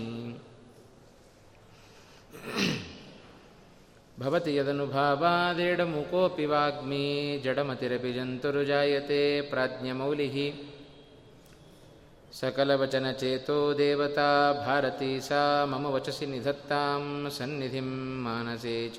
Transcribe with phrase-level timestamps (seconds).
[4.20, 7.06] भवति यदनुभावादेडमुकोऽपि वाग्मी
[7.44, 10.36] जडमतिरपि जन्तुर्जायते प्राज्ञमौलिः
[12.40, 14.30] सकलवचनचेतो देवता
[14.64, 17.88] भारती सा मम वचसि निधत्तां सन्निधिं
[18.24, 18.98] मानसे च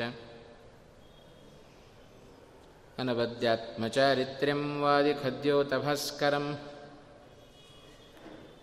[3.01, 6.45] अनवद्यात्मचारित्र्यं वादिखद्योतभास्करं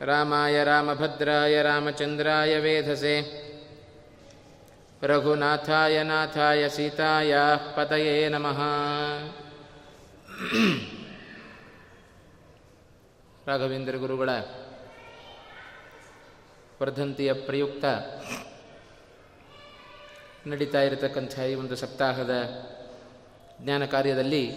[0.00, 3.14] ರಾಮಾಯ ರಾಮಭದ್ರಾಯ ರಾಮಚಂದ್ರಾಯ ವೇಧಸೆ
[5.02, 7.34] ರಘುನಾಥಾಯ ನಾಥಾಯ ಸೀತಾಯ
[7.76, 8.60] ಪತಯೇ ನಮಃ
[13.46, 14.30] ರಾಘವೇಂದ್ರ ಗುರುಗಳ
[16.82, 17.84] ವರ್ಧಂತಿಯ ಪ್ರಯುಕ್ತ
[20.46, 22.34] ನಡೀತಾ ಇರತಕ್ಕಂಥ ಈ ಒಂದು ಸಪ್ತಾಹದ
[23.62, 24.52] ಜ್ಞಾನ ಕಾರ್ಯದಲ್ಲಿ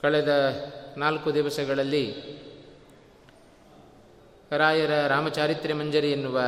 [0.00, 0.64] ಕಳೆದ
[0.96, 2.14] ನಾಲ್ಕು ದಿವಸಗಳಲ್ಲಿ
[4.50, 6.40] ರಾಯರ ರಾಮಚಾರಿತ್ರ್ಯ ಮಂಜರಿ ಎನ್ನುವ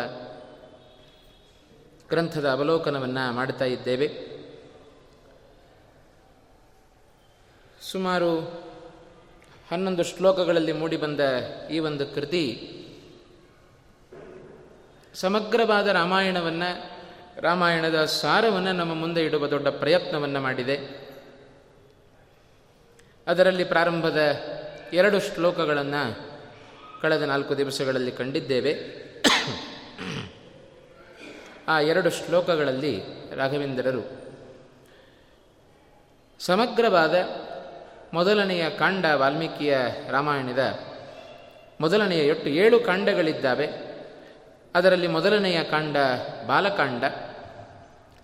[2.08, 4.38] ಗ್ರಂಥದ ಅವಲೋಕನವನ್ನು ಮಾಡ್ತಾ ಇದ್ದೇವೆ.
[7.82, 8.40] ಸುಮಾರು
[9.70, 11.20] ಹನ್ನೊಂದು ಶ್ಲೋಕಗಳಲ್ಲಿ ಮೂಡಿಬಂದ
[11.70, 12.74] ಈ ಒಂದು ಕೃತಿ
[15.14, 16.97] ಸಮಗ್ರವಾದ ರಾಮಾಯಣವನ್ನು
[17.38, 20.78] ರಾಮಾಯಣದ ಸಾರವನ್ನು ನಮ್ಮ ಮುಂದೆ ಇಡುವ ದೊಡ್ಡ ಪ್ರಯತ್ನವನ್ನು ಮಾಡಿದೆ.
[23.26, 24.18] ಅದರಲ್ಲಿ ಪ್ರಾರಂಭದ
[24.92, 26.28] ಎರಡು ಶ್ಲೋಕಗಳನ್ನು
[27.02, 28.98] ಕಳೆದ ನಾಲ್ಕು ದಿವಸಗಳಲ್ಲಿ ಕಂಡಿದ್ದೇವೆ.
[31.68, 33.02] ಆ ಎರಡು ಶ್ಲೋಕಗಳಲ್ಲಿ
[33.34, 34.10] ರಾಘವೇಂದ್ರರು
[36.40, 37.14] ಸಮಗ್ರವಾದ
[38.12, 39.78] ಮೊದಲನೆಯ ಕಾಂಡ ವಾಲ್ಮೀಕಿಯ
[40.10, 40.78] ರಾಮಾಯಣದ
[41.80, 43.68] ಮೊದಲನೆಯ ಎಟ್ಟು ಏಳು ಕಾಂಡಗಳಿದ್ದಾವೆ.
[44.74, 45.96] ಅದರಲ್ಲಿ ಮೊದಲನೆಯ ಕಾಂಡ
[46.46, 47.04] ಬಾಲಕಾಂಡ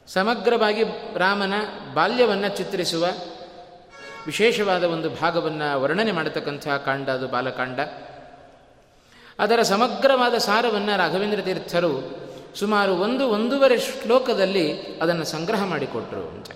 [0.08, 0.82] ಸಮಗ್ರವಾಗಿ
[1.16, 1.52] ರಾಮನ
[1.94, 3.06] ಬಾಲ್ಯವನ್ನು ಚಿತ್ರಿಸುವ
[4.26, 7.80] ವಿಶೇಷವಾದ ಒಂದು ಭಾಗವನ್ನು ವರ್ಣನೆ ಮಾಡತಕ್ಕಂಥ ಕಾಂಡ, ಅದು ಬಾಲಕಾಂಡ.
[9.38, 12.24] ಅದರ ಸಮಗ್ರವಾದ ಸಾರವನ್ನು ರಾಘವೇಂದ್ರ ತೀರ್ಥರು
[12.54, 16.50] ಸುಮಾರು ಒಂದು, ಒಂದೂವರೆ ಶ್ಲೋಕದಲ್ಲಿ ಅದನ್ನು ಸಂಗ್ರಹ ಮಾಡಿಕೊಟ್ರು ಅಂತ.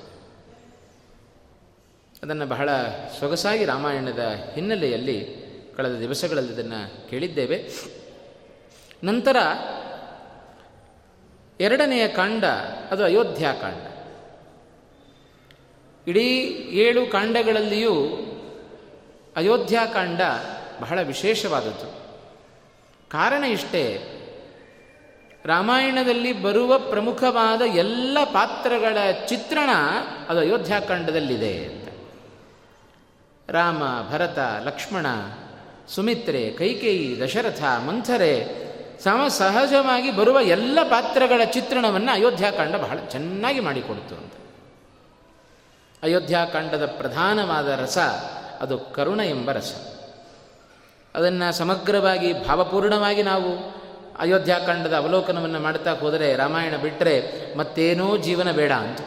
[2.22, 2.70] ಅದನ್ನು ಬಹಳ
[3.20, 7.70] ಸೊಗಸಾಗಿ ರಾಮಾಯಣದ ಹಿನ್ನೆಲೆಯಲ್ಲಿ ಕಳೆದ ದಿವಸಗಳಲ್ಲಿ ಇದನ್ನು ಕೇಳಿದ್ದೇವೆ.
[9.04, 9.36] ನಂತರ
[11.60, 12.44] ಎರಡನೆಯ ಕಾಂಡ
[12.90, 13.86] ಅದು ಅಯೋಧ್ಯಾಕಾಂಡ
[16.08, 16.28] ಇಡೀ
[16.70, 17.94] ಏಳು ಕಾಂಡಗಳಲ್ಲಿಯೂ
[19.36, 20.20] ಅಯೋಧ್ಯಾಕಾಂಡ
[20.80, 21.98] ಬಹಳ ವಿಶೇಷವಾದದ್ದು.
[23.10, 24.14] ಕಾರಣ ಇಷ್ಟೇ,
[25.44, 28.96] ರಾಮಾಯಣದಲ್ಲಿ ಬರುವ ಪ್ರಮುಖವಾದ ಎಲ್ಲ ಪಾತ್ರಗಳ
[29.26, 29.70] ಚಿತ್ರಣ
[30.28, 31.88] ಅದು ಅಯೋಧ್ಯಾಕಾಂಡದಲ್ಲಿದೆ ಅಂತ.
[33.50, 35.06] ರಾಮ, ಭರತ, ಲಕ್ಷ್ಮಣ,
[35.88, 38.67] ಸುಮಿತ್ರೆ, ಕೈಕೇಯಿ, ದಶರಥ, ಮಂಥರೆ
[39.04, 44.32] ಸಮ ಸಹಜವಾಗಿ ಬರುವ ಎಲ್ಲ ಪಾತ್ರಗಳ ಚಿತ್ರಣವನ್ನು ಅಯೋಧ್ಯಾಕಾಂಡ ಬಹಳ ಚೆನ್ನಾಗಿ ಮಾಡಿಕೊಡ್ತು ಅಂತ.
[46.02, 47.98] ಅಯೋಧ್ಯಾಕಾಂಡದ ಪ್ರಧಾನವಾದ ರಸ
[48.60, 49.74] ಅದು ಕರುಣ ಎಂಬ ರಸ.
[51.14, 53.78] ಅದನ್ನು ಸಮಗ್ರವಾಗಿ, ಭಾವಪೂರ್ಣವಾಗಿ ನಾವು
[54.18, 58.98] ಅಯೋಧ್ಯಾಕಾಂಡದ ಅವಲೋಕನವನ್ನು ಮಾಡ್ತಾ ಹೋದರೆ ರಾಮಾಯಣ ಬಿಟ್ಟರೆ ಮತ್ತೇನೋ ಜೀವನ ಬೇಡ ಅಂತ.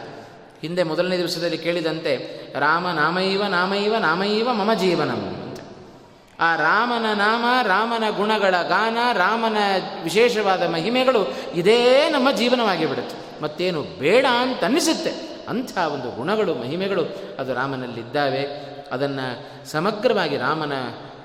[0.61, 5.40] ಹಿಂದೆ ಮೊದಲನೇ ದಿವಸದಲ್ಲಿ ಕೇಳಿದಂತೆ, ರಾಮ ನಾಮೈವ ನಾಮೈವ ನಾಮೈವ ಮಮ ಜೀವನಂ.
[6.41, 9.57] ಆ ರಾಮನ ನಾಮ, ರಾಮನ ಗುಣಗಳ ಗಾನ, ರಾಮನ
[10.03, 13.43] ವಿಶೇಷವಾದ ಮಹಿಮೆಗಳು ಇದೇ ನಮ್ಮ ಜೀವನವಾಗಿ ಬಿಡುತ್ತೆ.
[13.43, 15.11] ಮತ್ತೇನು ಬೇಡ ಅಂತ ಅನ್ನಿಸುತ್ತೆ
[15.49, 17.05] ಅಂಥ ಒಂದು ಗುಣಗಳು, ಮಹಿಮೆಗಳು
[17.39, 18.47] ಅದು ರಾಮನಲ್ಲಿದ್ದಾವೆ.
[18.91, 19.27] ಅದನ್ನು
[19.71, 20.73] ಸಮಗ್ರವಾಗಿ ರಾಮನ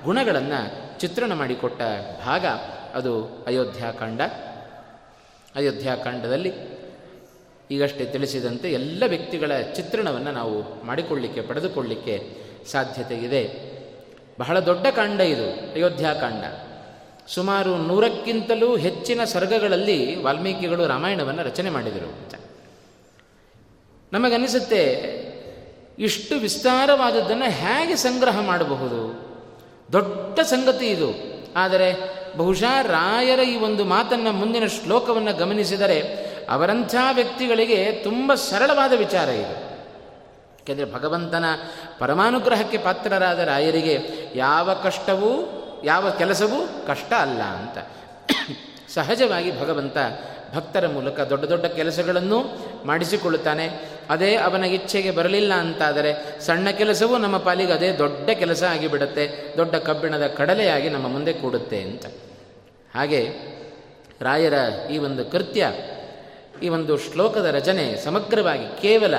[0.03, 1.81] ಗುಣಗಳನ್ನು ಚಿತ್ರಣ ಮಾಡಿಕೊಟ್ಟ
[2.25, 2.45] ಭಾಗ
[2.95, 4.21] ಅದು ಅಯೋಧ್ಯಾಕಾಂಡ
[5.55, 6.53] ಅಯೋಧ್ಯಾಕಾಂಡದಲ್ಲಿ
[7.71, 12.37] ಈಗಷ್ಟೇ ತಿಳಿಸಿದಂತೆ ಎಲ್ಲ ವ್ಯಕ್ತಿಗಳ ಚಿತ್ರಣವನ್ನು ನಾವು ಮಾಡಿಕೊಳ್ಳಿಕ್ಕೆ, ಪಡೆದುಕೊಳ್ಳಿಕ್ಕೆ
[12.71, 13.76] ಸಾಧ್ಯತೆ ಇದೆ.
[14.39, 16.43] ಬಹಳ ದೊಡ್ಡ ಕಾಂಡ ಇದು ಅಯೋಧ್ಯಾಕಾಂಡ
[17.27, 22.35] ಸುಮಾರು ನೂರಕ್ಕಿಂತಲೂ ಹೆಚ್ಚಿನ ಸರ್ಗಗಳಲ್ಲಿ ವಾಲ್ಮೀಕಿಗಳು ರಾಮಾಯಣವನ್ನು ರಚನೆ ಮಾಡಿದರು ಅಂತ.
[24.13, 25.17] ನಮಗನಿಸುತ್ತೆ
[25.99, 29.27] ಇಷ್ಟು ವಿಸ್ತಾರವಾದದ್ದನ್ನು ಹೇಗೆ ಸಂಗ್ರಹ ಮಾಡಬಹುದು?
[29.93, 31.37] ದೊಡ್ಡ ಸಂಗತಿ ಇದು.
[31.55, 36.01] ಆದರೆ, ಬಹುಶಃ ರಾಯರ ಈ ಒಂದು ಮಾತನ್ನು ಮುಂದಿನ ಶ್ಲೋಕವನ್ನು ಗಮನಿಸಿದರೆ
[36.49, 39.66] ಅವರಂಥ ವ್ಯಕ್ತಿಗಳಿಗೆ ತುಂಬ ಸರಳವಾದ ವಿಚಾರ ಇದು.
[40.67, 41.45] ಯಾಕೆಂದರೆ ಭಗವಂತನ
[41.99, 43.95] ಪರಮಾನುಗ್ರಹಕ್ಕೆ ಪಾತ್ರರಾದ ರಾಯರಿಗೆ
[44.35, 45.31] ಯಾವ ಕಷ್ಟವೂ,
[45.83, 47.77] ಯಾವ ಕೆಲಸವೂ ಕಷ್ಟ ಅಲ್ಲ ಅಂತ.
[48.89, 49.97] ಸಹಜವಾಗಿ ಭಗವಂತ
[50.55, 52.39] ಭಕ್ತರ ಮೂಲಕ ದೊಡ್ಡ ದೊಡ್ಡ ಕೆಲಸಗಳನ್ನು
[52.85, 53.65] ಮಾಡಿಸಿಕೊಳ್ಳುತ್ತಾನೆ.
[54.09, 59.53] ಅದೇ ಅವನ ಇಚ್ಛೆಗೆ ಬರಲಿಲ್ಲ ಅಂತಾದರೆ ಸಣ್ಣ ಕೆಲಸವೂ ನಮ್ಮ ಪಾಲಿಗೆ ಅದೇ ದೊಡ್ಡ ಕೆಲಸ ಆಗಿಬಿಡುತ್ತೆ.
[59.57, 62.05] ದೊಡ್ಡ ಕಬ್ಬಿಣದ ಕಡಲೆಯಾಗಿ ನಮ್ಮ ಮುಂದೆ ಕೂಡುತ್ತೆ ಅಂತ.
[62.95, 63.21] ಹಾಗೆ
[64.21, 64.53] ರಾಯರ
[64.91, 65.71] ಈ ಒಂದು ಕೃತ್ಯ,
[66.63, 69.13] ಈ ಒಂದು ಶ್ಲೋಕದ ರಚನೆ ಸಮಗ್ರವಾಗಿ ಕೇವಲ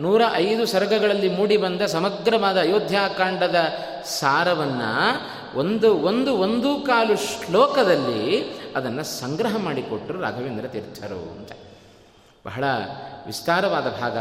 [0.00, 3.56] ನೂರ ಐದು ಸರ್ಗಗಳಲ್ಲಿ ಮೂಡಿಬಂದ ಸಮಗ್ರವಾದ ಅಯೋಧ್ಯಾಕಾಂಡದ
[4.04, 5.12] ಸಾರವನ್ನು
[5.58, 8.42] ಒಂದು ಒಂದು ಒಂದು ಕಾಲು ಶ್ಲೋಕದಲ್ಲಿ
[8.76, 11.52] ಅದನ್ನು ಸಂಗ್ರಹ ಮಾಡಿಕೊಟ್ಟರು ರಾಘವೇಂದ್ರ ತೀರ್ಥರು ಅಂತ.
[12.46, 12.64] ಬಹಳ
[13.26, 14.18] ವಿಸ್ತಾರವಾದ ಭಾಗ.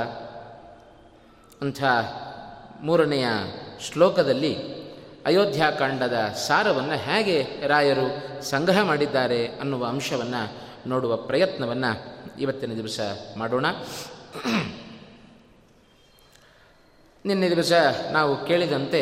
[1.61, 1.83] ಅಂಥ
[2.81, 3.25] ಮೂರನೆಯ
[3.91, 4.57] ಶ್ಲೋಕದಲ್ಲಿ
[5.25, 6.13] ಅಯೋಧ್ಯಾಕಾಂಡದ
[6.47, 10.51] ಸಾರವನ್ನು ಹೇಗೆ ರಾಯರು ಸಂಗ್ರಹ ಮಾಡಿದ್ದಾರೆ ಅನ್ನುವ ಅಂಶವನ್ನು
[10.89, 12.99] ನೋಡುವ ಪ್ರಯತ್ನವನ್ನು ಇವತ್ತಿನ ದಿವಸ
[13.37, 13.65] ಮಾಡೋಣ.
[17.25, 17.71] ನಿನ್ನೆ ದಿವಸ
[18.11, 19.01] ನಾವು ಕೇಳಿದಂತೆ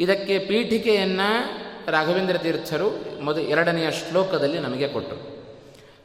[0.00, 1.58] ಇದಕ್ಕೆ ಪೀಠಿಕೆಯನ್ನು
[1.90, 5.38] ರಾಘವೇಂದ್ರ ತೀರ್ಥರು ಮೊದಲು ಎರಡನೆಯ ಶ್ಲೋಕದಲ್ಲಿ ನಮಗೆ ಕೊಟ್ಟರು.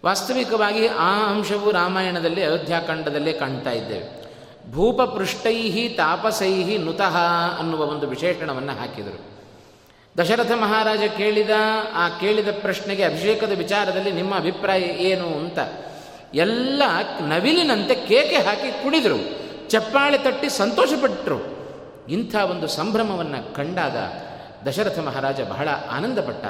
[0.06, 4.24] ವಾಸ್ತವಿಕವಾಗಿ ಆ ಅಂಶವು ರಾಮಾಯಣದಲ್ಲಿ ಅಯೋಧ್ಯಾಕಾಂಡದಲ್ಲೇ ಕಾಣ್ತಾ ಇದ್ದೇವೆ.
[4.72, 7.18] ಭೂಪಪೃಷ್ಟೈ ತಾಪಸೈಹಿ ನುತಃ
[7.60, 9.22] ಅನ್ನುವ ಒಂದು ವಿಶೇಷಣವನ್ನು ಹಾಕಿದರು.
[10.18, 11.50] ದಶರಥ ಮಹಾರಾಜ ಕೇಳಿದ,
[11.94, 15.60] ಆ ಕೇಳಿದ ಪ್ರಶ್ನೆಗೆ ಅಭಿಷೇಕದ ವಿಚಾರದಲ್ಲಿ ನಿಮ್ಮ ಅಭಿಪ್ರಾಯ ಏನು ಅಂತ
[16.34, 16.84] ಎಲ್ಲ
[17.20, 19.43] ನವಿಲಿನಂತೆ ಕೇಕೆ ಹಾಕಿ ಕುಡಿದರು.
[19.70, 21.64] ಚಪ್ಪಾಳೆ ತಟ್ಟಿ ಸಂತೋಷಪಟ್ಟರು
[22.10, 23.98] ಇಂಥ ಒಂದು ಸಂಭ್ರಮವನ್ನು ಕಂಡಾಗ
[24.68, 26.46] ದಶರಥ ಮಹಾರಾಜ ಬಹಳ ಆನಂದಪಟ್ಟ.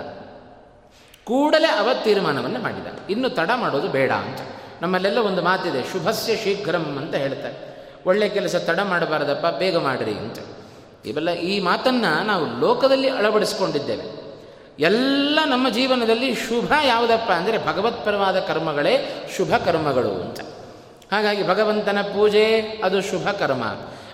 [1.24, 2.88] ಕೂಡಲೇ ಅವ ತೀರ್ಮಾನವನ್ನು ಮಾಡಿದ.
[3.10, 4.40] ಇನ್ನು ತಡ ಮಾಡೋದು ಬೇಡ ಅಂತ.
[4.82, 7.74] ನಮ್ಮಲ್ಲೆಲ್ಲ ಒಂದು ಮಾತಿದೆ, ಶುಭಸ್ಯ ಶೀಘ್ರಂ ಅಂತ ಹೇಳ್ತಾರೆ.
[8.06, 10.40] ಒಳ್ಳೆ ಕೆಲಸ ತಡ ಮಾಡಬಾರದಪ್ಪ, ಬೇಗ ಮಾಡಿರಿ ಅಂತ.
[11.06, 14.24] ಇವೆಲ್ಲ ಈ ಮಾತನ್ನು ನಾವು ಲೋಕದಲ್ಲಿ ಅಳವಡಿಸ್ಕೊಂಡಿದ್ದೇವೆ.
[14.80, 20.40] ಎಲ್ಲ ನಮ್ಮ ಜೀವನದಲ್ಲಿ ಶುಭ ಯಾವುದಪ್ಪ ಅಂದರೆ ಭಗವತ್ಪರವಾದ ಕರ್ಮಗಳೇ ಶುಭ ಕರ್ಮಗಳು ಅಂತ.
[21.12, 23.64] ಹಾಗಾಗಿ ಭಗವಂತನ ಪೂಜೆ ಅದು ಶುಭ ಕರ್ಮ.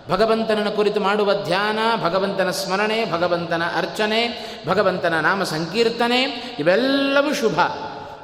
[0.10, 6.22] ಭಗವಂತನನ್ನು ಕುರಿತು ಮಾಡುವ ಧ್ಯಾನ, ಭಗವಂತನ ಸ್ಮರಣೆ, ಭಗವಂತನ ಅರ್ಚನೆ, ಭಗವಂತನ ನಾಮ ಸಂಕೀರ್ತನೆ,
[6.60, 7.60] ಇವೆಲ್ಲವೂ ಶುಭ.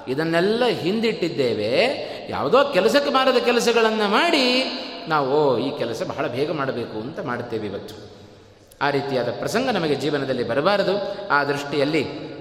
[0.08, 2.06] ಇದನ್ನೆಲ್ಲ ಹಿಂದಿಟ್ಟಿದ್ದೇವೆ.
[2.30, 4.64] ಯಾವುದೋ ಕೆಲಸಕ್ಕೆ ಬಾರದ ಕೆಲಸಗಳನ್ನು ಮಾಡಿ
[5.08, 7.96] ನಾವು ಈ ಕೆಲಸ ಬಹಳ ಬೇಗ ಮಾಡಬೇಕು ಅಂತ ಮಾಡುತ್ತೇವೆ ಇವತ್ತು.
[8.82, 11.28] ಆ ರೀತಿಯಾದ ಪ್ರಸಂಗ ನಮಗೆ ಜೀವನದಲ್ಲಿ ಬರಬಾರದು.
[11.30, 12.36] ಆ ದೃಷ್ಟಿಯಲ್ಲಿ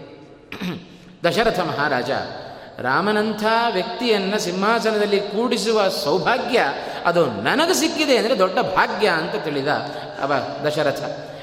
[1.25, 2.11] ದಶರಥ ಮಹಾರಾಜ
[2.79, 6.65] ರಾಮನಂಥ ವ್ಯಕ್ತಿಯನ್ನು ಸಿಂಹಾಸನದಲ್ಲಿ ಕೂಡಿಸುವ ಸೌಭಾಗ್ಯ
[7.05, 9.69] ಅದು ನನಗೆ ಸಿಕ್ಕಿದೆ ಅಂದರೆ ದೊಡ್ಡ ಭಾಗ್ಯ ಅಂತ ತಿಳಿದ
[10.21, 10.33] ಅವ
[10.67, 11.03] ದಶರಥ.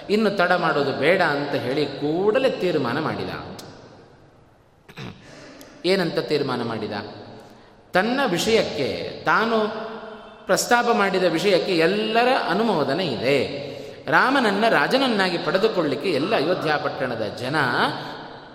[0.10, 3.30] ಇನ್ನು ತಡ ಮಾಡೋದು ಬೇಡ ಅಂತ ಹೇಳಿ ಕೂಡಲೇ ತೀರ್ಮಾನ ಮಾಡಿದ.
[5.86, 6.92] ಏನಂತ ತೀರ್ಮಾನ ಮಾಡಿದ?
[7.94, 9.68] ತನ್ನ ವಿಷಯಕ್ಕೆ, ತಾನು
[10.46, 13.72] ಪ್ರಸ್ತಾಪ ಮಾಡಿದ ವಿಷಯಕ್ಕೆ ಎಲ್ಲರ ಅನುಮೋದನೆ ಇದೆ.
[14.08, 17.56] ರಾಮನನ್ನು ರಾಜನನ್ನಾಗಿ ಪಡೆದುಕೊಳ್ಳಿಕ್ಕೆ ಎಲ್ಲ ಅಯೋಧ್ಯ ಪಟ್ಟಣದ ಜನ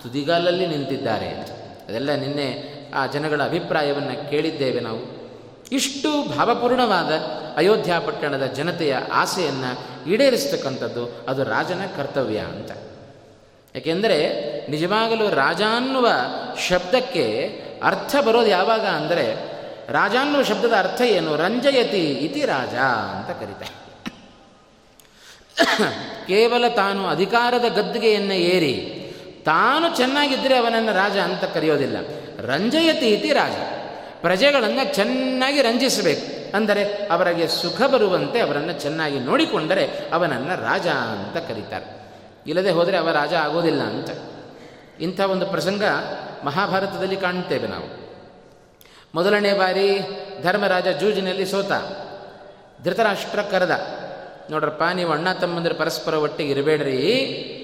[0.03, 1.56] ತುದಿಗಾಲಲ್ಲಿ ನಿಂತಿದ್ದಾರೆ.
[1.89, 5.17] ಅದೆಲ್ಲ ನಿನ್ನೆ ಆ ಜನಗಳ ಅಭಿಪ್ರಾಯವನ್ನು ಕೇಳಿದ್ದೇವೆ ನಾವು.
[5.73, 7.13] ಇಷ್ಟು ಭಾವಪೂರ್ಣವಾದ
[7.57, 9.71] ಅಯೋಧ್ಯ ಪಟ್ಟಣದ ಜನತೆಯ ಆಸೆಯನ್ನು
[10.11, 12.71] ಈಡೇರಿಸ್ತಕ್ಕಂಥದ್ದು ಅದು ರಾಜನ ಕರ್ತವ್ಯ ಅಂತ.
[13.77, 14.19] ಏಕೆಂದರೆ
[14.71, 16.09] ನಿಜವಾಗಲೂ ರಾಜ ಅನ್ನುವ
[16.69, 17.25] ಶಬ್ದಕ್ಕೆ
[17.83, 19.57] ಅರ್ಥ ಬರೋದು ಯಾವಾಗ ಅಂದರೆ
[19.93, 21.37] ರಾಜ ಅನ್ನುವ ಶಬ್ದದ ಅರ್ಥ ಏನು?
[21.37, 22.75] ರಂಜಯತಿ ಇತಿ ರಾಜ
[23.17, 23.87] ಅಂತ ಕರೀತಾರೆ.
[26.27, 29.06] ಕೇವಲ ತಾನು ಅಧಿಕಾರದ ಗದ್ದುಗೆಯನ್ನು ಏರಿ
[29.47, 31.97] ತಾನು ಚೆನ್ನಾಗಿದ್ದರೆ ಅವನನ್ನು ರಾಜ ಅಂತ ಕರೆಯೋದಿಲ್ಲ.
[32.41, 33.53] ರಂಜಯತಿ ಇತಿ ರಾಜ.
[34.21, 36.57] ಪ್ರಜೆಗಳನ್ನು ಚೆನ್ನಾಗಿ ರಂಜಿಸಬೇಕು.
[36.57, 41.85] ಅಂದರೆ ಅವರಿಗೆ ಸುಖ ಬರುವಂತೆ ಅವರನ್ನು ಚೆನ್ನಾಗಿ ನೋಡಿಕೊಂಡರೆ ಅವನನ್ನು ರಾಜ ಅಂತ ಕರೀತಾರೆ.
[42.47, 44.11] ಇಲ್ಲದೆ ಹೋದರೆ ಅವ ರಾಜ ಆಗೋದಿಲ್ಲ ಅಂತ.
[45.01, 45.85] ಇಂಥ ಒಂದು ಪ್ರಸಂಗ
[46.45, 48.07] ಮಹಾಭಾರತದಲ್ಲಿ ಕಾಣ್ತೇವೆ ನಾವು.
[49.15, 50.01] ಮೊದಲನೇ ಬಾರಿ
[50.43, 51.73] ಧರ್ಮರಾಜ ಜೂಜಿನಲ್ಲಿ ಸೋತ.
[52.85, 53.71] ಧೃತರಾಷ್ಟ್ರ ಕರೆದ.
[54.51, 57.63] ನೋಡ್ರಪ್ಪ, ನೀವು ಅಣ್ಣ ತಮ್ಮಂದ್ರೆ ಪರಸ್ಪರ ಒಟ್ಟಿಗೆ ಇರಬೇಡ್ರಿ.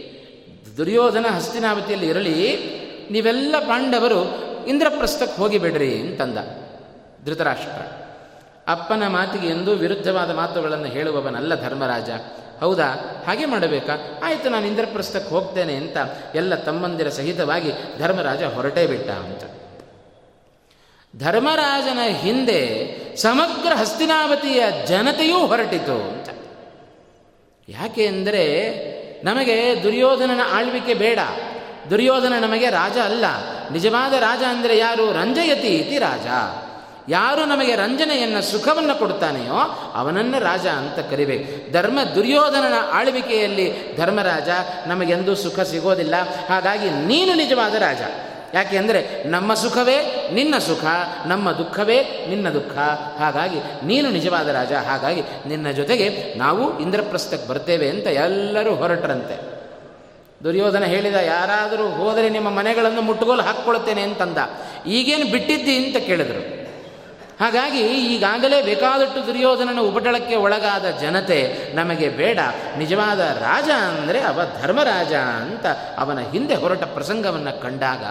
[0.77, 2.37] ದುರ್ಯೋಧನ ಹಸ್ತಿನಾವತಿಯಲ್ಲಿ ಇರಲಿ,
[3.11, 6.39] ನೀವೆಲ್ಲ ಪಾಂಡವರು ಇಂದ್ರಪ್ರಸ್ಥಕ್ಕೆ ಹೋಗಿಬಿಡ್ರಿ ಅಂತಂದ
[7.25, 7.83] ಧೃತರಾಷ್ಟ್ರ.
[8.67, 12.11] ಅಪ್ಪನ ಮಾತಿಗೆ ಎಂದೂ ವಿರುದ್ಧವಾದ ಮಾತುಗಳನ್ನು ಹೇಳುವವನಲ್ಲ ಧರ್ಮರಾಜ.
[12.61, 13.23] ಹೌದಾ?
[13.27, 14.21] ಹಾಗೆ ಮಾಡಬೇಕಾ?
[14.25, 15.97] ಆಯಿತು, ನಾನು ಇಂದ್ರಪ್ರಸ್ಥಕ್ಕೆ ಹೋಗ್ತೇನೆ ಅಂತ
[16.35, 19.45] ಎಲ್ಲ ತಮ್ಮಂದಿರ ಸಹಿತವಾಗಿ ಧರ್ಮರಾಜ ಹೊರಟೇ ಬಿಟ್ಟ ಅಂತ.
[21.19, 22.63] ಧರ್ಮರಾಜನ ಹಿಂದೆ
[23.17, 26.29] ಸಮಗ್ರ ಹಸ್ತಿನಾವತಿಯ ಜನತೆಯೂ ಹೊರಟಿತು ಅಂತ.
[27.69, 28.45] ಯಾಕೆ ಅಂದರೆ
[29.25, 31.19] ನಮಗೆ ದುರ್ಯೋಧನನ ಆಳ್ವಿಕೆ ಬೇಡ.
[31.91, 33.25] ದುರ್ಯೋಧನ ನಮಗೆ ರಾಜ ಅಲ್ಲ.
[33.73, 35.13] ನಿಜವಾದ ರಾಜ ಅಂದರೆ ಯಾರು?
[35.13, 36.27] ರಂಜಯತಿ ಇತಿ ರಾಜ.
[37.09, 44.49] ಯಾರು ನಮಗೆ ರಂಜನೆಯನ್ನು, ಸುಖವನ್ನು ಕೊಡ್ತಾನೆಯೋ ಅವನನ್ನು ರಾಜ ಅಂತ ಕರಿಬೇಕು ಧರ್ಮ ದುರ್ಯೋಧನನ ಆಳ್ವಿಕೆಯಲ್ಲಿ ಧರ್ಮರಾಜ
[44.87, 46.15] ನಮಗೆಂದೂ ಸುಖ ಸಿಗೋದಿಲ್ಲ.
[46.49, 48.01] ಹಾಗಾಗಿ ನೀನು ನಿಜವಾದ ರಾಜ.
[48.55, 50.85] ಯಾಕೆ ಅಂದರೆ ನಮ್ಮ ಸುಖವೇ ನಿನ್ನ ಸುಖ,
[51.27, 52.79] ನಮ್ಮ ದುಃಖವೇ ನಿನ್ನ ದುಃಖ.
[53.19, 59.53] ಹಾಗಾಗಿ ನೀನು ನಿಜವಾದ ರಾಜ, ಹಾಗಾಗಿ ನಿನ್ನ ಜೊತೆಗೆ ನಾವು ಇಂದ್ರಪ್ರಸ್ಥಕ್ಕೆ ಬರ್ತೇವೆ ಅಂತ ಎಲ್ಲರೂ ಹೊರಟರಂತೆ.
[60.45, 64.39] ದುರ್ಯೋಧನ ಹೇಳಿದ, ಯಾರಾದರೂ ಹೋದರೆ ನಿಮ್ಮ ಮನೆಗಳನ್ನು ಮುಟ್ಟುಗೋಲು ಹಾಕ್ಕೊಳ್ತೇನೆ ಅಂತಂದ.
[64.87, 66.62] ಈಗೇನು ಬಿಟ್ಟಿದ್ದಿ ಅಂತ ಕೇಳಿದರು.
[67.43, 72.39] ಹಾಗಾಗಿ ಈಗಾಗಲೇ ಬೇಕಾದಷ್ಟು ದುರ್ಯೋಧನನ ಉಪಟಳಕ್ಕೆ ಒಳಗಾದ ಜನತೆ ನಮಗೆ ಬೇಡ.
[72.79, 75.67] ನಿಜವಾದ ರಾಜ ಅಂದರೆ ಅವ ಧರ್ಮರಾಜ ಅಂತ
[75.99, 78.05] ಅವನ ಹಿಂದೆ ಹೊರಟ ಪ್ರಸಂಗವನ್ನು ಕಂಡಾಗ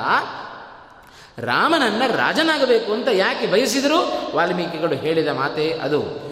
[1.45, 4.31] ರಾಮನನ್ನು ರಾಜನಾಗಬೇಕು ಅಂತ ಯಾಕೆ ಬಯಸಿದರು?
[4.35, 6.31] ವಾಲ್ಮೀಕಿಗಳು ಹೇಳಿದ ಮಾತೆ ಅದು.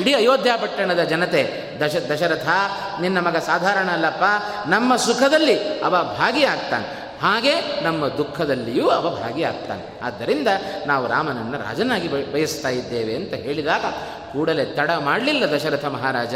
[0.00, 2.48] ಇಡೀ ಅಯೋಧ್ಯ ಪಟ್ಟಣದ ಜನತೆ, ದಶ, ದಶರಥ,
[3.00, 4.24] ನಿನ್ನ ಮಗ ಸಾಧಾರಣ ಅಲ್ಲಪ್ಪ,
[4.68, 7.05] ನಮ್ಮ ಸುಖದಲ್ಲಿ ಅವ ಭಾಗಿಯಾಗ್ತಾನೆ.
[7.20, 10.00] ಹಾಗೆ ನಮ್ಮ ದುಃಖದಲ್ಲಿಯೂ ಅವ ಭಾಗಿಯಾಗ್ತಾನೆ.
[10.02, 10.48] ಆದ್ದರಿಂದ
[10.86, 13.84] ನಾವು ರಾಮನನ್ನು ರಾಜನಾಗಿ ಬಯಸ್ತಾ ಇದ್ದೇವೆ ಅಂತ ಹೇಳಿದಾಗ
[14.32, 16.34] ಕೂಡಲೇ ತಡ ಮಾಡಲಿಲ್ಲ ದಶರಥ ಮಹಾರಾಜ.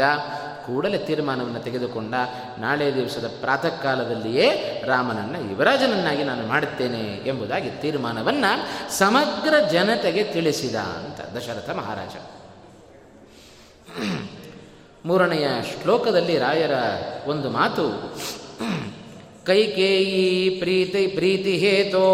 [0.65, 2.13] ಕೂಡಲೇ ತೀರ್ಮಾನವನ್ನು ತೆಗೆದುಕೊಂಡ
[2.57, 8.51] ನಾಳೆ ದಿವಸದ ಪ್ರಾತಃ ಕಾಲದಲ್ಲಿಯೇ ರಾಮನನ್ನು ಯುವರಾಜನನ್ನಾಗಿ ನಾನು ಮಾಡುತ್ತೇನೆ ಎಂಬುದಾಗಿ ತೀರ್ಮಾನವನ್ನು
[8.97, 12.15] ಸಮಗ್ರ ಜನತೆಗೆ ತಿಳಿಸಿದ ಅಂತ ದಶರಥ ಮಹಾರಾಜ.
[15.05, 15.47] ಮೂರನೆಯ
[15.83, 16.71] ಶ್ಲೋಕದಲ್ಲಿ ರಾಯರ
[17.25, 17.85] ಒಂದು ಮಾತು
[19.45, 20.25] ಕೈಕೇಯಿ
[20.59, 22.07] ಪ್ರೀತಿ ಪ್ರೀತಿ ಹೇತೋ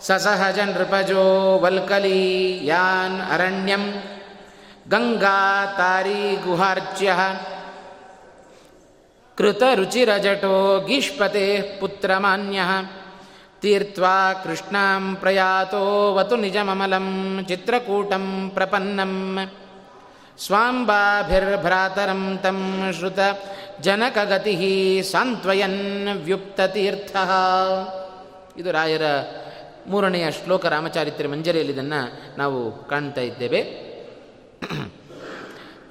[0.00, 1.24] ಸಸಹಜ ನೃಪಜೋ
[1.58, 2.20] ವಲ್ಕಲಿ
[2.64, 3.84] ಯಾನ್ ಅರಣ್ಯಂ
[4.88, 5.38] ಗಂಗಾ
[5.78, 7.08] ತಾರಿ ಗುಹಾರ್ಚ್ಯ
[9.38, 10.54] ಕೃತರುಚಿರಜಟೋ
[10.86, 11.46] ಗೀಷ್ಪತೆ
[11.80, 12.60] ಪುತ್ರಮಾನ್ಯ
[13.60, 15.84] ತೀರ್ತ್ವಾ ಕೃಷ್ಣಾಂ ಪ್ರಯಾತೋ
[16.14, 17.06] ವತು ನಿಜಮಮಲಂ
[23.82, 27.16] ಜನಕಗತಿ ಸಾಂತ್ವಯನ್ ವ್ಯುಕ್ತತೀರ್ಥ.
[28.56, 29.02] ಇದು ರಾಯರ
[29.86, 32.00] ಮೂರನೆಯ ಶ್ಲೋಕ ರಾಮಚಾರಿತ್ರ್ಯ ಮಂಜರಿಯಲ್ಲಿ ಇದನ್ನು
[32.38, 33.88] ನಾವು ಕಾಣ್ತಾ ಇದ್ದೇವೆ.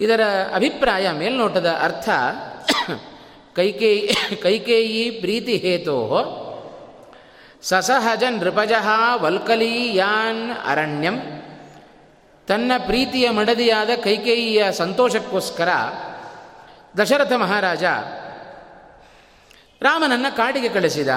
[0.02, 0.22] ಇದರ
[0.56, 2.10] ಅಭಿಪ್ರಾಯ ಮೇಲ್ನೋಟದ ಅರ್ಥ
[3.56, 5.98] ಕೈಕೇಯಿ ಕೈಕೇಯಿ ಪ್ರೀತಿ ಹೇತೋ
[7.62, 11.20] ಸಸಹಜ ನೃಪಜಃ ವಲ್ಕಲೀಯಾನ್ ಅರಣ್ಯಂ.
[12.48, 15.70] ತನ್ನ ಪ್ರೀತಿಯ ಮಡದಿಯಾದ ಕೈಕೇಯಿಯ ಸಂತೋಷಕ್ಕೋಸ್ಕರ
[16.98, 17.84] ದಶರಥ ಮಹಾರಾಜ
[19.82, 21.10] ರಾಮನನ್ನು ಕಾಡಿಗೆ ಕಳಿಸಿದ.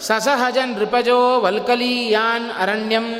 [0.00, 3.14] ಸಸಹಜನ್ ನೃಪಜೋ ವಲ್ಕಲೀಯಾನ್ ಅರಣ್ಯಂ,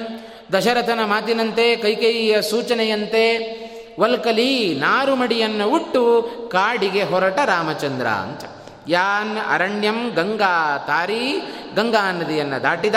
[0.52, 3.24] ದಶರಥನ ಮಾತಿನಂತೆ ಕೈಕೇಯಿಯ ಸೂಚನೆಯಂತೆ
[4.00, 6.02] ವಲ್ಕಲಿ ನಾರುಮಡಿಯನ್ನು ಉಟ್ಟು
[6.52, 8.44] ಕಾಡಿಗೆ ಹೊರಟ ರಾಮಚಂದ್ರ ಅಂತ.
[8.88, 11.42] ಯಾನ್ ಅರಣ್ಯಂ ಗಂಗಾ ತಾರಿ,
[11.74, 12.94] ಗಂಗಾ ನದಿಯನ್ನು ದಾಟಿದ.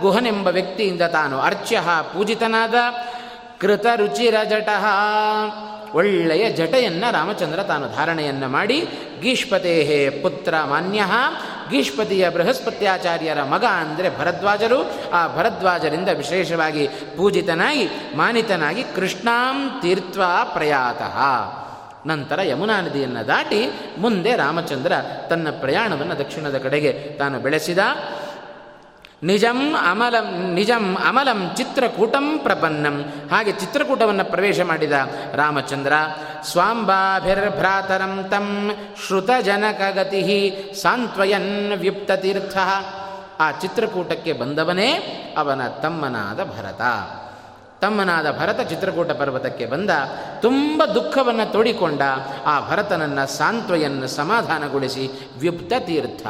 [0.00, 1.80] ಗುಹನೆಂಬ ವ್ಯಕ್ತಿಯಿಂದ ತಾನು ಅರ್ಚ್ಯ
[2.12, 2.74] ಪೂಜಿತನಾದ
[3.60, 4.84] ಕೃತ ರುಚಿರ ಜಟಃ
[5.96, 8.78] ಒಳ್ಳೆಯ ಜಟೆಯನ್ನು ರಾಮಚಂದ್ರ ತಾನು ಧಾರಣೆಯನ್ನು ಮಾಡಿ,
[9.20, 11.02] ಗೀಷ್ಪತೇಹೇ ಪುತ್ರ ಮಾನ್ಯ,
[11.70, 14.80] ಗೀಷ್ಪತಿಯ ಬೃಹಸ್ಪತ್ಯಾಚಾರ್ಯರ ಮಗ ಅಂದರೆ ಭರದ್ವಾಜರು,
[15.12, 17.84] ಆ ಭರದ್ವಾಜರಿಂದ ವಿಶೇಷವಾಗಿ ಪೂಜಿತನಾಗಿ,
[18.16, 20.18] ಮಾನಿತನಾಗಿ ಕೃಷ್ಣಾಂ ತೀರ್ಥ
[20.52, 21.16] ಪ್ರಯಾತಃ.
[22.06, 23.60] ನಂತರ ಯಮುನಾ ನದಿಯನ್ನು ದಾಟಿ
[23.98, 24.92] ಮುಂದೆ ರಾಮಚಂದ್ರ
[25.30, 27.78] ತನ್ನ ಪ್ರಯಾಣವನ್ನು ದಕ್ಷಿಣದ ಕಡೆಗೆ ತಾನು ಬೆಳೆಸಿದ.
[29.22, 33.12] ನಿಜಂ ಅಮಲಂ ನಿಜಂ ಅಮಲಂ ಚಿತ್ರಕೂಟಂ ಪ್ರಪನ್ನಂ.
[33.30, 34.92] ಹಾಗೆ ಚಿತ್ರಕೂಟವನ್ನು ಪ್ರವೇಶ ಮಾಡಿದ
[35.34, 35.92] ರಾಮಚಂದ್ರ,
[36.42, 38.70] ಸ್ವಾಂಬಾಭಿರ್ಭ್ರಾತರಂ ತಂ
[39.06, 42.56] ಶ್ರುತಜನಕಗತಿ ಸಾಂತ್ವಯನ್ ವ್ಯುಪ್ತತೀರ್ಥ.
[43.40, 44.92] ಆ ಚಿತ್ರಕೂಟಕ್ಕೆ ಬಂದವನೇ
[45.38, 46.80] ಅವನ ತಮ್ಮನಾದ ಭರತ.
[47.80, 49.90] ತಮ್ಮನಾದ ಭರತ ಚಿತ್ರಕೂಟ ಪರ್ವತಕ್ಕೆ ಬಂದ,
[50.40, 52.00] ತುಂಬ ದುಃಖವನ್ನು ತೋಡಿಕೊಂಡ,
[52.46, 56.26] ಆ ಭರತನನ್ನು ಸಾಂತ್ವಯನ್ನು ಸಮಾಧಾನಗೊಳಿಸಿ ವ್ಯುಪ್ತ ತೀರ್ಥ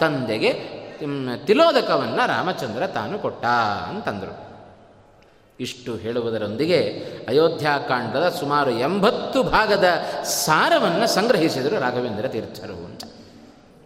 [0.00, 0.75] ತಂದೆಗೆ
[1.46, 3.46] ತಿಲೋದಕವನ್ನು ರಾಮಚಂದ್ರ ತಾನು ಕೊಟ್ಟ
[3.88, 4.46] ಅಂತಂದರು.
[5.60, 9.84] ಇಷ್ಟು ಹೇಳುವುದರೊಂದಿಗೆ ಅಯೋಧ್ಯಾಕಾಂಡದ ಸುಮಾರು ಎಂಬತ್ತು ಭಾಗದ
[10.24, 13.04] ಸಾರವನ್ನು ಸಂಗ್ರಹಿಸಿದರು ರಾಘವೇಂದ್ರ ತೀರ್ಥರು ಅಂತ.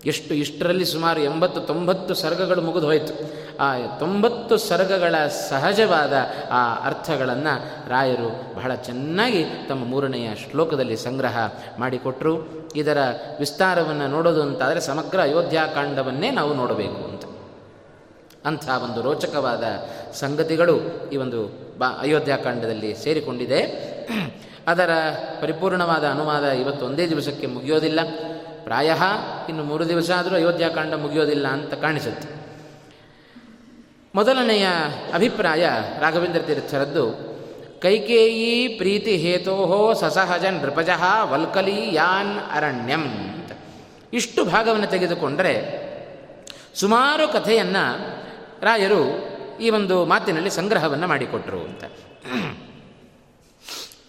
[0.07, 6.12] ಎಷ್ಟು ಇಷ್ಟರಲ್ಲಿ ಸುಮಾರು ಎಂಬತ್ತು ತೊಂಬತ್ತು ಸರ್ಗಗಳು ಮುಗಿದು ಹೋಯಿತು ಆ ತೊಂಬತ್ತು ಸರ್ಗಗಳ ಸಹಜವಾದ
[6.50, 11.38] ಆ ಅರ್ಥಗಳನ್ನು ರಾಯರು ಬಹಳ ಚೆನ್ನಾಗಿ ತಮ್ಮ ಮೂರನೆಯ ಶ್ಲೋಕದಲ್ಲಿ ಸಂಗ್ರಹ
[11.79, 12.99] ಮಾಡಿಕೊಟ್ಟರು ಇದರ
[13.38, 17.23] ವಿಸ್ತಾರವನ್ನು ನೋಡೋದು ಅಂತಾದರೆ ಸಮಗ್ರ ಅಯೋಧ್ಯಾಕಾಂಡವನ್ನೇ ನಾವು ನೋಡಬೇಕು ಅಂತ.
[18.47, 19.64] ಅಂಥ ಒಂದು ರೋಚಕವಾದ
[20.12, 20.81] ಸಂಗತಿಗಳು
[21.12, 21.47] ಈ ಒಂದು
[21.79, 23.62] ಬಾ ಅಯೋಧ್ಯಾಕಾಂಡದಲ್ಲಿ ಸೇರಿಕೊಂಡಿದೆ.
[24.67, 24.90] ಅದರ
[25.40, 28.00] ಪರಿಪೂರ್ಣವಾದ ಅನುವಾದ ಇವತ್ತು ಒಂದೇ ದಿವಸಕ್ಕೆ ಮುಗಿಯೋದಿಲ್ಲ.
[28.64, 28.97] ಪ್ರಾಯ
[29.49, 32.39] ಇನ್ನು ಮೂರು ದಿವಸ ಆದರೂ ಅಯೋಧ್ಯಾಕಾಂಡ ಮುಗಿಯೋದಿಲ್ಲ ಅಂತ ಕಾಣಿಸುತ್ತೆ.
[34.14, 34.67] ಮೊದಲನೆಯ
[35.14, 35.69] ಅಭಿಪ್ರಾಯ
[36.00, 37.05] ರಾಘವೇಂದ್ರ ತೀರ್ಥರದ್ದು,
[37.81, 40.88] ಕೈಕೇಯಿ ಪ್ರೀತಿ ಹೇತೋ ಸಸಹಜ ನೃಪಜ
[41.23, 43.52] ವಲ್ಕಲಿ ಯಾನ್ ಅರಣ್ಯಂ ಅಂತ.
[44.12, 45.55] ಇಷ್ಟು ಭಾಗವನ್ನು ತೆಗೆದುಕೊಂಡರೆ
[46.75, 47.85] ಸುಮಾರು ಕಥೆಯನ್ನು
[48.62, 49.02] ರಾಯರು
[49.61, 51.85] ಈ ಒಂದು ಮಾತಿನಲ್ಲಿ ಸಂಗ್ರಹವನ್ನು ಮಾಡಿಕೊಟ್ರು ಅಂತ.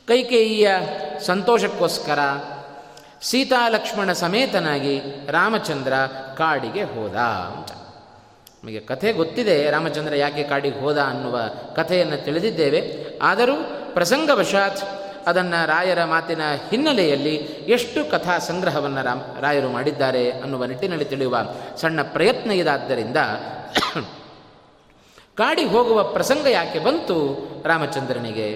[0.08, 0.72] ಕೈಕೇಯಿಯ
[1.20, 2.20] ಸಂತೋಷಕ್ಕೋಸ್ಕರ
[3.22, 5.94] ಸೀತಾಲಕ್ಷ್ಮಣ ಸಮೇತನಾಗಿ ರಾಮಚಂದ್ರ
[6.38, 7.81] ಕಾಡಿಗೆ ಹೋದ ಅಂತ.
[8.64, 11.38] ನಮಗೆ ಕಥೆ ಗೊತ್ತಿದೆ, ರಾಮಚಂದ್ರ ಯಾಕೆ ಕಾಡಿಗೆ ಹೋದ ಅನ್ನುವ
[11.76, 12.82] ಕಥೆಯನ್ನು ತಿಳಿದಿದ್ದೇವೆ.
[13.22, 13.56] ಆದರೂ
[13.94, 14.82] ಪ್ರಸಂಗವಶಾತ್
[15.28, 17.36] ಅದನ್ನು ರಾಯರ ಮಾತಿನ ಹಿನ್ನೆಲೆಯಲ್ಲಿ
[17.68, 21.38] ಎಷ್ಟು ಕಥಾ ಸಂಗ್ರಹವನ್ನು ರಾಮ್, ರಾಯರು ಮಾಡಿದ್ದಾರೆ ಅನ್ನುವ ನಿಟ್ಟಿನಲ್ಲಿ ತಿಳಿಯುವ
[21.78, 23.18] ಸಣ್ಣ ಪ್ರಯತ್ನ ಇದಾದ್ದರಿಂದ
[25.38, 27.18] ಕಾಡಿಗೆ ಹೋಗುವ ಪ್ರಸಂಗ ಯಾಕೆ ಬಂತು
[27.66, 28.48] ರಾಮಚಂದ್ರನಿಗೆ?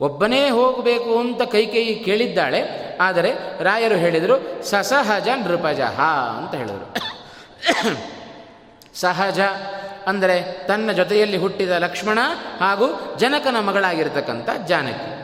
[0.00, 2.60] ಒಬ್ಬನೇ ಹೋಗಬೇಕು ಅಂತ ಕೈಕೇಯಿ ಕೇಳಿದ್ದಾಳೆ,
[3.00, 6.00] ಆದರೆ ರಾಯರು ಹೇಳಿದರು, ಸಸಹಜ ನೃಪಜಹ
[6.38, 6.88] ಅಂತ ಹೇಳಿದರು.
[8.94, 9.40] ಸಹಜ
[10.06, 12.18] ಅಂದರೆ ತನ್ನ ಜೊತೆಯಲ್ಲಿ ಹುಟ್ಟಿದ ಲಕ್ಷ್ಮಣ
[12.60, 15.22] ಹಾಗೂ ಜನಕನ ಮಗಳಾಗಿರ್ತಕ್ಕಂಥ ಜಾನಕಿ.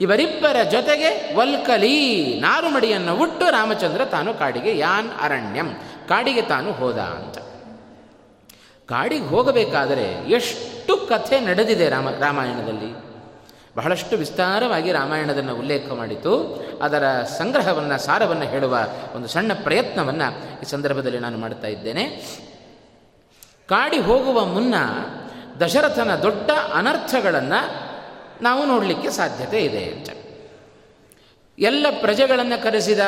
[0.00, 5.74] ಇವರಿಬ್ಬರ ಜೊತೆಗೆ ವಲ್ಕಲಿ ನಾರುಮಡಿಯನ್ನು ಹುಟ್ಟು ರಾಮಚಂದ್ರ ತಾನು ಕಾಡಿಗೆ ಯಾನ್ ಅರಣ್ಯಂ,
[6.08, 7.38] ಕಾಡಿಗೆ ತಾನು ಹೋದ ಅಂತ.
[8.88, 13.06] ಕಾಡಿಗೆ ಹೋಗಬೇಕಾದರೆ ಎಷ್ಟು ಕಥೆ ನಡೆದಿದೆ ರಾಮ, ರಾಮಾಯಣದಲ್ಲಿ?
[13.76, 16.32] ಬಹಳಷ್ಟು ವಿಸ್ತಾರವಾಗಿ ರಾಮಾಯಣದನ್ನು ಉಲ್ಲೇಖ ಮಾಡಿತು.
[16.82, 18.78] ಅದರ ಸಂಗ್ರಹವನ್ನು, ಸಾರವನ್ನು ಹೇಳುವ
[19.14, 22.30] ಒಂದು ಸಣ್ಣ ಪ್ರಯತ್ನವನ್ನು ಈ ಸಂದರ್ಭದಲ್ಲಿ ನಾನು ಮಾಡ್ತಾ ಇದ್ದೇನೆ.
[23.68, 24.74] ಕಾಡಿ ಹೋಗುವ ಮುನ್ನ
[25.64, 27.86] ದಶರಥನ ದೊಡ್ಡ ಅನರ್ಥಗಳನ್ನು
[28.42, 30.08] ನಾವು ನೋಡಲಿಕ್ಕೆ ಸಾಧ್ಯತೆ ಇದೆ ಅಂತ.
[31.58, 32.98] ಎಲ್ಲ ಪ್ರಜೆಗಳನ್ನು ಕರೆಸಿದ,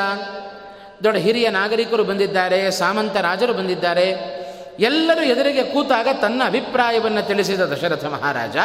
[1.04, 4.38] ದೊಡ್ಡ ಹಿರಿಯ ನಾಗರಿಕರು ಬಂದಿದ್ದಾರೆ, ಸಾಮಂತ ರಾಜರು ಬಂದಿದ್ದಾರೆ,
[4.78, 8.56] ಎಲ್ಲರೂ ಎದುರಿಗೆ ಕೂತಾಗ ತನ್ನ ಅಭಿಪ್ರಾಯವನ್ನು ತಿಳಿಸಿದ ದಶರಥ ಮಹಾರಾಜ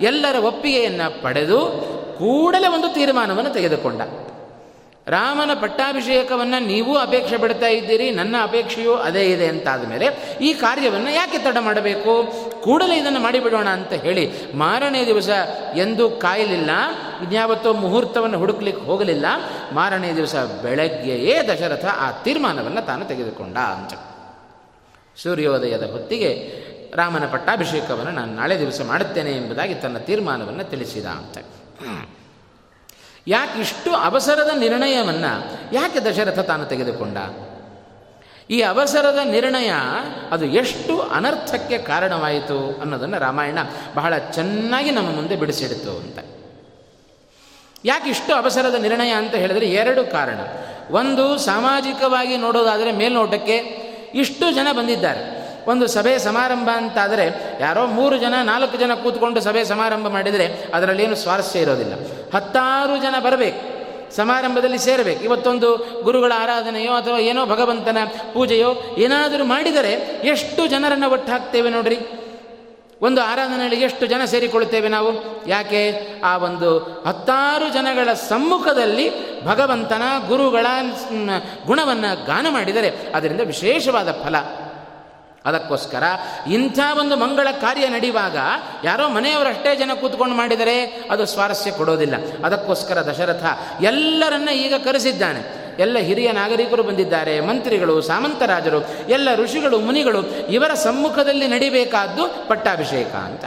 [0.00, 1.60] ಎಲ್ಲರ ಒಪ್ಪಿಗೆಯನ್ನು ಪಡೆದು
[2.18, 4.00] ಕೂಡಲೇ ಒಂದು ತೀರ್ಮಾನವನ್ನು ತೆಗೆದುಕೊಂಡ.
[5.08, 10.06] ರಾಮನ ಪಟ್ಟಾಭಿಷೇಕವನ್ನು ನೀವು ಅಪೇಕ್ಷೆ ಬಿಡ್ತಾ ಇದ್ದೀರಿ, ನನ್ನ ಅಪೇಕ್ಷೆಯೂ ಅದೇ ಇದೆ ಅಂತಾದ ಮೇಲೆ
[10.40, 12.14] ಈ ಕಾರ್ಯವನ್ನು ಯಾಕೆ ತಡ ಮಾಡಬೇಕು?
[12.60, 15.30] ಕೂಡಲೇ ಇದನ್ನು ಮಾಡಿಬಿಡೋಣ ಅಂತ ಹೇಳಿ ಮಾರನೇ ದಿವಸ
[15.76, 16.70] ಎಂದೂ ಕಾಯಲಿಲ್ಲ,
[17.22, 19.26] ಇನ್ಯಾವತ್ತೋ ಮುಹೂರ್ತವನ್ನು ಹುಡುಕ್ಲಿಕ್ಕೆ ಹೋಗಲಿಲ್ಲ.
[19.72, 23.94] ಮಾರನೇ ದಿವಸ ಬೆಳಗ್ಗೆಯೇ ದಶರಥ ಆ ತೀರ್ಮಾನವನ್ನು ತಾನು ತೆಗೆದುಕೊಂಡ ಅಂತ.
[25.22, 26.32] ಸೂರ್ಯೋದಯದ ಹೊತ್ತಿಗೆ
[26.96, 31.38] ರಾಮನ ಪಟ್ಟಾಭಿಷೇಕವನ್ನು ನಾನು ನಾಳೆ ದಿವಸ ಮಾಡುತ್ತೇನೆ ಎಂಬುದಾಗಿ ತನ್ನ ತೀರ್ಮಾನವನ್ನು ತಿಳಿಸಿದ ಅಂತ.
[33.28, 37.16] ಯಾಕೆ ಇಷ್ಟು ಅವಸರದ ನಿರ್ಣಯವನ್ನು, ಯಾಕೆ ದಶರಥ ತಾನು ತೆಗೆದುಕೊಂಡ?
[38.50, 39.72] ಈ ಅವಸರದ ನಿರ್ಣಯ
[40.30, 43.58] ಅದು ಎಷ್ಟು ಅನರ್ಥಕ್ಕೆ ಕಾರಣವಾಯಿತು ಅನ್ನೋದನ್ನು ರಾಮಾಯಣ
[43.94, 46.18] ಬಹಳ ಚೆನ್ನಾಗಿ ನಮ್ಮ ಮುಂದೆ ಬಿಡಿಸಿಡಿತು ಅಂತ.
[47.84, 50.38] ಯಾಕೆ ಇಷ್ಟು ಅವಸರದ ನಿರ್ಣಯ ಅಂತ ಹೇಳಿದರೆ ಎರಡು ಕಾರಣ.
[50.90, 53.56] ಒಂದು, ಸಾಮಾಜಿಕವಾಗಿ ನೋಡೋದಾದರೆ ಮೇಲ್ನೋಟಕ್ಕೆ
[54.14, 55.37] ಇಷ್ಟು ಜನ ಬಂದಿದ್ದಾರೆ.
[55.68, 57.26] ಒಂದು ಸಭೆ ಸಮಾರಂಭ ಅಂತಾದರೆ
[57.60, 61.94] ಯಾರೋ ಮೂರು ಜನ, ನಾಲ್ಕು ಜನ ಕೂತ್ಕೊಂಡು ಸಭೆ ಸಮಾರಂಭ ಮಾಡಿದರೆ ಅದರಲ್ಲೇನು ಸ್ವಾರಸ್ಯ ಇರೋದಿಲ್ಲ.
[62.34, 63.60] ಹತ್ತಾರು ಜನ ಬರಬೇಕು,
[64.16, 65.24] ಸಮಾರಂಭದಲ್ಲಿ ಸೇರಬೇಕು.
[65.24, 65.68] ಇವತ್ತೊಂದು
[66.02, 67.98] ಗುರುಗಳ ಆರಾಧನೆಯೋ ಅಥವಾ ಏನೋ ಭಗವಂತನ
[68.32, 69.92] ಪೂಜೆಯೋ ಏನಾದರೂ ಮಾಡಿದರೆ
[70.24, 71.98] ಎಷ್ಟು ಜನರನ್ನು ಒಟ್ಟು ಹಾಕ್ತೇವೆ ನೋಡ್ರಿ?
[73.02, 75.10] ಒಂದು ಆರಾಧನೆಯಲ್ಲಿ ಎಷ್ಟು ಜನ ಸೇರಿಕೊಳ್ಳುತ್ತೇವೆ ನಾವು?
[75.48, 75.82] ಯಾಕೆ?
[76.24, 76.70] ಆ ಒಂದು
[77.06, 79.06] ಹತ್ತಾರು ಜನಗಳ ಸಮ್ಮುಖದಲ್ಲಿ
[79.44, 80.66] ಭಗವಂತನ ಗುರುಗಳ
[81.66, 84.36] ಗುಣವನ್ನು ಗಾನ ಮಾಡಿದರೆ ಅದರಿಂದ ವಿಶೇಷವಾದ ಫಲ.
[85.48, 86.02] ಅದಕ್ಕೋಸ್ಕರ
[86.52, 88.36] ಇಂಥ ಒಂದು ಮಂಗಳ ಕಾರ್ಯ ನಡೆಯುವಾಗ
[88.84, 92.14] ಯಾರೋ ಮನೆಯವರು ಅಷ್ಟೇ ಜನ ಕೂತ್ಕೊಂಡು ಮಾಡಿದರೆ ಅದು ಸ್ವಾರಸ್ಯ ಕೊಡೋದಿಲ್ಲ.
[92.44, 93.44] ಅದಕ್ಕೋಸ್ಕರ ದಶರಥ
[93.80, 95.68] ಎಲ್ಲರನ್ನ ಈಗ ಕರೆಸಿದ್ದಾನೆ.
[95.78, 103.44] ಎಲ್ಲ ಹಿರಿಯ ನಾಗರಿಕರು ಬಂದಿದ್ದಾರೆ, ಮಂತ್ರಿಗಳು ಸಾಮಂತರಾಜರು ಎಲ್ಲ ಋಷಿಗಳು, ಮುನಿಗಳು ಇವರ ಸಮ್ಮುಖದಲ್ಲಿ ನಡಿಬೇಕಾದ್ದು ಪಟ್ಟಾಭಿಷೇಕ ಅಂತ.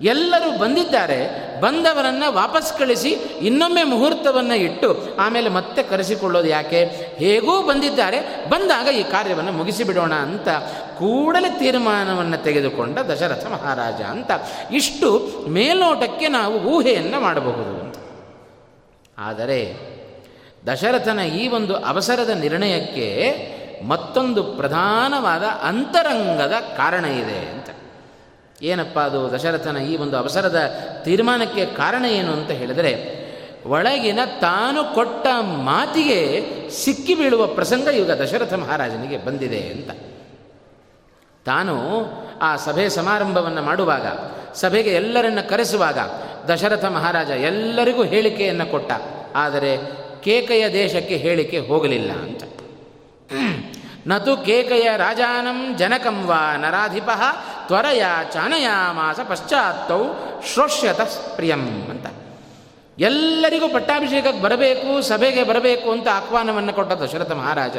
[0.00, 3.08] ಎಲ್ಲರೂ ಬಂದಿದ್ದಾರೆ, ಬಂದವರನ್ನು ವಾಪಸ್ ಕಳಿಸಿ
[3.40, 6.84] ಇನ್ನೊಮ್ಮೆ ಮುಹೂರ್ತವನ್ನು ಇಟ್ಟು ಆಮೇಲೆ ಮತ್ತೆ ಕರೆಸಿಕೊಳ್ಳೋದು ಯಾಕೆ?
[7.18, 10.48] ಹೇಗೂ ಬಂದಿದ್ದಾರೆ, ಬಂದಾಗ ಈ ಕಾರ್ಯವನ್ನು ಮುಗಿಸಿಬಿಡೋಣ ಅಂತ
[10.98, 14.30] ಕೂಡಲೇ ತೀರ್ಮಾನವನ್ನು ತೆಗೆದುಕೊಂಡ ದಶರಥ ಮಹಾರಾಜ ಅಂತ.
[14.72, 17.80] ಇಷ್ಟು ಮೇಲ್ನೋಟಕ್ಕೆ ನಾವು ಊಹೆಯನ್ನು ಮಾಡಬಹುದು.
[17.80, 17.94] ಅಂತ
[19.18, 19.96] ಆದರೆ
[20.66, 23.06] ದಶರಥನ ಈ ಒಂದು ಅವಸರದ ನಿರ್ಣಯಕ್ಕೆ
[23.86, 27.68] ಮತ್ತೊಂದು ಪ್ರಧಾನವಾದ ಅಂತರಂಗದ ಕಾರಣ ಇದೆ ಅಂತ.
[28.62, 33.26] ಏನಪ್ಪ ಅದು ದಶರಥನ ಈ ಒಂದು ಅವಸರದ ತೀರ್ಮಾನಕ್ಕೆ ಕಾರಣ ಏನು ಅಂತ ಹೇಳಿದರೆ,
[33.66, 39.90] ಒಳಗಿನ ತಾನು ಕೊಟ್ಟ ಮಾತಿಗೆ ಸಿಕ್ಕಿ ಬೀಳುವ ಪ್ರಸಂಗ ಈಗ ದಶರಥ ಮಹಾರಾಜನಿಗೆ ಬಂದಿದೆ ಅಂತ.
[41.44, 42.06] ತಾನು
[42.42, 44.06] ಆ ಸಭೆ ಸಮಾರಂಭವನ್ನು ಮಾಡುವಾಗ,
[44.54, 45.98] ಸಭೆಗೆ ಎಲ್ಲರನ್ನ ಕರೆಸುವಾಗ
[46.52, 48.92] ದಶರಥ ಮಹಾರಾಜ ಎಲ್ಲರಿಗೂ ಹೇಳಿಕೆಯನ್ನು ಕೊಟ್ಟ.
[49.34, 49.78] ಆದರೆ
[50.22, 52.42] ಕೇಕೆಯ ದೇಶಕ್ಕೆ ಹೇಳಿಕೆ ಹೋಗಲಿಲ್ಲ ಅಂತ.
[54.06, 57.08] ನತು ಕೇಕಯ ರಾಜಾನಂ ಜನಕಂ ವಾ ನರಾಧಿಪ
[57.66, 60.02] ತ್ವರಯ ಚಾನಯಾಮಾಸ ಪಶ್ಚಾತ್ತೌ
[60.52, 61.00] ಶ್ರೋಷ್ಯತ
[61.34, 62.06] ಪ್ರಿಯಂ ಅಂತ.
[62.98, 67.76] ಎಲ್ಲರಿಗೂ ಪಟ್ಟಾಭಿಷೇಕಕ್ಕೆ ಬರಬೇಕು, ಸಭೆಗೆ ಬರಬೇಕು ಅಂತ ಆಹ್ವಾನವನ್ನು ಕೊಟ್ಟ ದಶರಥ ಮಹಾರಾಜ.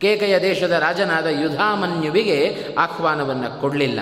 [0.00, 4.00] ಕೇಕೆಯ ದೇಶದ ರಾಜನಾದ ಯುಧಾಮನ್ಯುವಿಗೆ ಆಹ್ವಾನವನ್ನು ಕೊಡಲಿಲ್ಲ.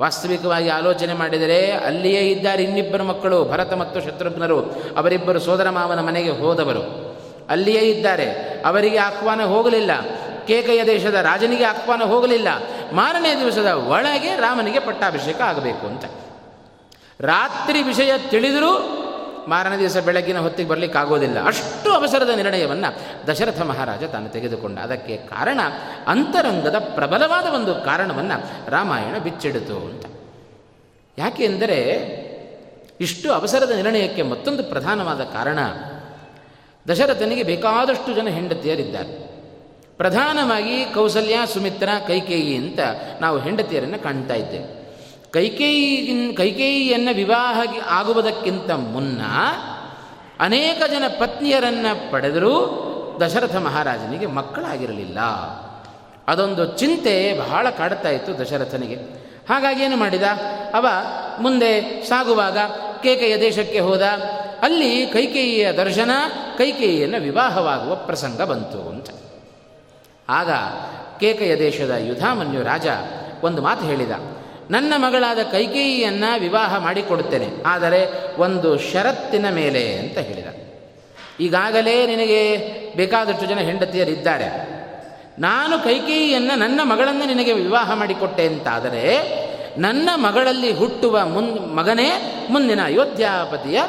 [0.00, 4.60] ವಾಸ್ತವಿಕವಾಗಿ ಆಲೋಚನೆ ಮಾಡಿದರೆ ಅಲ್ಲಿಯೇ ಇದ್ದಾರೆ ಇನ್ನಿಬ್ಬರು ಮಕ್ಕಳು, ಭರತ ಮತ್ತು ಶತ್ರುಘ್ನರು.
[4.96, 7.16] ಅವರಿಬ್ಬರು ಸೋದರ ಮಾವನ ಮನೆಗೆ ಹೋದವರು.
[7.48, 8.30] ಅಲ್ಲಿಯೇ ಇದ್ದಾರೆ.
[8.66, 9.90] ಅವರಿಗೆ ಆಹ್ವಾನ ಹೋಗಲಿಲ್ಲ.
[10.50, 12.48] ಕೇಕೆಯ ದೇಶದ ರಾಜನಿಗೆ ಆಹ್ವಾನ ಹೋಗಲಿಲ್ಲ.
[12.92, 16.04] ಮಾರನೇ ದಿವಸದ ಒಳಗೆ ರಾಮನಿಗೆ ಪಟ್ಟಾಭಿಷೇಕ ಆಗಬೇಕು ಅಂತ.
[17.20, 18.96] ರಾತ್ರಿ ವಿಷಯ ತಿಳಿದರೂ
[19.48, 21.46] ಮಾರನೇ ದಿವಸ ಬೆಳಗಿನ ಹೊತ್ತಿಗೆ ಬರಲಿಕ್ಕೆ ಆಗೋದಿಲ್ಲ.
[21.46, 24.78] ಅಷ್ಟು ಅವಸರದ ನಿರ್ಣಯವನ್ನು ದಶರಥ ಮಹಾರಾಜ ತಾನು ತೆಗೆದುಕೊಂಡ.
[24.78, 25.60] ಅದಕ್ಕೆ ಕಾರಣ
[26.06, 30.06] ಅಂತರಂಗದ ಪ್ರಬಲವಾದ ಒಂದು ಕಾರಣವನ್ನು ರಾಮಾಯಣ ಬಿಚ್ಚಿಡಿತು ಅಂತ.
[31.18, 31.80] ಯಾಕೆ ಎಂದರೆ
[33.00, 35.58] ಇಷ್ಟು ಅವಸರದ ನಿರ್ಣಯಕ್ಕೆ ಮತ್ತೊಂದು ಪ್ರಧಾನವಾದ ಕಾರಣ
[36.88, 39.30] ದಶರಥನಿಗೆ ಬೇಕಾದಷ್ಟು ಜನ ಹೆಂಡತಿಯರಿದ್ದಾರೆ.
[40.00, 42.78] ಪ್ರಧಾನವಾಗಿ ಕೌಸಲ್ಯ ಸುಮಿತ್ರ ಕೈಕೇಯಿ ಅಂತ
[43.20, 44.96] ನಾವು ಹೆಂಡತಿಯರನ್ನು ಕಾಣ್ತಾ ಇದ್ದೇವೆ.
[45.30, 49.20] ಕೈಕೇಯಿಗಿನ್ ಕೈಕೇಯಿಯನ್ನು ವಿವಾಹ ಆಗುವುದಕ್ಕಿಂತ ಮುನ್ನ
[50.40, 52.76] ಅನೇಕ ಜನ ಪತ್ನಿಯರನ್ನು ಪಡೆದರೂ
[53.20, 55.18] ದಶರಥ ಮಹಾರಾಜನಿಗೆ ಮಕ್ಕಳಾಗಿರಲಿಲ್ಲ.
[56.28, 58.94] ಅದೊಂದು ಚಿಂತೆ ಬಹಳ ಕಾಡ್ತಾ ಇತ್ತು ದಶರಥನಿಗೆ.
[59.48, 60.22] ಹಾಗಾಗಿ ಏನು ಮಾಡಿದ?
[60.74, 60.86] ಅವ
[61.40, 62.58] ಮುಂದೆ ಸಾಗುವಾಗ
[63.02, 64.02] ಕೇಕೆಯ ದೇಶಕ್ಕೆ ಹೋದ.
[64.62, 66.10] ಅಲ್ಲಿ ಕೈಕೇಯಿಯ ದರ್ಶನ,
[66.58, 68.89] ಕೈಕೇಯಿಯನ್ನು ವಿವಾಹವಾಗುವ ಪ್ರಸಂಗ ಬಂತು.
[70.30, 70.50] ಆಗ
[71.20, 72.86] ಕೇಕಯ ದೇಶದ ಯುಧಾಮನ್ಯು ರಾಜ
[73.44, 74.14] ಒಂದು ಮಾತು ಹೇಳಿದ,
[74.70, 78.00] ನನ್ನ ಮಗಳಾದ ಕೈಕೇಯಿಯನ್ನು ವಿವಾಹ ಮಾಡಿಕೊಡುತ್ತೇನೆ, ಆದರೆ
[78.40, 80.46] ಒಂದು ಷರತ್ತಿನ ಮೇಲೆ, ಅಂತ ಹೇಳಿದ.
[81.40, 82.40] ಈಗಾಗಲೇ ನಿನಗೆ
[82.96, 84.48] ಬೇಕಾದಷ್ಟು ಜನ ಹೆಂಡತಿಯರಿದ್ದಾರೆ.
[85.38, 89.04] ನಾನು ಕೈಕೇಯಿಯನ್ನು ನನ್ನ ಮಗಳನ್ನು ನಿನಗೆ ವಿವಾಹ ಮಾಡಿಕೊಟ್ಟೆ ಅಂತಾದರೆ,
[89.78, 92.08] ನನ್ನ ಮಗಳಲ್ಲಿ ಹುಟ್ಟುವ ಮುನ್, ಮಗನೇ
[92.50, 93.80] ಮುಂದಿನ ಅಯೋಧ್ಯಾಪತಿಯ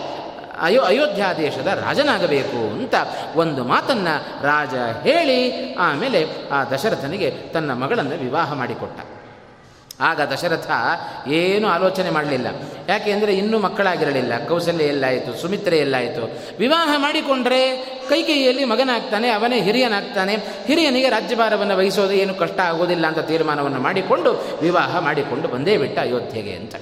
[0.62, 2.96] ಅಯೋ ಅಯೋಧ್ಯ ದೇಶದ ರಾಜನಾಗಬೇಕು ಅಂತ
[3.36, 4.74] ಒಂದು ಮಾತನ್ನು ರಾಜ
[5.08, 9.00] ಹೇಳಿ ಆಮೇಲೆ ಆ ದಶರಥನಿಗೆ ತನ್ನ ಮಗಳನ್ನು ವಿವಾಹ ಮಾಡಿಕೊಟ್ಟ.
[10.04, 10.72] ಆಗ ದಶರಥ
[11.28, 12.48] ಏನು ಆಲೋಚನೆ ಮಾಡಲಿಲ್ಲ.
[12.90, 14.48] ಯಾಕೆಂದರೆ ಇನ್ನೂ ಮಕ್ಕಳಾಗಿರಲಿಲ್ಲ.
[14.48, 16.40] ಕೌಶಲ್ಯ ಎಲ್ಲಾಯಿತು, ಸುಮಿತ್ರೆ ಎಲ್ಲಾಯಿತು.
[16.60, 17.78] ವಿವಾಹ ಮಾಡಿಕೊಂಡ್ರೆ
[18.10, 20.36] ಕೈಕೈಯಲ್ಲಿ ಮಗನಾಗ್ತಾನೆ, ಅವನೇ ಹಿರಿಯನಾಗ್ತಾನೆ.
[20.68, 26.76] ಹಿರಿಯನಿಗೆ ರಾಜ್ಯಭಾರವನ್ನು ವಹಿಸೋದು ಏನು ಕಷ್ಟ ಆಗೋದಿಲ್ಲ ಅಂತ ತೀರ್ಮಾನವನ್ನು ಮಾಡಿಕೊಂಡು ವಿವಾಹ ಮಾಡಿಕೊಂಡು ಬಂದೇ ಬಿಟ್ಟ ಅಯೋಧ್ಯೆಗೆ ಅಂತ.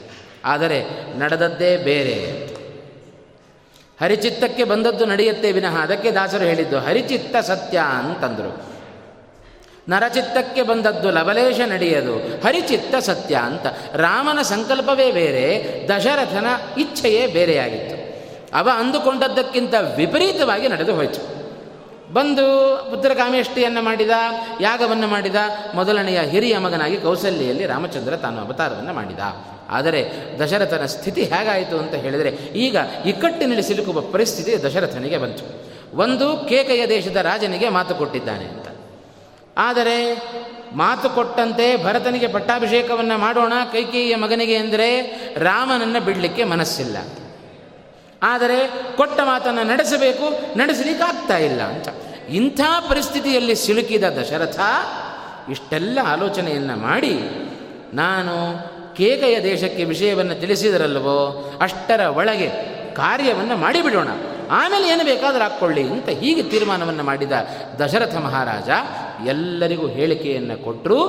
[0.45, 0.83] ಆದರೆ
[1.19, 2.48] ನಡೆದದ್ದೇ ಬೇರೆ.
[4.01, 5.77] ಹರಿಚಿತ್ತಕ್ಕೆ ಬಂದದ್ದು ನಡೆಯುತ್ತೆ ವಿನಃ.
[5.77, 8.69] ಅದಕ್ಕೆ ದಾಸರು ಹೇಳಿದ್ದು, ಹರಿಚಿತ್ತ ಸತ್ಯ ಅಂತಂದರು.
[9.89, 13.65] ನರಚಿತ್ತಕ್ಕೆ ಬಂದದ್ದು ಲವಲೇಶ ನಡೆಯದು, ಹರಿಚಿತ್ತ ಸತ್ಯ ಅಂತ.
[13.93, 16.45] ರಾಮನ ಸಂಕಲ್ಪವೇ ಬೇರೆ, ದಶರಥನ
[16.77, 17.99] ಇಚ್ಛೆಯೇ ಬೇರೆಯಾಗಿತ್ತು.
[18.57, 21.39] ಅವ ಅಂದುಕೊಂಡದ್ದಕ್ಕಿಂತ ವಿಪರೀತವಾಗಿ ನಡೆದು ಹೋಯಿತು.
[22.13, 24.11] ಬಂದು ಪುತ್ರಕಾಮೇಷ್ಟಿಯನ್ನು ಮಾಡಿದ,
[24.61, 25.35] ಯಾಗವನ್ನು ಮಾಡಿದ,
[25.75, 29.19] ಮೊದಲನೆಯ ಹಿರಿಯ ಮಗನಾಗಿ ಕೌಸಲ್ಯಲ್ಲಿ ರಾಮಚಂದ್ರ ತಾನು ಅವತಾರವನ್ನು ಮಾಡಿದ.
[29.69, 30.01] ಆದರೆ
[30.39, 35.45] ದಶರಥನ ಸ್ಥಿತಿ ಹೇಗಾಯಿತು ಅಂತ ಹೇಳಿದರೆ, ಈಗ ಇಕ್ಕಟ್ಟಿನಲ್ಲಿ ಸಿಲುಕುವ ಪರಿಸ್ಥಿತಿ ದಶರಥನಿಗೆ ಬಂತು.
[35.97, 38.67] ಒಂದು ಕೇಕೆಯ ದೇಶದ ರಾಜನಿಗೆ ಮಾತು ಕೊಟ್ಟಿದ್ದಾನೆ ಅಂತ.
[39.57, 39.97] ಆದರೆ
[40.73, 44.89] ಮಾತು ಕೊಟ್ಟಂತೆ ಭರತನಿಗೆ ಪಟ್ಟಾಭಿಷೇಕವನ್ನು ಮಾಡೋಣ ಕೈಕೇಯಿಯ ಮಗನಿಗೆ ಎಂದರೆ
[45.37, 46.97] ರಾಮನನ್ನು ಬಿಡಲಿಕ್ಕೆ ಮನಸ್ಸಿಲ್ಲ.
[48.23, 48.59] ಆದರೆ
[48.97, 50.25] ಕೊಟ್ಟ ಮಾತನ್ನು ನಡೆಸಬೇಕು
[50.57, 51.89] ನಡೆಸಲಿಕ್ಕೆ ಆಗ್ತಾ ಇಲ್ಲ ಅಂತ.
[52.29, 54.59] ಇಂಥ ಪರಿಸ್ಥಿತಿಯಲ್ಲಿ ಸಿಲುಕಿದ ದಶರಥ
[55.49, 57.13] ಇಷ್ಟೆಲ್ಲ ಆಲೋಚನೆಯನ್ನು ಮಾಡಿ,
[57.93, 58.35] ನಾನು
[58.99, 62.49] ಕೇಕೆಯ ದೇಶಕ್ಕೆ ವಿಷಯವನ್ನು ತಿಳಿಸಿದರಲ್ವೋ ಅಷ್ಟರ ಒಳಗೆ
[62.93, 64.07] ಕಾರ್ಯವನ್ನು ಮಾಡಿಬಿಡೋಣ.
[64.51, 67.31] ಆಮೇಲೆ ಏನು ಬೇಕಾದರೂ ಹಾಕ್ಕೊಳ್ಳಿ ಅಂತ ಹೀಗೆ ತೀರ್ಮಾನವನ್ನು ಮಾಡಿದ
[67.79, 68.69] ದಶರಥ ಮಹಾರಾಜ
[69.27, 70.99] ಎಲ್ಲರಿಗೂ ಹೇಳಿಕೆಯನ್ನು ಕೊಟ್ಟರು.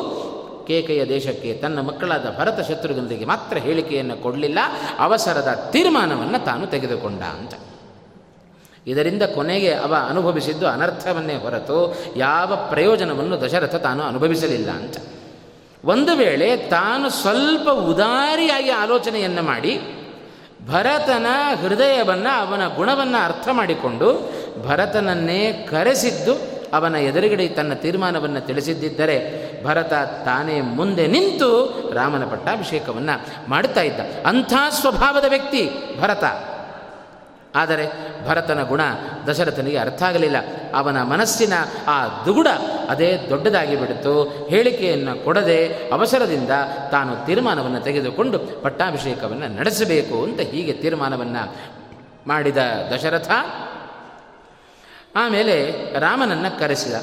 [0.67, 4.59] ಕೇಕೆಯ ದೇಶಕ್ಕೆ ತನ್ನ ಮಕ್ಕಳಾದ ಭರತ ಶತ್ರುಘ್ನಿಗೆ ಮಾತ್ರ ಹೇಳಿಕೆಯನ್ನು ಕೊಡಲಿಲ್ಲ.
[4.99, 7.55] ಅವಸರದ ತೀರ್ಮಾನವನ್ನು ತಾನು ತೆಗೆದುಕೊಂಡ ಅಂತ.
[8.87, 14.97] ಇದರಿಂದ ಕೊನೆಗೆ ಅವ ಅನುಭವಿಸಿದ್ದು ಅನರ್ಥವನ್ನೇ ಹೊರತು ಯಾವ ಪ್ರಯೋಜನವನ್ನು ದಶರಥ ತಾನು ಅನುಭವಿಸಲಿಲ್ಲ ಅಂತ.
[15.85, 19.81] ಒಂದು ವೇಳೆ ತಾನು ಸ್ವಲ್ಪ ಉದಾರಿಯಾಗಿ ಆಲೋಚನೆಯನ್ನು ಮಾಡಿ
[20.67, 21.27] ಭರತನ
[21.63, 24.33] ಹೃದಯವನ್ನು ಅವನ ಗುಣವನ್ನು ಅರ್ಥ ಮಾಡಿಕೊಂಡು
[24.65, 29.93] ಭರತನನ್ನೇ ಕರೆಸಿದ್ದು ಅವನ ಎದುರುಗಡೆ ತನ್ನ ತೀರ್ಮಾನವನ್ನು ತಿಳಿಸಿದ್ದರೆ ಭರತ
[30.25, 34.01] ತಾನೇ ಮುಂದೆ ನಿಂತು ರಾಮನ ಪಟ್ಟಾಭಿಷೇಕವನ್ನು ಮಾಡುತ್ತಾ ಇದ್ದ.
[34.27, 36.25] ಅಂಥ ಸ್ವಭಾವದ ವ್ಯಕ್ತಿ ಭರತ.
[37.55, 37.87] ಆದರೆ
[38.27, 38.81] ಭರತನ ಗುಣ
[39.27, 40.37] ದಶರಥನಿಗೆ ಅರ್ಥ ಆಗಲಿಲ್ಲ.
[40.75, 41.53] ಅವನ ಮನಸ್ಸಿನ
[41.87, 42.47] ಆ ದುಗುಡ
[42.89, 46.51] ಅದೇ ದೊಡ್ಡದಾಗಿ ಬಿಡಿತು ಹೇಳಿಕೆಯನ್ನು ಕೊಡದೆ ಅವಸರದಿಂದ
[46.91, 51.57] ತಾನು ತೀರ್ಮಾನವನ್ನು ತೆಗೆದುಕೊಂಡು ಪಟ್ಟಾಭಿಷೇಕವನ್ನು ನಡೆಸಬೇಕು ಅಂತ ಹೀಗೆ ತೀರ್ಮಾನವನ್ನು
[52.27, 52.57] ಮಾಡಿದ
[52.95, 53.31] ದಶರಥ,
[55.17, 55.57] ಆಮೇಲೆ
[55.99, 56.95] ರಾಮನನ್ನು ಕರೆಸಿದ.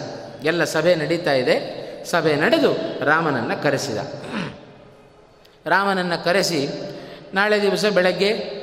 [0.43, 1.55] ಎಲ್ಲ ಸಭೆ ನಡೀತಾ ಇದೆ.
[2.05, 2.73] ಸಭೆ ನಡೆದು
[3.05, 3.97] ರಾಮನನ್ನು ಕರೆಸಿದ.
[5.65, 6.69] ರಾಮನನ್ನು ಕರೆಸಿ
[7.33, 8.57] ನಾಳೆ ದಿವಸ ಬೆಳಗ್ಗೆ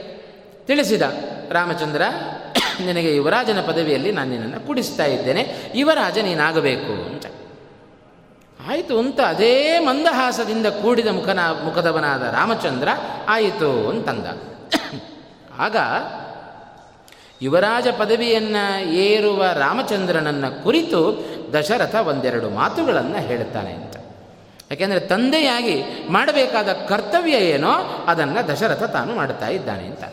[0.66, 1.02] ತಿಳಿಸಿದ
[1.50, 2.02] ರಾಮಚಂದ್ರ,
[2.86, 5.54] ನಿನಗೆ ಯುವರಾಜನ ಪದವಿಯಲ್ಲಿ ನಾನು ನಿನ್ನನ್ನು ಕುಡಿಸ್ತಾ ಇದ್ದೇನೆ.
[5.74, 7.26] ಯುವರಾಜ, ನೀನಾಗಬೇಕು ಅಂತ.
[8.68, 12.88] ಆಯಿತು, ಅಂತ ಅದೇ ಮಂದಹಾಸದಿಂದ ಕೂಡಿದ ಮುಖನ, ಮುಖದವನಾದ ರಾಮಚಂದ್ರ
[13.28, 14.26] ಆಯಿತು ಅಂತಂದ.
[15.58, 15.76] ಆಗ
[17.42, 23.96] ಯುವರಾಜ ಪದವಿಯನ್ನು ಏರುವ ರಾಮಚಂದ್ರನನ್ನು ಕುರಿತು ದಶರಥ ಒಂದೆರಡು ಮಾತುಗಳನ್ನು ಹೇಳುತ್ತಾನೆ ಅಂತ.
[24.70, 27.70] ಯಾಕೆಂದರೆ ತಂದೆಯಾಗಿ ಮಾಡಬೇಕಾದ ಕರ್ತವ್ಯ ಏನೋ
[28.06, 30.04] ಅದನ್ನು ದಶರಥ ತಾನು ಮಾಡ್ತಾ ಇದ್ದಾನೆ ಅಂತ.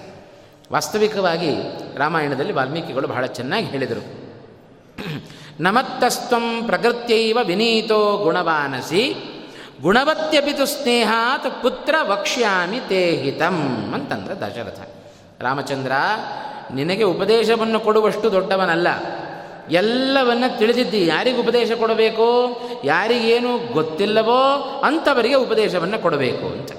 [0.71, 1.55] ವಾಸ್ತವಿಕವಾಗಿ
[1.97, 4.21] ರಾಮಾಯಣದಲ್ಲಿ ವಾಲ್ಮೀಕಿಗಳು ಬಹಳ ಚೆನ್ನಾಗಿ ಹೇಳಿದರು.
[5.59, 9.15] ನಮತ್ತಸ್ತ್ವಂ ಪ್ರಕೃತ್ಯೈವ ವಿನೀತೋ ಗುಣವಾನಸಿ
[9.81, 14.79] ಗುಣವತ್ಯಪಿತು ಸ್ನೇಹಾತ್ ಪುತ್ರ ವಕ್ಷ್ಯಾಮಿ ತೇಹಿತಂ ಅಂತಂದ್ರೆ ದಶರಥ.
[15.41, 15.91] ರಾಮಚಂದ್ರ,
[16.73, 18.87] ನಿನಗೆ ಉಪದೇಶವನ್ನು ಕೊಡುವಷ್ಟು ದೊಡ್ಡವನಲ್ಲ.
[19.71, 22.27] ಎಲ್ಲವನ್ನ ತಿಳಿದಿದ್ದಿ, ಯಾರಿಗೆ ಉಪದೇಶ ಕೊಡಬೇಕು,
[22.83, 24.41] ಯಾರಿಗೇನು ಗೊತ್ತಿಲ್ಲವೋ
[24.85, 26.71] ಅಂಥವರಿಗೆ ಉಪದೇಶವನ್ನು ಕೊಡಬೇಕು ಅಂತ.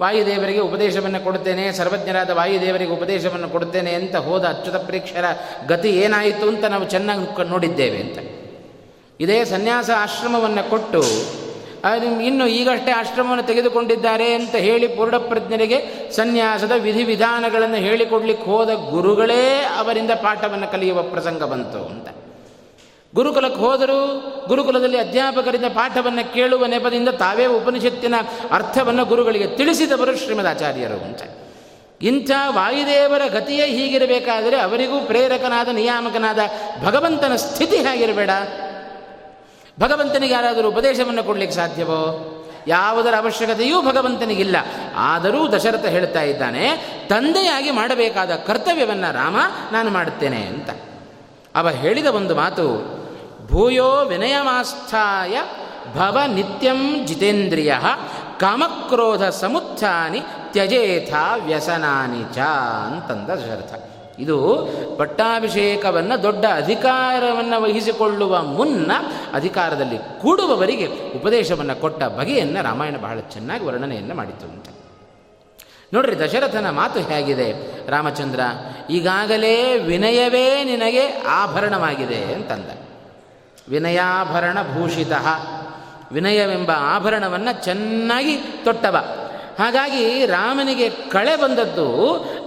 [0.00, 5.24] ವಾಯುದೇವರಿಗೆ ಉಪದೇಶವನ್ನು ಕೊಡುತ್ತೇನೆ, ಸರ್ವಜ್ಞರಾದ ವಾಯುದೇವರಿಗೆ ಉಪದೇಶವನ್ನು ಕೊಡುತ್ತೇನೆ ಅಂತ ಹೋದ ಅಚ್ಯುತ ಪ್ರೇಕ್ಷರ
[5.66, 8.18] ಗತಿ ಏನಾಯಿತು ಅಂತ ನಾವು ಚೆನ್ನಾಗಿ ನೋಡಿದ್ದೇವೆ ಅಂತ.
[9.20, 11.02] ಇದೇ ಸನ್ಯಾಸ ಆಶ್ರಮವನ್ನು ಕೊಟ್ಟು
[12.24, 21.02] ಇನ್ನು ಈಗಷ್ಟೇ ಆಶ್ರಮವನ್ನು ತೆಗೆದುಕೊಂಡಿದ್ದಾರೆ ಅಂತ ಹೇಳಿ ಪೂರ್ಣಪ್ರಜ್ಞರಿಗೆ ಸನ್ಯಾಸದ ವಿಧಿವಿಧಾನಗಳನ್ನು ಹೇಳಿಕೊಡ್ಲಿಕ್ಕೆ ಹೋದ ಗುರುಗಳೇ ಅವರಿಂದ ಪಾಠವನ್ನು ಕಲಿಯುವ
[21.02, 22.08] ಪ್ರಸಂಗ ಬಂತು ಅಂತ.
[23.14, 23.98] ಗುರುಕುಲಕ್ಕೆ ಹೋದರೂ
[24.48, 28.14] ಗುರುಕುಲದಲ್ಲಿ ಅಧ್ಯಾಪಕರಿಂದ ಪಾಠವನ್ನು ಕೇಳುವ ನೆಪದಿಂದ ತಾವೇ ಉಪನಿಷತ್ತಿನ
[28.50, 31.22] ಅರ್ಥವನ್ನು ಗುರುಗಳಿಗೆ ತಿಳಿಸಿದವರು ಶ್ರೀಮದಾಚಾರ್ಯರು ಅಂತ.
[32.02, 36.38] ಇಂಥ ವಾಯುದೇವರ ಗತಿಯೇ ಹೀಗಿರಬೇಕಾದರೆ ಅವರಿಗೂ ಪ್ರೇರಕನಾದ, ನಿಯಾಮಕನಾದ
[36.84, 38.30] ಭಗವಂತನ ಸ್ಥಿತಿ ಹೇಗಿರಬೇಡ?
[39.80, 42.30] ಭಗವಂತನಿಗೆ ಯಾರಾದರೂ ಉಪದೇಶವನ್ನು ಕೊಡಲಿಕ್ಕೆ ಸಾಧ್ಯವೋ?
[42.66, 44.56] ಯಾವುದರ ಅವಶ್ಯಕತೆಯೂ ಭಗವಂತನಿಗಿಲ್ಲ.
[44.96, 46.68] ಆದರೂ ದಶರಥ ಹೇಳ್ತಾ ಇದ್ದಾನೆ,
[47.08, 49.36] ತಂದೆಯಾಗಿ ಮಾಡಬೇಕಾದ ಕರ್ತವ್ಯವನ್ನು ರಾಮ
[49.72, 50.70] ನಾನು ಮಾಡುತ್ತೇನೆ ಅಂತ.
[51.54, 52.64] ಅವ ಹೇಳಿದ ಒಂದು ಮಾತು
[53.50, 55.36] ಭೂಯೋ ವಿನಯಮಾಸ್ಥಾಯ
[55.96, 57.74] ಭವ ನಿತ್ಯಂ ಜಿತೇಂದ್ರಿಯ
[58.40, 60.20] ಕಾಮಕ್ರೋಧ ಸಮುತ್ಥಾನಿ
[60.52, 62.38] ತ್ಯಜೇಥ ವ್ಯಸನಾನಿ ಚ
[62.86, 63.74] ಅಂತಂದ ದಶರಥ
[64.18, 64.36] ಇದು
[64.96, 68.92] ಪಟ್ಟಾಭಿಷೇಕವನ್ನು ದೊಡ್ಡ ಅಧಿಕಾರವನ್ನು ವಹಿಸಿಕೊಳ್ಳುವ ಮುನ್ನ
[69.32, 74.68] ಅಧಿಕಾರದಲ್ಲಿ ಕೂಡುವವರಿಗೆ ಉಪದೇಶವನ್ನು ಕೊಟ್ಟ ಬಗೆಯನ್ನು ರಾಮಾಯಣ ಬಹಳ ಚೆನ್ನಾಗಿ ವರ್ಣನೆಯನ್ನು ಮಾಡಿತು ಅಂತ.
[75.92, 77.48] ನೋಡ್ರಿ ದಶರಥನ ಮಾತು ಹೇಗಿದೆ,
[77.90, 78.40] ರಾಮಚಂದ್ರ,
[78.90, 82.83] ಈಗಾಗಲೇ ವಿನಯವೇ ನಿನಗೆ ಆಭರಣವಾಗಿದೆ ಅಂತಂದ.
[83.68, 85.12] ವಿನಯಾಭರಣ ಭೂಷಿತ
[86.12, 88.96] ವಿನಯವೆಂಬ ಆಭರಣವನ್ನು ಚೆನ್ನಾಗಿ ತೊಟ್ಟವ.
[89.58, 91.88] ಹಾಗಾಗಿ ರಾಮನಿಗೆ ಕಳೆ ಬಂದದ್ದು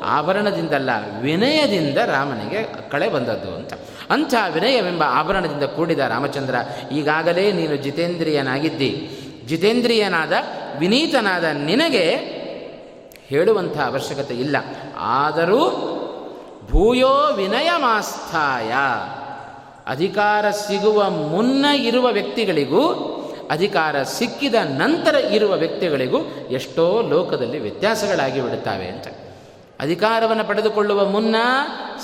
[0.02, 0.90] ಆಭರಣದಿಂದಲ್ಲ,
[1.22, 3.74] ವಿನಯದಿಂದ ರಾಮನಿಗೆ ಕಳೆ ಬಂದದ್ದು ಅಂತ.
[4.10, 6.56] ಅಂಥ ವಿನಯವೆಂಬ ಆಭರಣದಿಂದ ಕೂಡಿದ ರಾಮಚಂದ್ರ,
[6.92, 9.10] ಈಗಾಗಲೇ ನೀನು ಜಿತೇಂದ್ರಿಯನಾಗಿದ್ದಿ.
[9.48, 10.34] ಜಿತೇಂದ್ರಿಯನಾದ,
[10.80, 12.38] ವಿನೀತನಾದ ನಿನಗೆ
[13.28, 14.58] ಹೇಳುವಂಥ ಅವಶ್ಯಕತೆ ಇಲ್ಲ.
[15.00, 15.64] ಆದರೂ
[16.72, 18.72] ಭೂಯೋ ವಿನಯಮಾಸ್ಥಾಯ.
[19.88, 23.14] ಅಧಿಕಾರ ಸಿಗುವ ಮುನ್ನ ಇರುವ ವ್ಯಕ್ತಿಗಳಿಗೂ,
[23.52, 26.18] ಅಧಿಕಾರ ಸಿಕ್ಕಿದ ನಂತರ ಇರುವ ವ್ಯಕ್ತಿಗಳಿಗೂ
[26.52, 29.08] ಎಷ್ಟೋ ಲೋಕದಲ್ಲಿ ವ್ಯತ್ಯಾಸಗಳಾಗಿ ಬಿಡುತ್ತವೆ ಅಂತ.
[29.80, 31.36] ಅಧಿಕಾರವನ್ನು ಪಡೆದುಕೊಳ್ಳುವ ಮುನ್ನ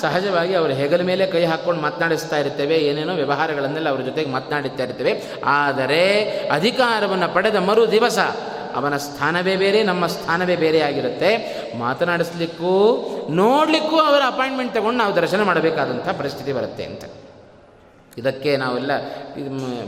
[0.01, 5.23] ಸಹಜವಾಗಿ ಅವರು ಹೆಗಲ ಮೇಲೆ ಕೈ ಹಾಕ್ಕೊಂಡು ಮಾತನಾಡಿಸ್ತಾ ಇರ್ತೇವೆ, ಏನೇನೋ ವ್ಯವಹಾರಗಳನ್ನೆಲ್ಲ ಅವರ ಜೊತೆಗೆ ಮಾತನಾಡುತ್ತಾ ಇರ್ತೇವೆ.
[5.45, 8.19] ಆದರೆ ಅಧಿಕಾರವನ್ನು ಪಡೆದ ಮರು ದಿವಸ
[8.75, 11.31] ಅವನ ಸ್ಥಾನವೇ ಬೇರೆ, ನಮ್ಮ ಸ್ಥಾನವೇ ಬೇರೆ ಆಗಿರುತ್ತೆ.
[11.77, 12.73] ಮಾತನಾಡಿಸ್ಲಿಕ್ಕೂ,
[13.29, 17.03] ನೋಡಲಿಕ್ಕೂ ಅವರ ಅಪಾಯಿಂಟ್ಮೆಂಟ್ ತಗೊಂಡು ನಾವು ದರ್ಶನ ಮಾಡಬೇಕಾದಂಥ ಪರಿಸ್ಥಿತಿ ಬರುತ್ತೆ ಅಂತ.
[18.17, 18.91] ಇದಕ್ಕೆ ನಾವೆಲ್ಲ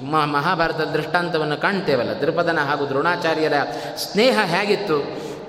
[0.03, 2.11] ಮಹಾಭಾರತದ ದೃಷ್ಟಾಂತವನ್ನು ಕಾಣ್ತೇವಲ್ಲ.
[2.21, 3.53] ದೃಪದನ ಹಾಗೂ ದ್ರೋಣಾಚಾರ್ಯರ
[3.97, 4.97] ಸ್ನೇಹ ಹೇಗಿತ್ತು?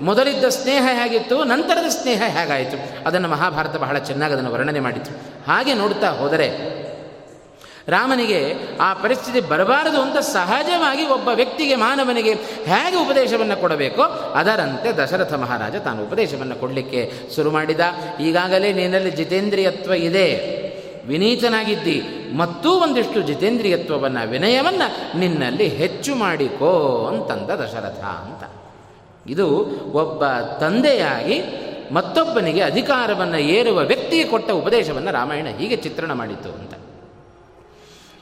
[0.04, 1.44] ಮೊದಲಿದ್ದ ಸ್ನೇಹ ಹೇಗಿತ್ತು?
[1.44, 3.06] ನಂತರದ ಸ್ನೇಹ ಹೇಗಾಯಿತು?
[3.06, 5.10] ಅದನ್ನು ಮಹಾಭಾರತ ಬಹಳ ಚೆನ್ನಾಗಿ ಅದನ್ನು ವರ್ಣನೆ ಮಾಡಿತು
[5.46, 6.76] ಹಾಗೆ ನೋಡ್ತಾ ಹೋದರೆ
[7.88, 12.32] ರಾಮನಿಗೆ ಆ ಪರಿಸ್ಥಿತಿ ಬರಬಾರದು ಅಂತ ಸಹಜವಾಗಿ ಒಬ್ಬ ವ್ಯಕ್ತಿಗೆ ಮಾನವನಿಗೆ
[12.64, 14.02] ಹೇಗೆ ಉಪದೇಶವನ್ನು ಕೊಡಬೇಕೋ,
[14.34, 17.80] ಅದರಂತೆ ದಶರಥ ಮಹಾರಾಜ ತಾನು ಉಪದೇಶವನ್ನು ಕೊಡಲಿಕ್ಕೆ ಶುರು ಮಾಡಿದ.
[18.20, 20.65] ಈಗಾಗಲೇ ನಿನ್ನಲ್ಲಿ ಜಿತೇಂದ್ರಿಯತ್ವ ಇದೆ.
[21.06, 22.02] ವಿನೀತನಾಗಿದ್ದಿ.
[22.36, 28.50] ಮತ್ತೂ ಒಂದಿಷ್ಟು ಜಿತೇಂದ್ರಿಯತ್ವವನ್ನು, ವಿನಯವನ್ನು ನಿನ್ನಲ್ಲಿ ಹೆಚ್ಚು ಮಾಡಿಕೋ ಅಂತಂದ ದಶರಥ ಅಂತ.
[29.30, 29.48] ಇದು
[29.92, 30.26] ಒಬ್ಬ
[30.60, 36.72] ತಂದೆಯಾಗಿ ಮತ್ತೊಬ್ಬನಿಗೆ ಅಧಿಕಾರವನ್ನು ಏರುವ ವ್ಯಕ್ತಿಗೆ ಕೊಟ್ಟ ಉಪದೇಶವನ್ನು ರಾಮಾಯಣ ಹೀಗೆ ಚಿತ್ರಣ ಮಾಡಿತು ಅಂತ.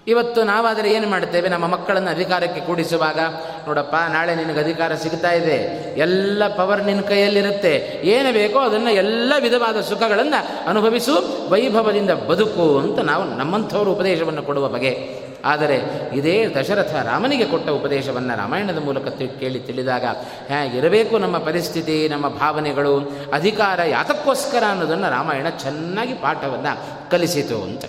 [0.06, 1.48] ಇವತ್ತು ನಾವಾದರೆ ಏನು ಮಾಡುತ್ತೇವೆ?
[1.48, 3.18] ನಮ್ಮ ಮಕ್ಕಳನ್ನು ಅಧಿಕಾರಕ್ಕೆ ಕೂಡಿಸುವಾಗ,
[3.66, 5.56] ನೋಡಪ್ಪ, ನಾಳೆ ನಿನಗೆ ಅಧಿಕಾರ ಸಿಗ್ತಾ ಇದೆ.
[5.98, 8.00] ಎಲ್ಲ ಪವರ್ ನಿನ್ನ ಕೈಯಲ್ಲಿರುತ್ತೆ.
[8.04, 15.24] ಏನು ಬೇಕೋ ಅದನ್ನು ಎಲ್ಲ ವಿಧವಾದ ಸುಖಗಳನ್ನು ಅನುಭವಿಸು, ವೈಭವದಿಂದ ಬದುಕು ಅಂತ ನಾವು ನಮ್ಮಂಥವರು ಉಪದೇಶವನ್ನು ಕೊಡುವ ಬಗೆ.
[15.44, 19.08] ಆದರೆ ಇದೇ ದಶರಥ ರಾಮನಿಗೆ ಕೊಟ್ಟ ಉಪದೇಶವನ್ನು ರಾಮಾಯಣದ ಮೂಲಕ
[19.40, 20.04] ಕೇಳಿ ತಿಳಿದಾಗ
[20.48, 27.84] ಹೇಗಿರಬೇಕು ನಮ್ಮ ಪರಿಸ್ಥಿತಿ, ನಮ್ಮ ಭಾವನೆಗಳು, ಅಧಿಕಾರ ಯಾತಕ್ಕೋಸ್ಕರ ಅನ್ನೋದನ್ನು ರಾಮಾಯಣ ಚೆನ್ನಾಗಿ ಪಾಠವನ್ನು ಕಲಿಸಿತು ಅಂತ.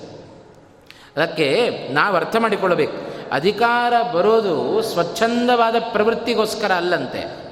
[1.17, 7.45] ಅದಕ್ಕೆ ನಾವು ಅರ್ಥ ಮಾಡಿಕೊಳ್ಳಬೇಕು ಅಧಿಕಾರ ಬರೋದು ಸ್ವಚ್ಛಂದವಾದ ಪ್ರವೃತ್ತಿಗೋಸ್ಕರ ಅಲ್ಲಂತೆ.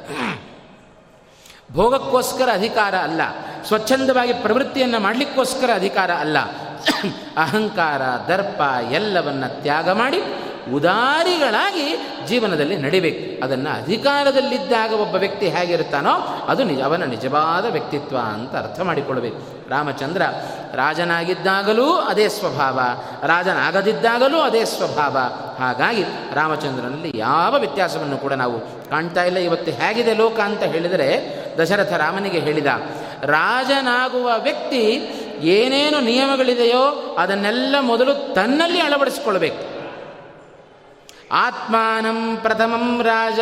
[1.73, 3.21] ಭೋಗಕ್ಕೋಸ್ಕರ ಅಧಿಕಾರ ಅಲ್ಲ.
[3.67, 6.37] ಸ್ವಚ್ಛಂದವಾಗಿ ಪ್ರವೃತ್ತಿಯನ್ನು ಮಾಡಲಿಕ್ಕೋಸ್ಕರ ಅಧಿಕಾರ ಅಲ್ಲ.
[7.37, 10.23] ಅಹಂಕಾರ, ದರ್ಪ ಎಲ್ಲವನ್ನು ತ್ಯಾಗ ಮಾಡಿ
[10.71, 13.43] ಉದಾರಿಗಳಾಗಿ ಜೀವನದಲ್ಲಿ ನಡಿಬೇಕು.
[13.43, 19.69] ಅದನ್ನು ಅಧಿಕಾರದಲ್ಲಿದ್ದಾಗ ಒಬ್ಬ ವ್ಯಕ್ತಿ ಹೇಗಿರುತ್ತಾನೋ ಅದು ನಿಜ, ಅವನ ನಿಜವಾದ ವ್ಯಕ್ತಿತ್ವ ಅಂತ ಅರ್ಥ ಮಾಡಿಕೊಳ್ಳಬೇಕು.
[19.69, 20.21] ರಾಮಚಂದ್ರ
[20.73, 22.79] ರಾಜನಾಗಿದ್ದಾಗಲೂ ಅದೇ ಸ್ವಭಾವ,
[23.27, 25.17] ರಾಜನಾಗದಿದ್ದಾಗಲೂ ಅದೇ ಸ್ವಭಾವ.
[25.63, 29.37] ಹಾಗಾಗಿ ರಾಮಚಂದ್ರನಲ್ಲಿ ಯಾವ ವ್ಯತ್ಯಾಸವನ್ನು ಕೂಡ ನಾವು ಕಾಣ್ತಾ ಇಲ್ಲ.
[29.37, 31.09] ಇವತ್ತು ಹೇಗಿದೆ ಲೋಕ ಅಂತ ಹೇಳಿದರೆ
[31.61, 32.67] ದಶರಥ ರಾಮನಿಗೆ ಹೇಳಿದ,
[33.23, 35.09] ರಾಜನಾಗುವ ವ್ಯಕ್ತಿ
[35.41, 39.72] ಏನೇನು ನಿಯಮಗಳಿದೆಯೋ ಅದನ್ನೆಲ್ಲ ಮೊದಲು ತನ್ನಲ್ಲಿ ಅಳವಡಿಸಿಕೊಳ್ಬೇಕು
[41.33, 43.39] ಆತ್ಮಾನಂ ಪ್ರಥಮಂ ರಾಜ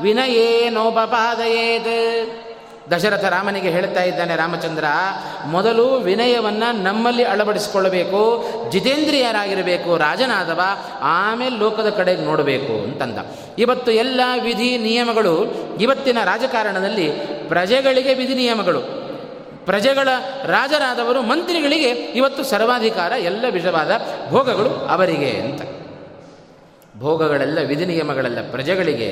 [0.00, 1.02] ವಿನಯೇನೋಪಪಾದಯೇತ್
[2.90, 4.84] ದಶರಥ ರಾಮನಿಗೆ ಹೇಳ್ತಾ ಇದ್ದಾನೆ, ರಾಮಚಂದ್ರ,
[5.46, 10.60] ಮೊದಲು ವಿನಯವನ್ನು ನಮ್ಮಲ್ಲಿ ಅಳವಡಿಸಿಕೊಳ್ಳಬೇಕು, ಜಿತೇಂದ್ರಿಯರಾಗಿರಬೇಕು, ರಾಜನಾದವ,
[11.00, 13.18] ಆಮೇಲೆ ಲೋಕದ ಕಡೆಗೆ ನೋಡಬೇಕು ಅಂತಂದ.
[13.58, 17.10] ಇವತ್ತು ಎಲ್ಲ ವಿಧಿ ನಿಯಮಗಳು, ಇವತ್ತಿನ ರಾಜಕಾರಣದಲ್ಲಿ
[17.48, 18.80] ಪ್ರಜೆಗಳಿಗೆ ವಿಧಿ ನಿಯಮಗಳು.
[19.64, 20.08] ಪ್ರಜೆಗಳ
[20.46, 23.90] ರಾಜರಾದವರು ಮಂತ್ರಿಗಳಿಗೆ ಇವತ್ತು ಸರ್ವಾಧಿಕಾರ, ಎಲ್ಲ ವಿಷವಾದ
[24.28, 25.81] ಭೋಗಗಳು ಅವರಿಗೆ ಅಂತ.
[27.02, 29.08] ಭೋಗಗಳೆಲ್ಲ ವಿಧಿ ನಿಯಮಗಳೆಲ್ಲ ಪ್ರಜೆಗಳಿಗೆ,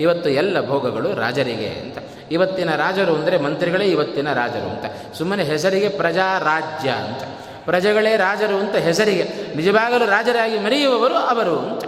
[0.00, 1.98] ಇವತ್ತು ಎಲ್ಲ ಭೋಗಗಳು ರಾಜರಿಗೆ ಅಂತ.
[2.30, 5.14] ಇವತ್ತಿನ ರಾಜರು ಅಂದರೆ ಮಂತ್ರಿಗಳೇ ಇವತ್ತಿನ ರಾಜರು ಅಂತ.
[5.14, 7.22] ಸುಮ್ಮನೆ ಹೆಸರಿಗೆ ಪ್ರಜಾ ರಾಜ್ಯ ಅಂತ.
[7.64, 9.56] ಪ್ರಜೆಗಳೇ ರಾಜರು ಅಂತ ಹೆಸರಿಗೆ.
[9.56, 11.84] ನಿಜವಾಗಲೂ ರಾಜರಾಗಿ ಮೆರೆಯುವವರು ಅವರು ಅಂತ.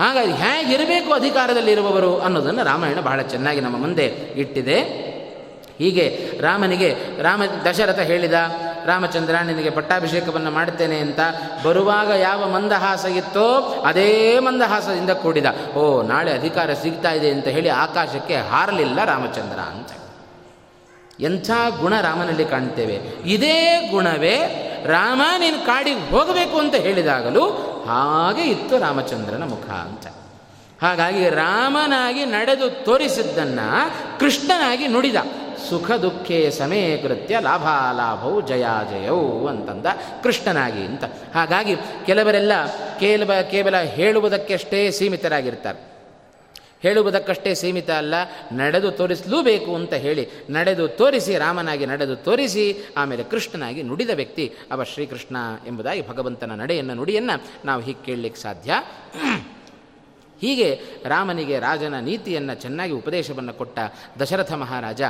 [0.00, 4.04] ಹಾಗಾಗಿ ಹೇಗಿರಬೇಕು ಅಧಿಕಾರದಲ್ಲಿರುವವರು ಅನ್ನೋದನ್ನು ರಾಮಾಯಣ ಬಹಳ ಚೆನ್ನಾಗಿ ನಮ್ಮ ಮುಂದೆ
[4.36, 5.08] ಇಟ್ಟಿದೆ.
[5.78, 8.34] ಹೀಗೆ ರಾಮನಿಗೆ, ರಾಮ ದಶರಥ ಹೇಳಿದ
[8.86, 11.20] ರಾಮಚಂದ್ರ, ನಿನಗೆ ಪಟ್ಟಾಭಿಷೇಕವನ್ನು ಮಾಡ್ತೇನೆ ಅಂತ
[11.64, 13.54] ಬರುವಾಗ ಯಾವ ಮಂದಹಾಸ ಇತ್ತೋ
[13.86, 15.46] ಅದೇ ಮಂದಹಾಸದಿಂದ ಕೂಡಿದ.
[15.76, 19.88] ಓ, ನಾಳೆ ಅಧಿಕಾರ ಸಿಗ್ತಾ ಇದೆ ಅಂತ ಹೇಳಿ ಆಕಾಶಕ್ಕೆ ಹಾರಲಿಲ್ಲ ರಾಮಚಂದ್ರ ಅಂತ.
[21.20, 22.94] ಎಂಥ ಗುಣ ರಾಮನಲ್ಲಿ ಕಾಣ್ತೇವೆ.
[23.24, 27.50] ಇದೇ ಗುಣವೇ ರಾಮ, ನೀನು ಕಾಡಿಗೆ ಹೋಗಬೇಕು ಅಂತ ಹೇಳಿದಾಗಲೂ
[27.88, 30.06] ಹಾಗೆ ಇತ್ತು ರಾಮಚಂದ್ರನ ಮುಖ ಅಂತ.
[30.82, 35.16] ಹಾಗಾಗಿ ರಾಮನಾಗಿ ನಡೆದು ತೋರಿಸಿದ್ದನ್ನು ಕೃಷ್ಣನಾಗಿ ನುಡಿದ.
[35.70, 39.86] ಸುಖ ದುಃಖೇ ಸಮೇ ಕೃತ್ಯ ಲಾಭಾಲಾಭವು ಜಯಾಜಯವು ಅಂತಂದ
[40.22, 41.04] ಕೃಷ್ಣನಾಗಿ ಅಂತ.
[41.34, 42.52] ಹಾಗಾಗಿ ಕೆಲವರೆಲ್ಲ
[42.98, 45.88] ಕೇವಲ ಕೇವಲ ಹೇಳುವುದಕ್ಕಷ್ಟೇ ಸೀಮಿತರಾಗಿರ್ತಾರೆ.
[46.82, 48.14] ಹೇಳುವುದಕ್ಕಷ್ಟೇ ಸೀಮಿತ ಅಲ್ಲ,
[48.52, 55.36] ನಡೆದು ತೋರಿಸಲೂಬೇಕು ಅಂತ ಹೇಳಿ, ನಡೆದು ತೋರಿಸಿ, ರಾಮನಾಗಿ ನಡೆದು ತೋರಿಸಿ, ಆಮೇಲೆ ಕೃಷ್ಣನಾಗಿ ನುಡಿದ ವ್ಯಕ್ತಿ ಅವ ಶ್ರೀಕೃಷ್ಣ
[55.66, 58.72] ಎಂಬುದಾಗಿ ಭಗವಂತನ ನಡೆಯನ್ನು ನುಡಿಯನ್ನು ನಾವು ಹೀಗೆ ಕೇಳಲಿಕ್ಕೆ ಸಾಧ್ಯ.
[60.40, 63.78] ಹೀಗೆ ರಾಮನಿಗೆ ರಾಜನ ನೀತಿಯನ್ನು ಚೆನ್ನಾಗಿ ಉಪದೇಶವನ್ನು ಕೊಟ್ಟ
[64.20, 65.02] ದಶರಥ ಮಹಾರಾಜ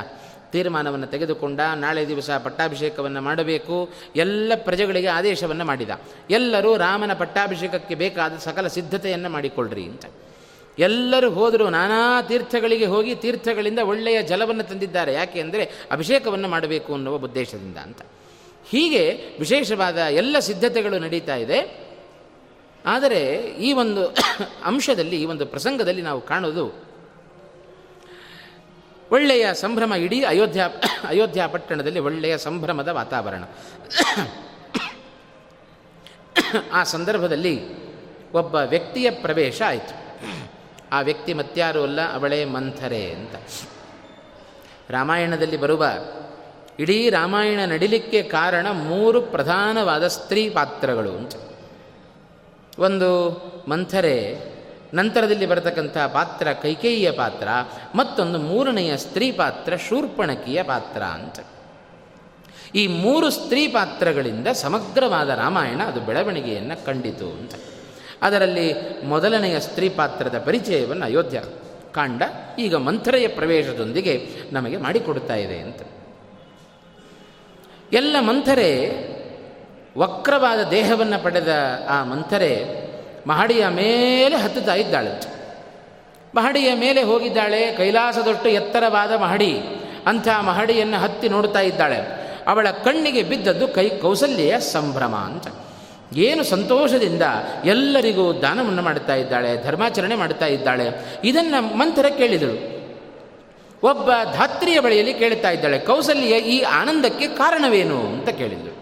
[0.51, 3.89] ತೀರ್ಮಾನವನ್ನು ತೆಗೆದುಕೊಂಡ, ನಾಳೆ ದಿವಸ ಪಟ್ಟಾಭಿಷೇಕವನ್ನು ಮಾಡಬೇಕು.
[4.15, 5.89] ಎಲ್ಲ ಪ್ರಜೆಗಳಿಗೆ ಆದೇಶವನ್ನು ಮಾಡಿದ.
[6.29, 10.05] ಎಲ್ಲರೂ ರಾಮನ ಪಟ್ಟಾಭಿಷೇಕಕ್ಕೆ ಬೇಕಾದ ಸಕಲ ಸಿದ್ಧತೆಯನ್ನು ಮಾಡಿಕೊಳ್ಳ್ರಿ ಅಂತ.
[10.79, 15.13] ಎಲ್ಲರೂ ಹೋದರೂ ನಾನಾ ತೀರ್ಥಗಳಿಗೆ ಹೋಗಿ ತೀರ್ಥಗಳಿಂದ ಒಳ್ಳೆಯ ಜಲವನ್ನು ತಂದಿದ್ದಾರೆ.
[15.13, 18.01] ಯಾಕೆ ಅಂದರೆ ಅಭಿಷೇಕವನ್ನು ಮಾಡಬೇಕು ಅನ್ನುವ ಉದ್ದೇಶದಿಂದ ಅಂತ.
[18.69, 19.03] ಹೀಗೆ
[19.39, 21.89] ವಿಶೇಷವಾದ ಎಲ್ಲ ಸಿದ್ಧತೆಗಳು ನಡೀತಾ ಇದೆ.
[22.85, 24.15] ಆದರೆ ಈ ಒಂದು
[24.63, 26.88] ಅಂಶದಲ್ಲಿ, ಈ ಒಂದು ಪ್ರಸಂಗದಲ್ಲಿ ನಾವು ಕಾಣೋದು
[29.11, 30.69] ಒಳ್ಳೆಯ ಸಂಭ್ರಮ ಇಡೀ ಅಯೋಧ್ಯ
[31.07, 33.43] ಅಯೋಧ್ಯ ಪಟ್ಟಣದಲ್ಲಿ ಒಳ್ಳೆಯ ಸಂಭ್ರಮದ ವಾತಾವರಣ.
[36.73, 37.61] ಆ ಸಂದರ್ಭದಲ್ಲಿ
[38.31, 39.95] ಒಬ್ಬ ವ್ಯಕ್ತಿಯ ಪ್ರವೇಶ ಆಯಿತು.
[40.91, 43.35] ಆ ವ್ಯಕ್ತಿ ಮತ್ಯಾರೂ ಅಲ್ಲ, ಅವಳೇ ಮಂಥರೆ ಅಂತ.
[44.89, 45.85] ರಾಮಾಯಣದಲ್ಲಿ ಬರುವ
[46.79, 51.33] ಇಡೀ ರಾಮಾಯಣ ನಡಿಲಿಕ್ಕೆ ಕಾರಣ ಮೂರು ಪ್ರಧಾನವಾದ ಸ್ತ್ರೀ ಪಾತ್ರಗಳು ಅಂತ
[52.79, 53.09] ಒಂದು
[53.67, 54.35] ಮಂಥರೆ
[54.93, 57.47] ನಂತರದಲ್ಲಿ ಬರತಕ್ಕಂಥ ಪಾತ್ರ ಕೈಕೇಯಿಯ ಪಾತ್ರ,
[57.95, 61.39] ಮತ್ತೊಂದು ಮೂರನೆಯ ಸ್ತ್ರೀ ಪಾತ್ರ ಶೂರ್ಪಣಕಿಯ ಪಾತ್ರ ಅಂತ.
[62.75, 67.51] ಈ ಮೂರು ಸ್ತ್ರೀ ಪಾತ್ರಗಳಿಂದ ಸಮಗ್ರವಾದ ರಾಮಾಯಣ ಅದು ಬೆಳವಣಿಗೆಯನ್ನು ಕಂಡಿತು ಅಂತ.
[68.21, 68.73] ಅದರಲ್ಲಿ
[69.03, 71.43] ಮೊದಲನೆಯ ಸ್ತ್ರೀ ಪಾತ್ರದ ಪರಿಚಯವನ್ನು ಅಯೋಧ್ಯ
[71.93, 72.23] ಕಾಂಡ
[72.59, 75.79] ಈಗ ಮಂಥರೆಯ ಪ್ರವೇಶದೊಂದಿಗೆ ನಮಗೆ ಮಾಡಿಕೊಡ್ತಾ ಇದೆ ಅಂತ.
[77.93, 79.09] ಎಲ್ಲ ಮಂಥರೆ
[79.97, 81.55] ವಕ್ರವಾದ ದೇಹವನ್ನು ಪಡೆದ
[81.89, 82.78] ಆ ಮಂಥರೆ
[83.27, 85.39] ಮಹಡಿಯ ಮೇಲೆ ಹತ್ತುತ್ತಾ ಇದ್ದಾಳೆ.
[86.35, 87.71] ಮಹಡಿಯ ಮೇಲೆ ಹೋಗಿದ್ದಾಳೆ.
[87.71, 89.59] ಕೈಲಾಸದೊಟ್ಟು ಎತ್ತರವಾದ ಮಹಡಿ.
[90.07, 92.29] ಅಂಥ ಮಹಡಿಯನ್ನು ಹತ್ತಿ ನೋಡ್ತಾ ಇದ್ದಾಳೆ.
[92.47, 95.47] ಅವಳ ಕಣ್ಣಿಗೆ ಬಿದ್ದದ್ದು ಕೈ ಕೌಸಲ್ಯ ಸಂಭ್ರಮ ಅಂತ.
[96.17, 97.21] ಏನು ಸಂತೋಷದಿಂದ
[97.65, 100.89] ಎಲ್ಲರಿಗೂ ದಾನವನ್ನು ಮಾಡುತ್ತಾ ಇದ್ದಾಳೆ, ಧರ್ಮಾಚರಣೆ ಮಾಡುತ್ತಾ ಇದ್ದಾಳೆ.
[101.23, 102.79] ಇದನ್ನು ಮಂಥರ ಕೇಳಿದಳು.
[103.83, 108.78] ಒಬ್ಬ ಧಾತ್ರಿಯ ಬಳಿಯಲ್ಲಿ ಕೇಳ್ತಾ ಇದ್ದಾಳೆ, ಕೌಸಲ್ಯ ಈ ಆನಂದಕ್ಕೆ ಕಾರಣವೇನು ಅಂತ ಕೇಳಿದಳು.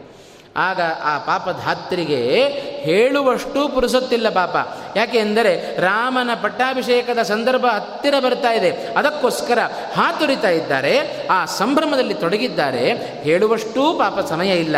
[0.58, 2.44] ಆಗ ಆ ಪಾಪ ಧಾತ್ರಿಗೆ
[2.80, 4.56] ಹೇಳುವಷ್ಟು ಪುರುಸೊತ್ತಿಲ್ಲ ಪಾಪ.
[4.98, 8.72] ಯಾಕೆ ಎಂದರೆ ರಾಮನ ಪಟ್ಟಾಭಿಷೇಕದ ಸಂದರ್ಭ ಹತ್ತಿರ ಬರ್ತಾ ಇದೆ.
[8.72, 9.60] ಅದಕ್ಕೋಸ್ಕರ
[9.94, 11.28] ಹಾತುರಿತಾ ಇದ್ದಾರೆ.
[11.28, 12.92] ಆ ಸಂಭ್ರಮದಲ್ಲಿ ತೊಡಗಿದ್ದಾರೆ.
[13.24, 14.76] ಹೇಳುವಷ್ಟೂ ಪಾಪ ಸಮಯ ಇಲ್ಲ.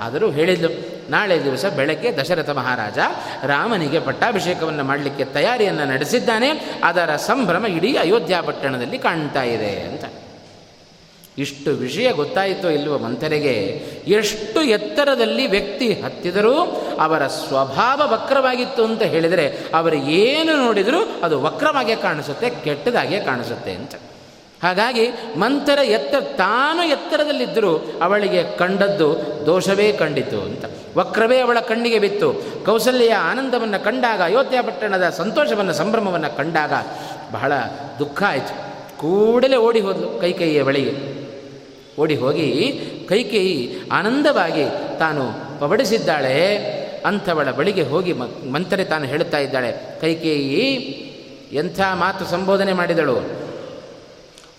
[0.00, 2.98] ಆದರೂ ಹೇಳಿದ್ದು ನಾಳೆ ದಿವಸ ಬೆಳಗ್ಗೆ ದಶರಥ ಮಹಾರಾಜ
[3.44, 6.50] ರಾಮನಿಗೆ ಪಟ್ಟಾಭಿಷೇಕವನ್ನು ಮಾಡಲಿಕ್ಕೆ ತಯಾರಿಯನ್ನು ನಡೆಸಿದ್ದಾನೆ.
[6.84, 10.04] ಅದರ ಸಂಭ್ರಮ ಇಡೀ ಅಯೋಧ್ಯಾ ಪಟ್ಟಣದಲ್ಲಿ ಕಾಣ್ತಾ ಇದೆ ಅಂತ.
[11.38, 13.52] ಇಷ್ಟು ವಿಷಯ ಗೊತ್ತಾಯಿತೋ ಇಲ್ಲವೋ ಮಂಥರಿಗೆ
[14.06, 16.54] ಎಷ್ಟು ಎತ್ತರದಲ್ಲಿ ವ್ಯಕ್ತಿ ಹತ್ತಿದರೂ
[17.00, 23.94] ಅವರ ಸ್ವಭಾವ ವಕ್ರವಾಗಿತ್ತು ಅಂತ ಹೇಳಿದರೆ ಅವರು ಏನು ನೋಡಿದರೂ ಅದು ವಕ್ರವಾಗೇ ಕಾಣಿಸುತ್ತೆ, ಕೆಟ್ಟದಾಗೇ ಕಾಣಿಸುತ್ತೆ ಅಂತ.
[24.62, 29.16] ಹಾಗಾಗಿ ಮಂಥರ ಎತ್ತರ ತಾನು ಎತ್ತರದಲ್ಲಿದ್ದರೂ ಅವಳಿಗೆ ಕಂಡದ್ದು
[29.46, 30.64] ದೋಷವೇ ಕಂಡಿತು ಅಂತ.
[30.96, 32.34] ವಕ್ರವೇ ಅವಳ ಕಣ್ಣಿಗೆ ಬಿತ್ತು.
[32.64, 36.72] ಕೌಸಲ್ಯ ಆನಂದವನ್ನು ಕಂಡಾಗ, ಅಯೋಧ್ಯ ಪಟ್ಟಣದ ಸಂತೋಷವನ್ನು, ಸಂಭ್ರಮವನ್ನು ಕಂಡಾಗ
[37.32, 37.52] ಬಹಳ
[37.98, 38.68] ದುಃಖ ಆಯಿತು.
[38.98, 41.17] ಕೂಡಲೇ ಓಡಿ ಹೋದ್ಲು ಕೈಕೈಯ ಬಳಿಗೆ.
[41.98, 44.64] ಓಡಿ ಹೋಗಿ ಕೈಕೇಯಿ ಆನಂದವಾಗಿ
[44.98, 45.24] ತಾನು
[45.60, 46.38] ಪಬಡಿಸಿದ್ದಾಳೆ
[47.06, 48.12] ಅಂಥವಳ ಬಳಿಗೆ ಹೋಗಿ
[48.52, 50.64] ಮಂತ್ರೆ ತಾನು ಹೇಳುತ್ತಾ ಇದ್ದಾಳೆ ಕೈಕೇಯಿ
[51.52, 53.16] ಎಂಥ ಮಾತು ಸಂಬೋಧನೆ ಮಾಡಿದಳು?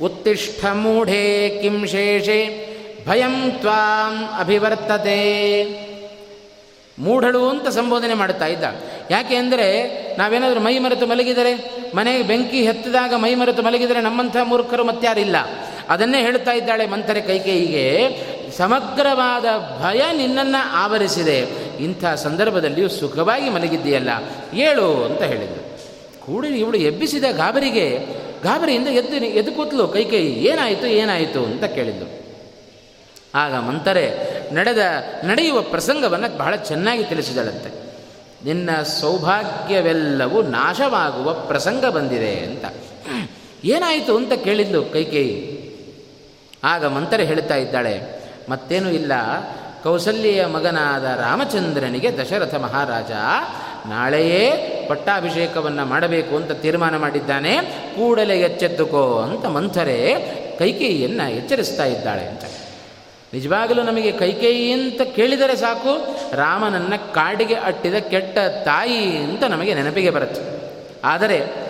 [0.01, 2.39] ಉತ್ತಿಷ್ಠ ಮೂಢೆ ಕಿಂ ಶೇಷೆ,
[3.07, 5.19] ಭಯಂ ತ್ವಾಂ ಅಭಿವರ್ತತೆ.
[6.99, 8.63] ಮೂಢಳು ಅಂತ ಸಂಬೋಧನೆ ಮಾಡುತ್ತಾ ಇದ್ದ.
[9.11, 9.67] ಯಾಕೆ ಅಂದರೆ
[10.17, 11.53] ನಾವೇನಾದರೂ ಮೈ ಮರೆತು ಮಲಗಿದರೆ,
[11.95, 15.35] ಮನೆಗೆ ಬೆಂಕಿ ಹೆತ್ತಿದಾಗ ಮೈ ಮರೆತು ಮಲಗಿದರೆ ನಮ್ಮಂಥ ಮೂರ್ಖರು ಮತ್ತಾರಿಲ್ಲ.
[15.89, 17.85] ಅದನ್ನೇ ಹೇಳ್ತಾ ಇದ್ದಾಳೆ ಮಂಥರೆ ಕೈಕೇಯಿಗೆ,
[18.57, 19.45] ಸಮಗ್ರವಾದ
[19.81, 21.39] ಭಯ ನಿನ್ನನ್ನು ಆವರಿಸಿದೆ.
[21.79, 24.09] ಇಂಥ ಸಂದರ್ಭದಲ್ಲಿಯೂ ಸುಖವಾಗಿ ಮಲಗಿದ್ದೀಯಲ್ಲ,
[24.53, 25.79] ಏಳು ಅಂತ ಹೇಳಿದರು.
[26.19, 27.99] ಕೂಡಲೇ ಇವಳು ಎಬ್ಬಿಸಿದ ಗಾಬರಿಗೆ,
[28.43, 32.19] ಗಾಬರಿಯಿಂದ ಎದ್ದು ಎದ್ದು ಕೂತಲು, ಕೈಕೇಯಿ, ಏನಾಯಿತು ಏನಾಯಿತು ಅಂತ ಕೇಳಿದ್ದು
[33.35, 34.05] ಆಗ ಮಂತರೆ
[34.53, 34.77] ನಡೆದ,
[35.23, 37.69] ನಡೆಯುವ ಪ್ರಸಂಗವನ್ನು ಬಹಳ ಚೆನ್ನಾಗಿ ತಿಳಿಸಿದಳಂತೆ.
[38.45, 42.65] ನಿನ್ನ ಸೌಭಾಗ್ಯವೆಲ್ಲವೂ ನಾಶವಾಗುವ ಪ್ರಸಂಗ ಬಂದಿದೆ ಅಂತ.
[43.63, 45.58] ಏನಾಯಿತು ಅಂತ ಕೇಳಿದ್ಲು ಕೈಕೇಯಿ.
[46.63, 47.95] ಆಗ ಮಂತ್ರ ಹೇಳ್ತಾ ಇದ್ದಾಳೆ,
[48.49, 49.13] ಮತ್ತೇನೂ ಇಲ್ಲ.
[49.83, 53.11] ಕೌಸಲ್ಯ ಮಗನಾದ ರಾಮಚಂದ್ರನಿಗೆ ದಶರಥ ಮಹಾರಾಜ
[53.89, 54.41] ನಾಳೆಯೇ
[54.89, 57.53] ಪಟ್ಟಾಭಿಷೇಕವನ್ನು ಮಾಡಬೇಕು ಅಂತ ತೀರ್ಮಾನ ಮಾಡಿದ್ದಾನೆ.
[57.95, 59.99] ಕೂಡಲೇ ಎಚ್ಚೆತ್ತುಕೋ ಅಂತ ಮಂಥರೇ
[60.59, 62.43] ಕೈಕೇಯಿಯನ್ನು ಎಚ್ಚರಿಸ್ತಾ ಇದ್ದಾಳೆ ಅಂತ.
[63.33, 65.93] ನಿಜವಾಗಲೂ ನಮಗೆ ಕೈಕೇಯಿ ಅಂತ ಕೇಳಿದರೆ ಸಾಕು.
[66.35, 70.41] ರಾಮನನ್ನು ಕಾಡಿಗೆ ಅಟ್ಟಿದ ಕೆಟ್ಟ ತಾಯಿ ಅಂತ ನಮಗೆ ನೆನಪಿಗೆ ಬರುತ್ತೆ.
[71.03, 71.68] ಆದರೆ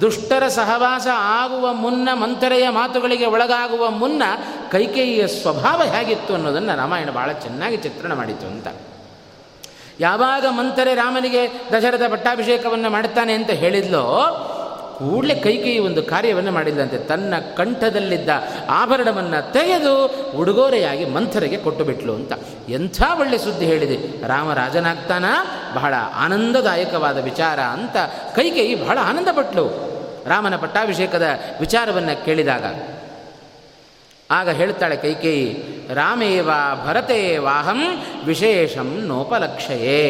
[0.00, 4.22] ದುಷ್ಟರ ಸಹವಾಸ ಆಗುವ ಮುನ್ನ ಮಂಥರೆಯ ಮಾತುಗಳಿಗೆ ಒಳಗಾಗುವ ಮುನ್ನ
[4.70, 8.66] ಕೈಕೇಯಿಯ ಸ್ವಭಾವ ಹೇಗಿತ್ತು ಅನ್ನೋದನ್ನು ರಾಮಾಯಣ ಭಾಳ ಚೆನ್ನಾಗಿ ಚಿತ್ರಣ ಮಾಡಿತು ಅಂತ.
[10.00, 14.44] ಯಾವಾಗ ಮಂತರೆ ರಾಮನಿಗೆ ದಶರಥ ಪಟ್ಟಾಭಿಷೇಕವನ್ನು ಮಾಡುತ್ತಾನೆ ಅಂತ ಹೇಳಿದ್ಲೋ,
[14.98, 18.28] ಕೂಡಲೇ ಕೈಕೇಯಿ ಒಂದು ಕಾರ್ಯವನ್ನು ಮಾಡಿದ್ದಂತೆ ತನ್ನ ಕಂಠದಲ್ಲಿದ್ದ
[18.70, 22.32] ಆಭರಣವನ್ನು ತೆಗೆದು ಉಡುಗೊರೆಯಾಗಿ ಮಂಥರಿಗೆ ಕೊಟ್ಟು ಬಿಟ್ಲು ಅಂತ.
[22.68, 24.26] ಎಂಥ ಒಳ್ಳೆ ಸುದ್ದಿ ಹೇಳಿದೆ.
[24.28, 25.24] ರಾಮ ರಾಜನಾಗ್ತಾನ
[25.74, 27.96] ಬಹಳ ಆನಂದದಾಯಕವಾದ ವಿಚಾರ ಅಂತ
[28.36, 29.87] ಕೈಕೇಯಿ ಬಹಳ ಆನಂದಪಟ್ಲು.
[30.28, 31.26] ರಾಮನ ಪಟ್ಟಾಭಿಷೇಕದ
[31.60, 32.64] ವಿಚಾರವನ್ನು ಕೇಳಿದಾಗ,
[34.30, 35.58] ಆಗ ಹೇಳ್ತಾಳೆ ಕೈಕೇಯಿ,
[35.94, 36.50] ರಾಮೇವ
[36.86, 40.04] ಭರತೇವಾಹಂ ವಿಶೇಷಂ ನೋಪಲಕ್ಷಯೇ.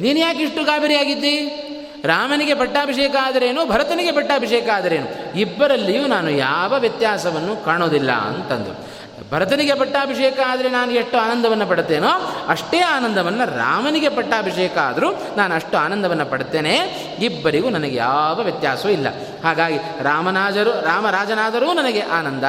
[0.00, 1.66] ನೀನು ಯಾಕೆ ಇಷ್ಟು ಗಾಬರಿಯಾಗಿದ್ದಿ?
[2.04, 5.38] ರಾಮನಿಗೆ ಪಟ್ಟಾಭಿಷೇಕ ಆದರೇನು, ಭರತನಿಗೆ ಪಟ್ಟಾಭಿಷೇಕ ಆದರೇನು?
[5.38, 8.89] ಇಬ್ಬರಲ್ಲಿಯೂ ನಾನು ಯಾವ ವ್ಯತ್ಯಾಸವನ್ನು ಕಾಣೋದಿಲ್ಲ ಅಂತಂದು.
[9.32, 12.08] ಭರತನಿಗೆ ಪಟ್ಟಾಭಿಷೇಕ ಆದರೆ ನಾನು ಎಷ್ಟು ಆನಂದವನ್ನು ಪಡುತ್ತೇನೋ
[12.48, 16.74] ಅಷ್ಟೇ ಆನಂದವನ್ನು ರಾಮನಿಗೆ ಪಟ್ಟಾಭಿಷೇಕ ಆದರೂ ನಾನು ಅಷ್ಟು ಆನಂದವನ್ನು ಪಡುತ್ತೇನೆ
[17.18, 19.06] ಇಬ್ಬರಿಗೂ ನನಗೆ ಯಾವ ವ್ಯತ್ಯಾಸವೂ ಇಲ್ಲ.
[19.44, 22.44] ಹಾಗಾಗಿ ರಾಮನಾಜರು, ರಾಮರಾಜನಾದರೂ ನನಗೆ ಆನಂದ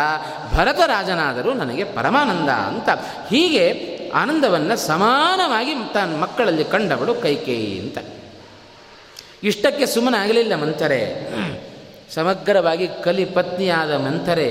[0.56, 2.90] ಭರತ ರಾಜನಾದರೂ ನನಗೆ ಪರಮಾನಂದ ಅಂತ
[3.30, 3.66] ಹೀಗೆ
[4.14, 7.98] ಆನಂದವನ್ನು ಸಮಾನವಾಗಿ ತನ್ನ ಮಕ್ಕಳಲ್ಲಿ ಕಂಡವಳು ಕೈಕೇಯಿ ಅಂತ.
[9.44, 11.32] ಇಷ್ಟಕ್ಕೆ ಸುಮ್ಮನಾಗಲಿಲ್ಲ ಮಂಥರೆ
[12.16, 14.50] ಸಮಗ್ರವಾಗಿ ಕಲಿ ಪತ್ನಿಯಾದ ಮಂಥರೆ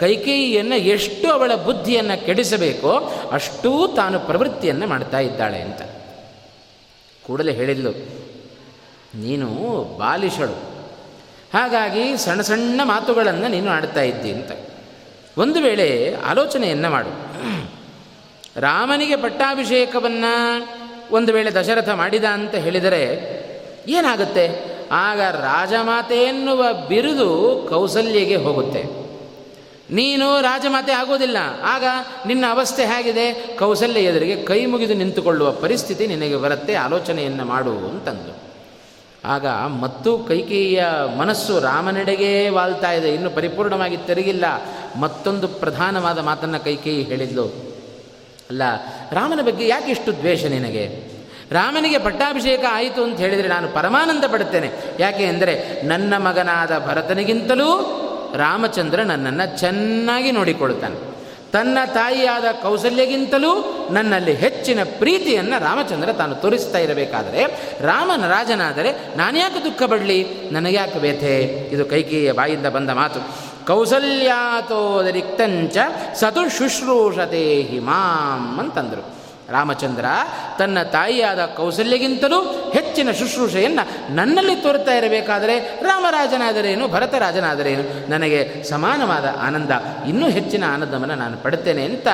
[0.00, 2.92] ಕೈಕೇಯಿಯನ್ನು ಎಷ್ಟು ಅವಳ ಬುದ್ಧಿಯನ್ನು ಕೆಡಿಸಬೇಕೋ
[3.32, 5.82] ಅಷ್ಟೂ ತಾನು ಪ್ರವೃತ್ತಿಯನ್ನು ಮಾಡ್ತಾ ಇದ್ದಾಳೆ ಅಂತ.
[7.26, 7.92] ಕೂಡಲೇ ಹೇಳಿದ್ಲು,
[9.24, 9.48] ನೀನು
[9.98, 10.56] ಬಾಲಿಷಳು
[11.54, 14.50] ಹಾಗಾಗಿ ಸಣ್ಣ ಸಣ್ಣ ಮಾತುಗಳನ್ನು ನೀನು ಆಡ್ತಾ ಇದ್ದಿ ಅಂತ.
[15.38, 15.88] ಒಂದು ವೇಳೆ
[16.30, 17.12] ಆಲೋಚನೆಯನ್ನು ಮಾಡು.
[18.60, 20.32] ರಾಮನಿಗೆ ಪಟ್ಟಾಭಿಷೇಕವನ್ನು
[21.12, 23.02] ಒಂದು ವೇಳೆ ದಶರಥ ಮಾಡಿದ ಅಂತ ಹೇಳಿದರೆ
[23.88, 24.44] ಏನಾಗುತ್ತೆ?
[25.04, 27.28] ಆಗ ರಾಜಮಾತೆ ಎನ್ನುವ ಬಿರುದು
[27.70, 28.82] ಕೌಸಲ್ಯಗೆ ಹೋಗುತ್ತೆ.
[29.92, 31.36] ನೀನು ರಾಜಮಾತೆ ಆಗೋದಿಲ್ಲ.
[31.64, 31.84] ಆಗ
[32.26, 33.32] ನಿನ್ನ ಅವಸ್ಥೆ ಹೇಗಿದೆ?
[33.32, 38.32] ಕೌಸಲ್ಯ ಎದುರಿಗೆ ಕೈ ಮುಗಿದು ನಿಂತುಕೊಳ್ಳುವ ಪರಿಸ್ಥಿತಿ ನಿನಗೆ ಬರುತ್ತೆ, ಆಲೋಚನೆಯನ್ನು ಮಾಡು ಅಂತಂದು.
[39.24, 39.46] ಆಗ
[39.80, 40.84] ಮತ್ತು ಕೈಕೇಯಿಯ
[41.18, 43.14] ಮನಸ್ಸು ರಾಮನೆಡೆಗೇ ವಾಲ್ತಾ ಇದೆ.
[43.14, 44.44] ಇನ್ನು ಪರಿಪೂರ್ಣವಾಗಿ ತೆರಗಿಲ್ಲ.
[45.00, 47.46] ಮತ್ತೊಂದು ಪ್ರಧಾನವಾದ ಮಾತನ್ನು ಕೈಕೇಯಿ ಹೇಳಿದ್ಲು.
[48.50, 48.62] ಅಲ್ಲ,
[49.12, 50.84] ರಾಮನ ಬಗ್ಗೆ ಯಾಕೆ ಇಷ್ಟು ದ್ವೇಷ ನಿನಗೆ?
[51.52, 54.70] ರಾಮನಿಗೆ ಪಟ್ಟಾಭಿಷೇಕ ಆಯಿತು ಅಂತ ಹೇಳಿದರೆ ನಾನು ಪರಮಾನಂದ ಪಡುತ್ತೇನೆ.
[54.98, 57.70] ಯಾಕೆ ಅಂದರೆ ನನ್ನ ಮಗನಾದ ಭರತನಿಗಿಂತಲೂ
[58.36, 61.10] ರಾಮಚಂದ್ರ ನನ್ನನ್ನು ಚೆನ್ನಾಗಿ ನೋಡಿಕೊಳ್ಳುತ್ತಾನೆ.
[61.52, 70.26] ತನ್ನ ತಾಯಿಯಾದ ಕೌಸಲ್ಯಗಿಂತಲೂ ನನ್ನಲ್ಲಿ ಹೆಚ್ಚಿನ ಪ್ರೀತಿಯನ್ನು ರಾಮಚಂದ್ರ ತಾನು ತೋರಿಸ್ತಾ ಇರಬೇಕಾದರೆ, ರಾಮನ ರಾಜನಾದರೆ ನಾನ್ಯಾಕೆ ದುಃಖ ಪಡಲಿ?
[70.52, 71.68] ನನಗ್ಯಾಕೆ ವ್ಯಥೆ?
[71.72, 73.50] ಇದು ಕೈಕೇಯ ಬಾಯಿಂದ ಬಂದ ಮಾತು.
[73.66, 75.76] ಕೌಸಲ್ಯಾತೋದರಿಕ್ತಂಚ
[76.14, 79.19] ಸತು ಶುಶ್ರೂಷತೆ ಹಿಮಾಂ ಅಂತಂದರು.
[79.50, 80.04] ರಾಮಚಂದ್ರ
[80.58, 88.10] ತನ್ನ ತಾಯಿಯಾದ ಕೌಸಲ್ಯಗಿಂತಲೂ ಹೆಚ್ಚಿನ ಶುಶ್ರೂಷೆಯನ್ನು ನನ್ನಲ್ಲಿ ತೋರ್ತಾ ಇರಬೇಕಾದರೆ ರಾಮರಾಜನಾದರೇನು, ಭರತರಾಜನಾದರೇನು?
[88.10, 89.70] ನನಗೆ ಸಮಾನವಾದ ಆನಂದ,
[90.08, 92.08] ಇನ್ನೂ ಹೆಚ್ಚಿನ ಆನಂದವನ್ನು ನಾನು ಪಡುತ್ತೇನೆ ಅಂತ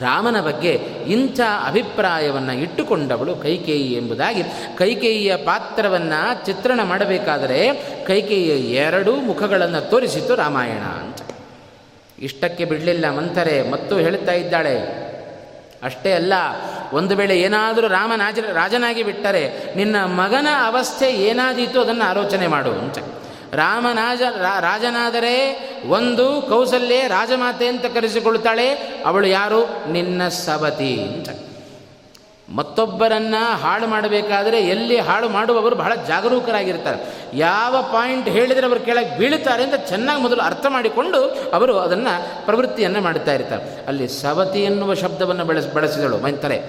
[0.00, 0.70] ರಾಮನ ಬಗ್ಗೆ
[1.06, 4.42] ಇಂಥ ಅಭಿಪ್ರಾಯವನ್ನು ಇಟ್ಟುಕೊಂಡವಳು ಕೈಕೇಯಿ ಎಂಬುದಾಗಿ.
[4.76, 7.72] ಕೈಕೇಯಿಯ ಪಾತ್ರವನ್ನು ಚಿತ್ರಣ ಮಾಡಬೇಕಾದರೆ
[8.06, 11.20] ಕೈಕೇಯಿಯ ಎರಡೂ ಮುಖಗಳನ್ನು ತೋರಿಸಿತು ರಾಮಾಯಣ ಅಂತ.
[12.18, 15.03] ಇಷ್ಟಕ್ಕೆ ಬಿಡಲಿಲ್ಲ ಮಂಥರೆ, ಮತ್ತು ಹೇಳ್ತಾ ಇದ್ದಾಳೆ
[15.84, 16.32] ಅಷ್ಟೇ ಅಲ್ಲ,
[16.92, 22.98] ಒಂದು ವೇಳೆ ಏನಾದರೂ ರಾಮನಾಜ ರಾಜನಾಗಿ ಬಿಟ್ಟರೆ ನಿನ್ನ ಮಗನ ಅವಸ್ಥೆ ಏನಾದೀತು ಅದನ್ನು ಆಲೋಚನೆ ಮಾಡು ಅಂತ.
[23.54, 24.22] ರಾಮನಾಜ
[24.60, 25.34] ರಾಜನಾದರೆ
[25.88, 28.68] ಒಂದು ಕೌಸಲ್ಯ ರಾಜಮಾತೆ ಅಂತ ಕರೆಸಿಕೊಳ್ತಾಳೆ,
[29.06, 29.92] ಅವಳು ಯಾರು?
[29.92, 31.28] ನಿನ್ನ ಸವತಿ ಅಂತ.
[32.48, 37.14] ಮತ್ತೊಬ್ಬರನ್ನು ಹಾಳು ಮಾಡಬೇಕಾದರೆ ಎಲ್ಲಿ ಹಾಳು ಮಾಡುವವರು ಬಹಳ ಜಾಗರೂಕರಾಗಿರ್ತಾರೆ.
[37.34, 43.32] ಯಾವ ಪಾಯಿಂಟ್ ಹೇಳಿದರೆ ಅವರು ಕೆಳಗೆ ಬೀಳುತ್ತಾರೆ ಅಂತ ಚೆನ್ನಾಗಿ ಮೊದಲು ಅರ್ಥ ಮಾಡಿಕೊಂಡು ಅವರು ಅದನ್ನು ಪ್ರವೃತ್ತಿಯನ್ನು ಮಾಡ್ತಾ
[43.32, 43.86] ಇರ್ತಾರೆ.
[43.86, 46.18] ಅಲ್ಲಿ ಸವತಿ ಎನ್ನುವ ಶಬ್ದವನ್ನು ಬಳಸಿ, ಬಳಸಿದಳು.
[46.18, 46.62] ಮೈಂತಾರೆ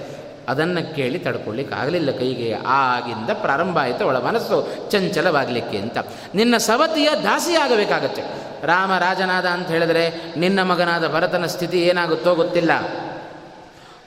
[0.48, 2.56] ಅದನ್ನು ಕೇಳಿ ತಡ್ಕೊಳ್ಳಿಕ್ಕೆ ಆಗಲಿಲ್ಲ ಕೈಗೆ.
[2.66, 5.98] ಆಗಿಂದ ಪ್ರಾರಂಭ ಆಯಿತು ಅವಳ ಮನಸ್ಸು ಚಂಚಲವಾಗಲಿಕ್ಕೆ ಅಂತ.
[6.34, 8.22] ನಿನ್ನ ಸವತಿಯ ದಾಸಿಯಾಗಬೇಕಾಗತ್ತೆ
[8.66, 12.70] ರಾಮ ರಾಜನಾದ ಅಂತ ಹೇಳಿದರೆ ನಿನ್ನ ಮಗನಾದ ಭರತನ ಸ್ಥಿತಿ ಏನಾಗುತ್ತೋ ಗೊತ್ತಿಲ್ಲ.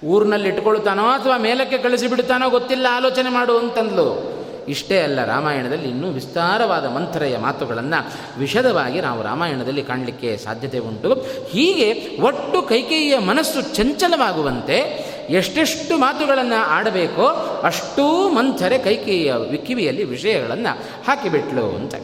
[0.03, 4.39] ಊರಿನಲ್ಲಿ ಇಟ್ಕೊಳ್ತಾನೋ ಅಥವಾ ಮೇಲಕ್ಕೆ ಕಳಿಸಿಬಿಡ್ತಾನೋ ಗೊತ್ತಿಲ್ಲ, ಆಲೋಚನೆ ಮಾಡು ಅಂತಂದ್ಲು.
[4.67, 11.13] ಇಷ್ಟೇ ಅಲ್ಲ, ರಾಮಾಯಣದಲ್ಲಿ ಇನ್ನೂ ವಿಸ್ತಾರವಾದ ಮಂಥರೆಯ ಮಾತುಗಳನ್ನು ವಿಶದವಾಗಿ ನಾವು ರಾಮಾಯಣದಲ್ಲಿ ಕಾಣಲಿಕ್ಕೆ ಸಾಧ್ಯತೆ ಉಂಟು.
[11.49, 17.27] ಹೀಗೆ ಒಟ್ಟು ಕೈಕೇಯಿಯ ಮನಸ್ಸು ಚಂಚಲವಾಗುವಂತೆ ಎಷ್ಟೆಷ್ಟು ಮಾತುಗಳನ್ನು ಆಡಬೇಕೋ
[17.63, 21.95] ಅಷ್ಟೂ ಮಂಥರೆ ಕೈಕೇಯಿಯ ಕಿವಿಯಲ್ಲಿ ವಿಷಯಗಳನ್ನು ಹಾಕಿಬಿಟ್ಲು ಅಂತ.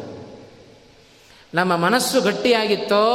[1.54, 3.06] ನಮ್ಮ ಮನಸ್ಸು ಗಟ್ಟಿಯಾಗಿತ್ತೋ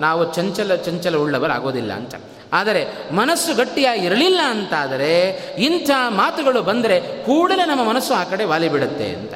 [0.00, 2.14] ನಾವು ಚಂಚಲ ಚಂಚಲ ಉಳ್ಳವರಾಗೋದಿಲ್ಲ ಅಂತ.
[2.52, 5.28] ಆದರೆ ಮನಸ್ಸು ಗಟ್ಟಿಯಾಗಿ ಇರಲಿಲ್ಲ ಅಂತಾದರೆ
[5.58, 9.34] ಇಂಥ ಮಾತುಗಳು ಬಂದರೆ ಕೂಡಲೇ ನಮ್ಮ ಮನಸ್ಸು ಆ ಕಡೆ ವಾಲಿಬಿಡುತ್ತೆ ಅಂತ.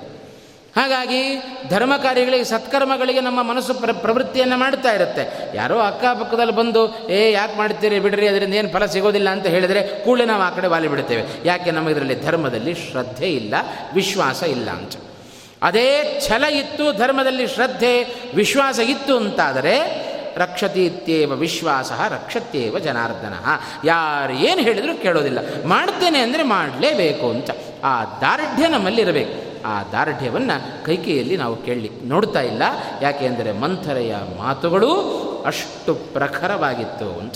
[0.76, 5.56] ಹಾಗಾಗಿ ಧರ್ಮ ಕಾರ್ಯಗಳಿಗೆ, ಸತ್ಕರ್ಮಗಳಿಗೆ ನಮ್ಮ ಮನಸ್ಸು ಪ್ರ, ಪ್ರವೃತ್ತಿಯನ್ನು ಮಾಡ್ತಾ ಇರುತ್ತೆ.
[5.56, 10.42] ಯಾರೋ ಅಕ್ಕಪಕ್ಕದಲ್ಲಿ ಬಂದು, ಏ, ಯಾಕೆ ಮಾಡ್ತೀರಿ, ಬಿಡ್ರಿ, ಅದರಿಂದ ಏನು ಫಲ ಸಿಗೋದಿಲ್ಲ ಅಂತ ಹೇಳಿದರೆ ಕೂಡಲೇ ನಾವು
[10.42, 11.24] ಆ ಕಡೆ ವಾಲಿ ಬಿಡುತ್ತೇವೆ.
[11.44, 13.54] ಯಾಕೆ ನಮಗಿದರಲ್ಲಿ ಧರ್ಮದಲ್ಲಿ ಶ್ರದ್ಧೆ ಇಲ್ಲ,
[13.94, 14.92] ವಿಶ್ವಾಸ ಇಲ್ಲ ಅಂತ.
[15.62, 23.34] ಅದೇ ಛಲ ಇತ್ತು, ಧರ್ಮದಲ್ಲಿ ಶ್ರದ್ಧೆ, ವಿಶ್ವಾಸ ಇತ್ತು ಅಂತಾದರೆ ರಕ್ಷತಿ ಇತ್ಯೇವ ವಿಶ್ವಾಸ ರಕ್ಷತ್ಯೇವ ಜನಾರ್ದನ.
[23.84, 25.64] ಯಾರು ಏನು ಹೇಳಿದರೂ ಕೇಳೋದಿಲ್ಲ.
[25.64, 27.50] ಮಾಡ್ತೇನೆ ಅಂದರೆ ಮಾಡಲೇಬೇಕು ಅಂತ.
[27.84, 29.46] ಆ ದಾರ್ಢ್ಯ ನಮ್ಮಲ್ಲಿರಬೇಕು.
[29.66, 32.62] ಆ ದಾರ್ಢ್ಯವನ್ನು ಕೈಕೆಯಲ್ಲಿ ನಾವು ಕೇಳಲಿ ನೋಡ್ತಾ ಇಲ್ಲ.
[33.02, 34.92] ಯಾಕೆಂದರೆ ಮಂಥರೆಯ ಮಾತುಗಳು
[35.46, 37.34] ಅಷ್ಟು ಪ್ರಖರವಾಗಿತ್ತು ಅಂತ.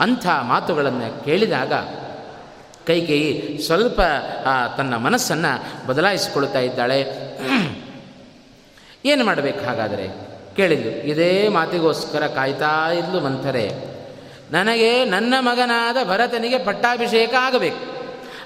[0.00, 1.72] ಅಂಥ ಮಾತುಗಳನ್ನು ಕೇಳಿದಾಗ
[2.86, 4.00] ಕೈಕೇಯಿ ಸ್ವಲ್ಪ
[4.76, 7.04] ತನ್ನ ಮನಸ್ಸನ್ನು ಬದಲಾಯಿಸಿಕೊಳ್ತಾ ಇದ್ದಾಳೆ.
[9.06, 10.33] ಏನು ಮಾಡಬೇಕು ಹಾಗಾದರೆ?
[10.56, 13.66] ಕೇಳಿದ್ದು ಇದೇ ಮಾತಿಗೋಸ್ಕರ ಕಾಯ್ತಾ ಇದ್ಲು ಮಂಥರೆ,
[14.52, 17.82] ನನಗೆ ನನ್ನ ಮಗನಾದ ಭರತನಿಗೆ ಪಟ್ಟಾಭಿಷೇಕ ಆಗಬೇಕು,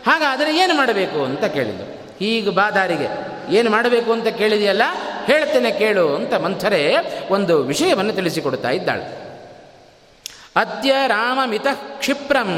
[0.06, 1.86] ಹಾಗಾದರೆ ಏನು ಮಾಡಬೇಕು ಅಂತ ಕೇಳಿದ್ದು
[2.32, 3.09] ಈಗ ಬಾದಾರಿಗೆ,
[3.59, 4.84] ಏನು ಮಾಡಬೇಕು ಅಂತ ಕೇಳಿದೆಯಲ್ಲ,
[5.26, 6.82] ಹೇಳ್ತೇನೆ ಕೇಳು ಅಂತ ಮಂಥರೆ
[7.30, 9.06] ಒಂದು ವಿಷಯವನ್ನು ತಿಳಿಸಿಕೊಡ್ತಾ ಇದ್ದಾಳೆ.
[10.56, 11.66] ಅದ್ಯ ರಾಮಮಿತ
[12.00, 12.50] ಕ್ಷಿಪ್ರಂ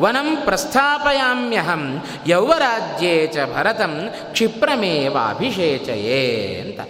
[0.00, 1.84] ವನಂ ಪ್ರಸ್ಥಾಪಯಾಮ್ಯಹಂ,
[2.26, 3.94] ಯೌವರಾಜ್ಯೇ ಚ ಭರತಂ
[4.32, 6.22] ಕ್ಷಿಪ್ರಮೇವಾಭಿಷೇಚಯೇ
[6.64, 6.80] ಅಂತ.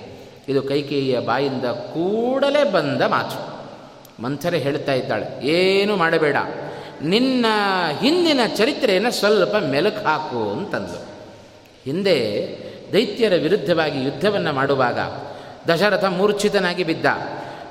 [0.48, 3.58] ಇದು ಕೈಕೇಯಿಯ ಬಾಯಿಂದ ಕೂಡಲೇ ಬಂದ ಮಾತು.
[4.22, 6.36] ಮಂಥರೆ ಹೇಳ್ತಾ ಇದ್ದಾಳೆ, ಏನು ಮಾಡಬೇಡ.
[7.02, 7.46] ನಿನ್ನ
[8.00, 10.98] ಹಿಂದಿನ ಚರಿತ್ರೆಯನ್ನು ಸ್ವಲ್ಪ ಮೆಲುಕು ಹಾಕು ಅಂತಂದು
[11.84, 12.16] ಹಿಂದೆ
[12.92, 14.98] ದೈತ್ಯರ ವಿರುದ್ಧವಾಗಿ ಯುದ್ಧವನ್ನು ಮಾಡುವಾಗ
[15.70, 17.06] ದಶರಥ ಮೂರ್ಛಿತನಾಗಿ ಬಿದ್ದ.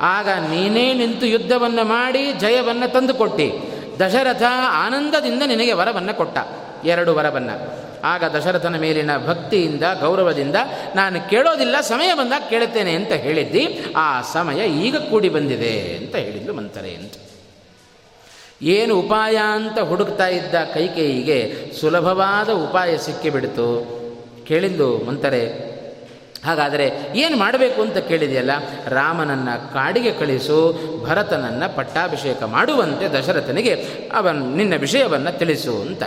[0.01, 3.51] ಆಗ ನೀನೇ ನಿಂತು ಯುದ್ಧವನ್ನು ಮಾಡಿ ಜಯವನ್ನು ತಂದುಕೊಟ್ಟಿ.
[3.99, 4.43] ದಶರಥ
[4.85, 6.37] ಆನಂದದಿಂದ ನಿನಗೆ ವರವನ್ನು ಕೊಟ್ಟ.
[6.85, 7.86] ಎರಡು ವರವನ್ನು.
[8.03, 10.55] ಆಗ ದಶರಥನ ಮೇಲಿನ ಭಕ್ತಿಯಿಂದ, ಗೌರವದಿಂದ
[10.95, 13.63] ನಾನು ಕೇಳೋದಿಲ್ಲ, ಸಮಯ ಬಂದಾಗ ಕೇಳುತ್ತೇನೆ ಅಂತ ಹೇಳಿದ್ದಿ.
[13.95, 17.13] ಆ ಸಮಯ ಈಗ ಕೂಡಿ ಬಂದಿದೆ ಅಂತ ಹೇಳಿದ್ಲು ಮಂತರೇ ಅಂತ.
[18.61, 21.39] ಏನು ಉಪಾಯ ಅಂತ ಹುಡುಕ್ತಾ ಇದ್ದ ಕೈಕೇಯಿಗೆ
[21.81, 23.67] ಸುಲಭವಾದ ಉಪಾಯ ಸಿಕ್ಕಿಬಿಡ್ತು.
[24.47, 25.41] ಕೇಳಿದ್ದು ಮಂತರೆ,
[26.45, 26.85] ಹಾಗಾದರೆ
[27.15, 28.51] ಏನು ಮಾಡಬೇಕು ಅಂತ ಕೇಳಿದೆಯಲ್ಲ?
[28.87, 30.57] ರಾಮನನ್ನು ಕಾಡಿಗೆ ಕಳಿಸು,
[31.05, 33.73] ಭರತನನ್ನು ಪಟ್ಟಾಭಿಷೇಕ ಮಾಡುವಂತೆ ದಶರಥನಿಗೆ
[34.13, 36.03] ಅವನ್ ನಿನ್ನ ವಿಷಯವನ್ನು ತಿಳಿಸು ಅಂತ.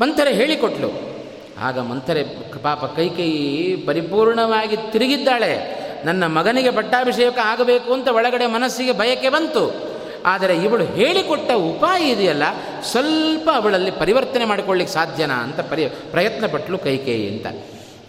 [0.00, 1.18] ಮಂಥರೆ ಹೇಳಿಕೊಟ್ಲು.
[1.58, 2.24] ಆಗ ಮಂಥರೆ
[2.62, 5.78] ಪಾಪ ಕೈಕೈ ಪರಿಪೂರ್ಣವಾಗಿ ತಿರುಗಿದ್ದಾಳೆ.
[6.04, 9.88] ನನ್ನ ಮಗನಿಗೆ ಪಟ್ಟಾಭಿಷೇಕ ಆಗಬೇಕು ಅಂತ ಒಳಗಡೆ ಮನಸ್ಸಿಗೆ ಬಯಕೆ ಬಂತು.
[10.26, 12.42] ಆದರೆ ಇವಳು ಹೇಳಿಕೊಟ್ಟ ಉಪಾಯ ಇದೆಯಲ್ಲ,
[12.82, 17.46] ಸ್ವಲ್ಪ ಅವಳಲ್ಲಿ ಪರಿವರ್ತನೆ ಮಾಡಿಕೊಳ್ಳಿಕ್ಕೆ ಸಾಧ್ಯನಾ ಅಂತ ಪರಿ ಪ್ರಯತ್ನ ಪಟ್ಟಳು ಕೈಕೇಯಿ ಅಂತ.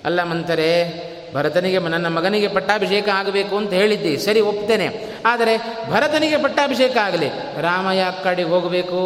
[0.06, 4.18] ಅಲ್ಲ ಮಂತರೆ ಭರತನಿಗೆ ನನ್ನ ಮಗನಿಗೆ ಪಟ್ಟಾಭಿಷೇಕ ಆಗಬೇಕು ಅಂತ ಹೇಳಿದ್ದಿ.
[4.18, 5.16] ಸರಿ, ಒಪ್ತೇನೆ.
[5.26, 5.58] ಆದರೆ
[5.92, 7.28] ಭರತನಿಗೆ ಪಟ್ಟಾಭಿಷೇಕ ಆಗಲಿ.
[7.62, 9.00] ರಾಮಯ್ಯ ಕಾಡಿಗೆ ಹೋಗಬೇಕು.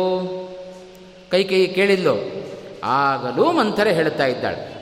[1.32, 2.43] ಕೈಕೇಯಿ ಕೇಳಿದ್ಲು.
[2.84, 4.74] ಆಗಲೂ ಮಂಥರೆ ಹೇಳ್ತಾ ಇದ್ದಾಳೆ.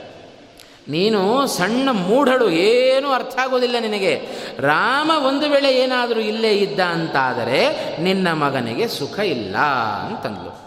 [0.88, 4.20] ನೀನು ಸಣ್ಣ ಮೂಢಳು, ಏನೂ ಅರ್ಥ ಆಗೋದಿಲ್ಲ ನಿನಗೆ.
[4.58, 9.56] ರಾಮ ಒಂದು ವೇಳೆ ಏನಾದರೂ ಇಲ್ಲೇ ಇದ್ದ ಅಂತಾದರೆ ನಿನ್ನ ಮಗನಿಗೆ ಸುಖ ಇಲ್ಲ
[10.06, 10.61] ಅಂತಂದ್ಲು.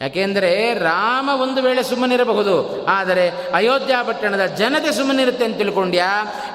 [0.00, 6.08] ಯಾಕೆಂದರೆ ರಾಮ ಒಂದು ವೇಳೆ ಸುಮ್ಮನಿರಬಹುದು, ಆದರೆ ಅಯೋಧ್ಯ ಪಟ್ಟಣದ ಜನತೆ ಸುಮ್ಮನಿರುತ್ತೆ ಅಂತ ತಿಳ್ಕೊಂಡ್ಯಾ?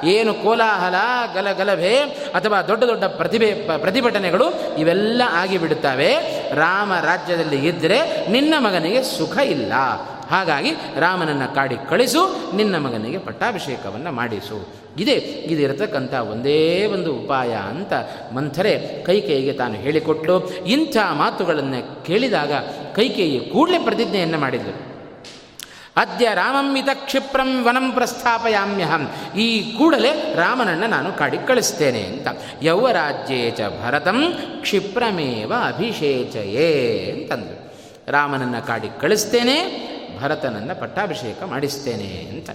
[0.03, 0.95] ಏನು ಕೋಲಾಹಲ,
[1.33, 1.95] ಗಲಗಲಭೆ
[2.35, 6.11] ಅಥವಾ ದೊಡ್ಡ ದೊಡ್ಡ ಪ್ರತಿಭೆ, ಪ್ರತಿಭಟನೆಗಳು ಇವೆಲ್ಲ ಆಗಿಬಿಡುತ್ತವೆ.
[6.55, 9.73] ರಾಮ ರಾಜ್ಯದಲ್ಲಿ ಇದ್ದರೆ ನಿನ್ನ ಮಗನಿಗೆ ಸುಖ ಇಲ್ಲ.
[10.29, 12.21] ಹಾಗಾಗಿ ರಾಮನನ್ನು ಕಾಡಿ ಕಳಿಸು,
[12.55, 14.80] ನಿನ್ನ ಮಗನಿಗೆ ಪಟ್ಟಾಭಿಷೇಕವನ್ನು ಮಾಡಿಸು.
[14.97, 15.13] ಇದೇ
[15.45, 17.93] ಇದಿರತಕ್ಕಂಥ ಒಂದೇ ಒಂದು ಉಪಾಯ ಅಂತ
[18.33, 22.51] ಮಂಥರೆ ಕೈಕೇಯಿಗೆ ತಾನು ಹೇಳಿಕೊಟ್ಟು ಇಂಥ ಮಾತುಗಳನ್ನು ಕೇಳಿದಾಗ
[22.95, 24.91] ಕೈಕೇಯಿ ಕೂಡಲೇ ಪ್ರತಿಜ್ಞೆಯನ್ನು ಮಾಡಿದ್ಲು.
[25.95, 29.11] ಅದ್ಯ ರಾಮಂಮಿತ ಕ್ಷಿಪ್ರಂ ವನಂ ಪ್ರಸ್ಥಾಪಯಾಮ್ಯಹಂ.
[29.37, 32.27] ಈ ಕೂಡಲೇ ರಾಮನನ್ನು ನಾನು ಕಾಡಿ ಕಳಿಸ್ತೇನೆ ಅಂತ.
[32.61, 37.73] ಯೌವರಾಜ್ಯೇ ಚ ಭರತಂ ಕ್ಷಿಪ್ರಮೇವ ಅಭಿಷೇಚಯೇ ಅಂತಂದರು
[38.07, 42.49] ರಾಮನನ್ನು ಕಾಡಿ ಕಳಿಸ್ತೇನೆ ಭರತನನ್ನು ಪಟ್ಟಾಭಿಷೇಕ ಮಾಡಿಸ್ತೇನೆ ಅಂತ.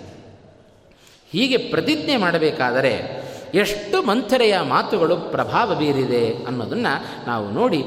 [1.36, 3.22] ಹೀಗೆ ಪ್ರತಿಜ್ಞೆ ಮಾಡಬೇಕಾದರೆ
[3.54, 7.84] ಎಷ್ಟು ಮಂಥರೆಯ ಮಾತುಗಳು ಪ್ರಭಾವ ಬೀರಿದೆ ಅನ್ನೋದನ್ನು ನಾವು ನೋಡಿ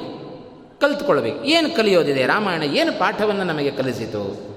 [0.82, 1.44] ಕಲಿತ್ಕೊಳ್ಬೇಕು.
[1.44, 2.26] ಏನು ಕಲಿಯೋದಿದೆ?
[2.26, 4.50] ರಾಮಾಯಣ ಏನು ಪಾಠವನ್ನು ನಮಗೆ ಕಲಿಸಿತು?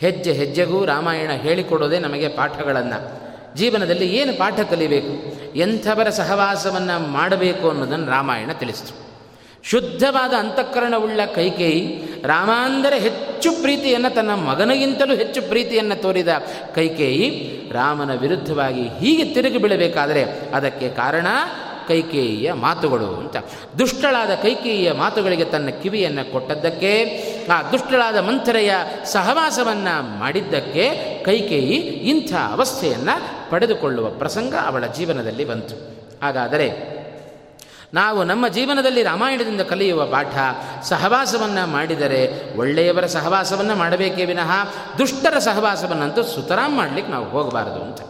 [0.00, 3.26] ಹೆಜ್ಜೆ ಹೆಜ್ಜೆಗೂ ರಾಮಾಯಣ ಹೇಳಿಕೊಡೋದೇ ನಮಗೆ ಪಾಠಗಳನ್ನು.
[3.56, 5.36] ಜೀವನದಲ್ಲಿ ಏನು ಪಾಠ ಕಲಿಬೇಕು?
[5.58, 9.05] ಎಂಥವರ ಸಹವಾಸವನ್ನು ಮಾಡಬೇಕು ಅನ್ನೋದನ್ನು ರಾಮಾಯಣ ತಿಳಿಸಿತು.
[9.70, 16.28] ಶುದ್ಧವಾದ ಅಂತಃಕರಣವುಳ್ಳ ಕೈಕೇಯಿ ರಾಮಾಂದರೆ ಹೆಚ್ಚು ಪ್ರೀತಿಯನ್ನು ತನ್ನ ಮಗನಿಗಿಂತಲೂ ಹೆಚ್ಚು ಪ್ರೀತಿಯನ್ನು ತೋರಿದ
[16.74, 17.28] ಕೈಕೇಯಿ
[17.72, 21.26] ರಾಮನ ವಿರುದ್ಧವಾಗಿ ಹೀಗೆ ತಿರುಗಿ ಬೀಳಬೇಕಾದರೆ ಅದಕ್ಕೆ ಕಾರಣ
[21.88, 23.36] ಕೈಕೇಯಿಯ ಮಾತುಗಳು ಅಂತ.
[23.78, 26.92] ದುಷ್ಟಳಾದ ಕೈಕೇಯಿಯ ಮಾತುಗಳಿಗೆ ತನ್ನ ಕಿವಿಯನ್ನು ಕೊಟ್ಟದ್ದಕ್ಕೆ,
[27.52, 30.90] ಆ ದುಷ್ಟಳಾದ ಮಂಥರೆಯ ಸಹವಾಸವನ್ನು ಮಾಡಿದ್ದಕ್ಕೆ
[31.24, 31.76] ಕೈಕೇಯಿ
[32.10, 35.74] ಇಂಥ ಅವಸ್ಥೆಯನ್ನು ಪಡೆದುಕೊಳ್ಳುವ ಪ್ರಸಂಗ ಅವಳ ಜೀವನದಲ್ಲಿ ಬಂತು.
[36.22, 36.95] ಹಾಗಾದರೆ
[37.94, 40.34] ನಾವು ನಮ್ಮ ಜೀವನದಲ್ಲಿ ರಾಮಾಯಣದಿಂದ ಕಲಿಯುವ ಪಾಠ
[40.82, 44.50] ಸಹವಾಸವನ್ನು ಮಾಡಿದರೆ ಒಳ್ಳೆಯವರ ಸಹವಾಸವನ್ನು ಮಾಡಬೇಕೇ ವಿನಃ
[44.98, 48.00] ದುಷ್ಟರ ಸಹವಾಸವನ್ನಂತೂ ಸುತರಾಮ್ ಮಾಡಲಿಕ್ಕೆ ನಾವು ಹೋಗಬಾರದು ಅಂತ.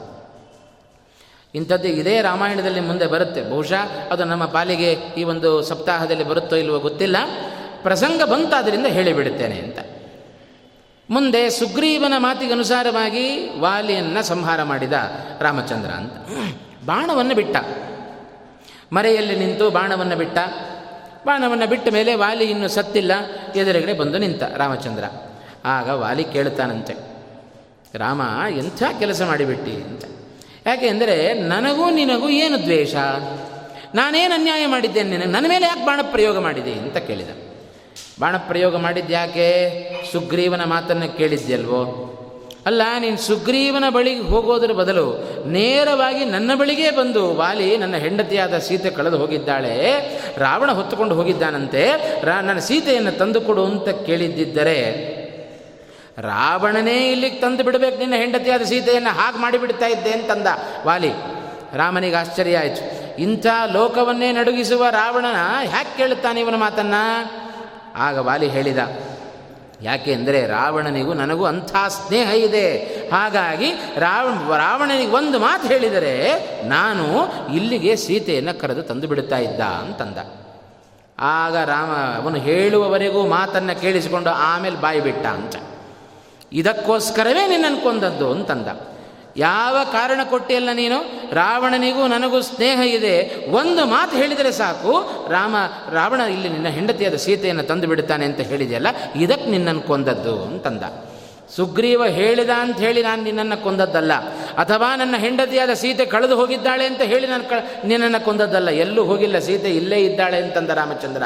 [1.55, 3.51] ಇಂಥದ್ದು ಇದೇ ರಾಮಾಯಣದಲ್ಲಿ ಮುಂದೆ ಬರುತ್ತೆ.
[3.51, 7.17] ಬಹುಶಃ ಅದು ನಮ್ಮ ಪಾಲಿಗೆ ಈ ಒಂದು ಸಪ್ತಾಹದಲ್ಲಿ ಬರುತ್ತೋ ಇಲ್ವೋ ಗೊತ್ತಿಲ್ಲ.
[7.83, 9.79] ಪ್ರಸಂಗ ಬಂತಾದ್ದರಿಂದ ಹೇಳಿಬಿಡುತ್ತೇನೆ ಅಂತ.
[11.11, 14.93] ಮುಂದೆ ಸುಗ್ರೀವನ ಮಾತಿಗನುಸಾರವಾಗಿ ವಾಲಿಯನ್ನು ಸಂಹಾರ ಮಾಡಿದ
[15.41, 16.13] ರಾಮಚಂದ್ರ ಅಂತ.
[16.87, 17.57] ಬಾಣವನ್ನು ಬಿಟ್ಟ.
[18.97, 20.39] ಮರೆಯಲ್ಲಿ ನಿಂತು ಬಾಣವನ್ನು ಬಿಟ್ಟ.
[21.27, 23.13] ಬಾಣವನ್ನು ಬಿಟ್ಟ ಮೇಲೆ ವಾಲಿ ಇನ್ನು ಸತ್ತಿಲ್ಲ.
[23.57, 25.05] ಎದುರುಗಡೆ ಬಂದು ನಿಂತ ರಾಮಚಂದ್ರ.
[25.65, 26.95] ಆಗ ವಾಲಿ ಕೇಳ್ತಾನಂತೆ
[27.95, 28.23] ರಾಮ,
[28.59, 29.71] ಎಂಥ ಕೆಲಸ ಮಾಡಿಬಿಟ್ಟಿ?
[29.71, 30.05] ಅಂತ.
[30.67, 32.95] ಯಾಕೆ ಅಂದರೆ, ನನಗೂ ನಿನಗೂ ಏನು ದ್ವೇಷ?
[33.95, 35.11] ನಾನೇನು ಅನ್ಯಾಯ ಮಾಡಿದ್ದೇನೆ?
[35.11, 36.73] ನಿನಗೆ ನನ್ನ ಮೇಲೆ ಯಾಕೆ ಬಾಣ ಪ್ರಯೋಗ ಮಾಡಿದೆ?
[36.73, 37.29] ಅಂತ ಕೇಳಿದ.
[38.21, 39.81] ಬಾಣ ಪ್ರಯೋಗ ಮಾಡಿದ್ಯಾಕೆ?
[40.13, 42.13] ಸುಗ್ರೀವನ ಮಾತನ್ನು ಕೇಳಿದ್ಯಲ್ವೋ?
[42.67, 45.05] ಅಲ್ಲ, ನೀನು ಸುಗ್ರೀವನ ಬಳಿಗೆ ಹೋಗೋದ್ರ ಬದಲು
[45.47, 49.75] ನೇರವಾಗಿ ನನ್ನ ಬಳಿಗೆ ಬಂದು ವಾಲಿ ನನ್ನ ಹೆಂಡತಿಯಾದ ಸೀತೆ ಕಳೆದು ಹೋಗಿದ್ದಾಳೆ,
[50.37, 51.83] ರಾವಣ ಹೊತ್ತುಕೊಂಡು ಹೋಗಿದ್ದಾನಂತೆ,
[52.25, 54.79] ರಾ, ನನ್ನ ಸೀತೆಯನ್ನು ತಂದುಕೊಡು ಅಂತ ಕೇಳಿದ್ದಿದ್ದರೆ,
[56.19, 60.47] ರಾವಣನೇ ಇಲ್ಲಿಗೆ ತಂದು ಬಿಡಬೇಕು, ನಿನ್ನ ಹೆಂಡತಿಯಾದ ಸೀತೆಯನ್ನು ಹಾಗೆ ಮಾಡಿಬಿಡ್ತಾ ಇದ್ದೆ ಅಂತಂದ
[60.87, 61.13] ವಾಲಿ.
[61.77, 62.83] ರಾಮನಿಗೆ ಆಶ್ಚರ್ಯ ಆಯಿತು.
[63.23, 65.39] ಇಂಥ ಲೋಕವನ್ನೇ ನಡುಗಿಸುವ ರಾವಣನ
[65.69, 67.03] ಹ್ಯಾಕೆ ಕೇಳುತ್ತಾನೆ ಇವನ ಮಾತನ್ನು?
[67.97, 68.79] ಆಗ ವಾಲಿ ಹೇಳಿದ
[69.83, 72.77] ಯಾಕೆ ಅಂದರೆ ರಾವಣನಿಗೂ ನನಗೂ ಅಂಥ ಸ್ನೇಹ ಇದೆ.
[73.11, 76.15] ಹಾಗಾಗಿ ರಾವ ರಾವಣನಿಗೆ ಒಂದು ಮಾತು ಹೇಳಿದರೆ,
[76.69, 77.07] ನಾನು
[77.55, 80.19] ಇಲ್ಲಿಗೆ ಸೀತೆಯನ್ನು ಕರೆದು ತಂದು ಬಿಡುತ್ತಾ ಇದ್ದ ಅಂತಂದ.
[81.19, 85.57] ಆಗ ರಾಮ ಅವನು ಹೇಳುವವರೆಗೂ ಮಾತನ್ನು ಕೇಳಿಸಿಕೊಂಡು ಆಮೇಲೆ ಬಾಯಿ ಬಿಟ್ಟ ಅಂತ.
[86.53, 88.96] ಇದಕ್ಕೋಸ್ಕರವೇ ನಿನ್ನನ್ನು ಕೊಂದದ್ದು ಅಂತಂದ.
[89.37, 91.21] ಯಾವ ಕಾರಣ ಕೊಟ್ಟಿಲ್ಲ ನೀನು?
[91.33, 93.47] ರಾವಣನಿಗೂ ನನಗೂ ಸ್ನೇಹ ಇದೆ.
[93.51, 95.27] ಒಂದು ಮಾತು ಹೇಳಿದರೆ ಸಾಕು.
[95.31, 95.57] ರಾಮ,
[95.93, 98.87] ರಾವಣ ಇಲ್ಲಿ ನಿನ್ನ ಹೆಂಡತಿಯಾದ ಸೀತೆಯನ್ನು ತಂದು ಬಿಡುತ್ತಾನೆ ಅಂತ ಹೇಳಿದೆಯಲ್ಲ?
[99.17, 100.83] ಇದಕ್ಕೆ ನಿನ್ನನ್ನು ಕೊಂದದ್ದು ಅಂತಂದ.
[101.55, 104.13] ಸುಗ್ರೀವ ಹೇಳಿದ ಅಂತ ಹೇಳಿ ನಾನು ನಿನ್ನನ್ನು ಕೊಂದದ್ದಲ್ಲ.
[104.63, 107.55] ಅಥವಾ ನನ್ನ ಹೆಂಡತಿಯಾದ ಸೀತೆ ಕಳೆದು ಹೋಗಿದ್ದಾಳೆ ಅಂತ ಹೇಳಿ ನಾನು ಕ
[107.91, 108.71] ನಿನ್ನನ್ನು ಕೊಂದದ್ದಲ್ಲ.
[108.85, 111.23] ಎಲ್ಲೂ ಹೋಗಿಲ್ಲ, ಸೀತೆ ಇಲ್ಲೇ ಇದ್ದಾಳೆ ಅಂತಂದ ರಾಮಚಂದ್ರ.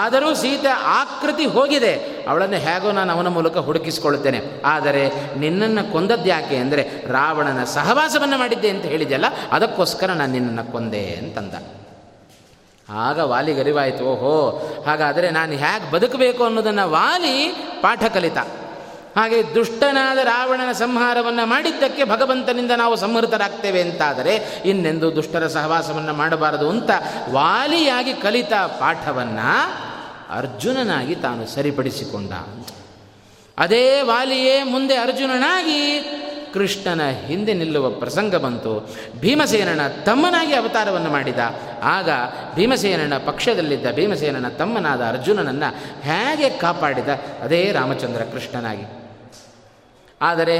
[0.00, 1.92] ಆದರೂ ಸೀತೆ ಆಕೃತಿ ಹೋಗಿದೆ.
[2.30, 4.40] ಅವಳನ್ನು ಹೇಗೋ ನಾನು ಅವನ ಮೂಲಕ ಹುಡುಕಿಸಿಕೊಳ್ಳುತ್ತೇನೆ
[4.74, 5.02] ಆದರೆ
[5.42, 6.84] ನಿನ್ನನ್ನು ಕೊಂದದ್ದು ಯಾಕೆ ಅಂದರೆ
[7.16, 11.54] ರಾವಣನ ಸಹವಾಸವನ್ನು ಮಾಡಿದ್ದೆ ಅಂತ ಹೇಳಿದೆಯಲ್ಲ, ಅದಕ್ಕೋಸ್ಕರ ನಾನು ನಿನ್ನನ್ನು ಕೊಂದೆ ಅಂತಂದ.
[12.88, 14.32] ಆಗ ವಾಲಿ ಗರಿವಾಯಿತು ಓಹೋ,
[14.86, 17.36] ಹಾಗಾದರೆ ನಾನು ಹೇಗೆ ಬದುಕಬೇಕು ಅನ್ನೋದನ್ನು ವಾಲಿ
[17.84, 18.38] ಪಾಠ ಕಲಿತ
[19.16, 26.90] ಹಾಗೆ ದುಷ್ಟನಾದ ರಾವಣನ ಸಂಹಾರವನ್ನು ಮಾಡಿದ್ದಕ್ಕೆ ಭಗವಂತನಿಂದ ನಾವು ಸಂಹೃತರಾಗ್ತೇವೆ ಅಂತಾದರೆ ಇನ್ನೆಂದು ದುಷ್ಟರ ಸಹವಾಸವನ್ನು ಮಾಡಬಾರದು ಅಂತ
[27.30, 29.90] ವಾಲಿಯಾಗಿ ಕಲಿತ ಪಾಠವನ್ನು
[30.30, 32.32] ಅರ್ಜುನನಾಗಿ ತಾನು ಸರಿಪಡಿಸಿಕೊಂಡ.
[33.58, 36.00] ಅದೇ ವಾಲಿಯೇ ಮುಂದೆ ಅರ್ಜುನನಾಗಿ
[36.54, 38.96] ಕೃಷ್ಣನ ಹಿಂದೆ ನಿಲ್ಲುವ ಪ್ರಸಂಗ ಬಂತು.
[39.20, 41.38] ಭೀಮಸೇನನ ತಮ್ಮನಾಗಿ ಅವತಾರವನ್ನು ಮಾಡಿದ.
[41.82, 42.08] ಆಗ
[42.54, 47.08] ಭೀಮಸೇನನ ಪಕ್ಷದಲ್ಲಿದ್ದ ಭೀಮಸೇನನ ತಮ್ಮನಾದ ಅರ್ಜುನನನ್ನು ಹೇಗೆ ಕಾಪಾಡಿದ?
[47.42, 48.99] ಅದೇ ರಾಮಚಂದ್ರ ಕೃಷ್ಣನಾಗಿ.
[50.20, 50.56] ಆದರೆ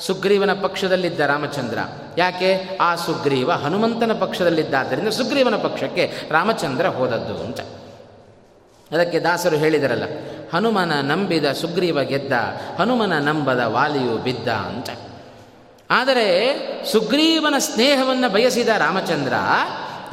[0.00, 1.78] ಸುಗ್ರೀವನ ಪಕ್ಷದಲ್ಲಿದ್ದ ರಾಮಚಂದ್ರ.
[2.18, 2.78] ಯಾಕೆ?
[2.80, 7.60] ಆ ಸುಗ್ರೀವ ಹನುಮಂತನ ಪಕ್ಷದಲ್ಲಿದ್ದಾದ್ದರಿಂದ ಸುಗ್ರೀವನ ಪಕ್ಷಕ್ಕೆ ರಾಮಚಂದ್ರ ಹೋದದ್ದು ಅಂತ.
[8.90, 10.04] ಅದಕ್ಕೆ ದಾಸರು ಹೇಳಿದರಲ್ಲ,
[10.54, 12.32] ಹನುಮನ ನಂಬಿದ ಸುಗ್ರೀವ ಗೆದ್ದ,
[12.78, 14.90] ಹನುಮನ ನಂಬದ ವಾಲಿಯು ಬಿದ್ದ ಅಂತ.
[15.90, 16.26] ಆದರೆ
[16.92, 19.34] ಸುಗ್ರೀವನ ಸ್ನೇಹವನ್ನು ಬಯಸಿದ ರಾಮಚಂದ್ರ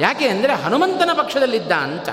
[0.00, 2.08] ಯಾಕೆ ಅಂದರೆ ಹನುಮಂತನ ಪಕ್ಷದಲ್ಲಿದ್ದ ಅಂತ.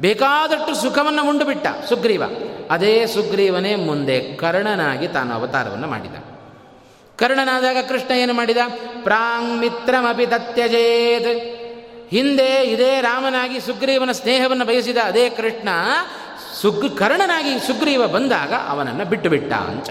[0.00, 2.22] ಬೇಕಾದಷ್ಟು ಸುಖವನ್ನು ಉಂಡುಬಿಟ್ಟ ಸುಗ್ರೀವ.
[2.70, 6.14] ಅದೇ ಸುಗ್ರೀವನೇ ಮುಂದೆ ಕರ್ಣನಾಗಿ ತಾನು ಅವತಾರವನ್ನು ಮಾಡಿದ.
[7.16, 8.56] ಕರ್ಣನಾದಾಗ ಕೃಷ್ಣ ಏನು ಮಾಡಿದ?
[9.02, 11.56] ಪ್ರಾಂಗ್ ಮಿತ್ರಮಪಿ ತತ್ಯಜೇತ್.
[12.10, 15.68] ಹಿಂದೆ ಇದೇ ರಾಮನಾಗಿ ಸುಗ್ರೀವನ ಸ್ನೇಹವನ್ನು ಬಯಸಿದ ಅದೇ ಕೃಷ್ಣ
[16.60, 19.90] ಸುಗ್ ಕರ್ಣನಾಗಿ ಸುಗ್ರೀವ ಬಂದಾಗ ಅವನನ್ನು ಬಿಟ್ಟು ಬಿಟ್ಟ ಅಂಚ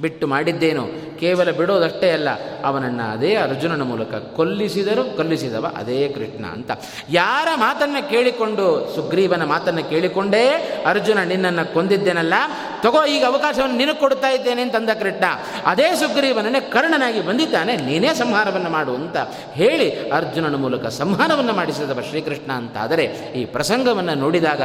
[0.00, 1.09] ಬಿಟ್ಟು ಮಾಡಿದ್ದೇನು?
[1.20, 2.28] ಕೇವಲ ಬಿಡೋದಷ್ಟೇ ಅಲ್ಲ,
[2.64, 6.70] ಅವನನ್ನು ಅದೇ ಅರ್ಜುನನ ಮೂಲಕ ಕೊಲ್ಲಿಸಿದರು ಕೊಲ್ಲಿಸಿದವ ಅದೇ ಕೃಷ್ಣ ಅಂತ.
[7.10, 10.44] ಯಾರ ಮಾತನ್ನು ಕೇಳಿಕೊಂಡು, ಸುಗ್ರೀವನ ಮಾತನ್ನು ಕೇಳಿಕೊಂಡೇ
[10.86, 12.34] ಅರ್ಜುನ ನಿನ್ನನ್ನು ಕೊಂದಿದ್ದೇನಲ್ಲ,
[12.82, 15.24] ತಗೋ, ಈಗ ಅವಕಾಶವನ್ನು ನಿನಗೆ ಕೊಡ್ತಾ ಇದ್ದೇನೆ ಅಂತಂದ ಕೃಷ್ಣ.
[15.66, 19.16] ಅದೇ ಸುಗ್ರೀವನನ್ನೇ ಕರ್ಣನಾಗಿ ಬಂದಿದ್ದಾನೆ, ನೀನೇ ಸಂಹಾರವನ್ನು ಮಾಡು ಅಂತ
[19.52, 24.62] ಹೇಳಿ ಅರ್ಜುನನ ಮೂಲಕ ಸಂಹಾರವನ್ನು ಮಾಡಿಸಿದವ ಶ್ರೀಕೃಷ್ಣ ಅಂತಾದರೆ, ಈ ಪ್ರಸಂಗವನ್ನು ನೋಡಿದಾಗ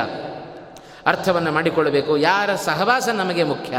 [1.08, 2.18] ಅರ್ಥವನ್ನು ಮಾಡಿಕೊಳ್ಳಬೇಕು.
[2.18, 3.76] ಯಾರ ಸಹವಾಸ ನಮಗೆ ಮುಖ್ಯ?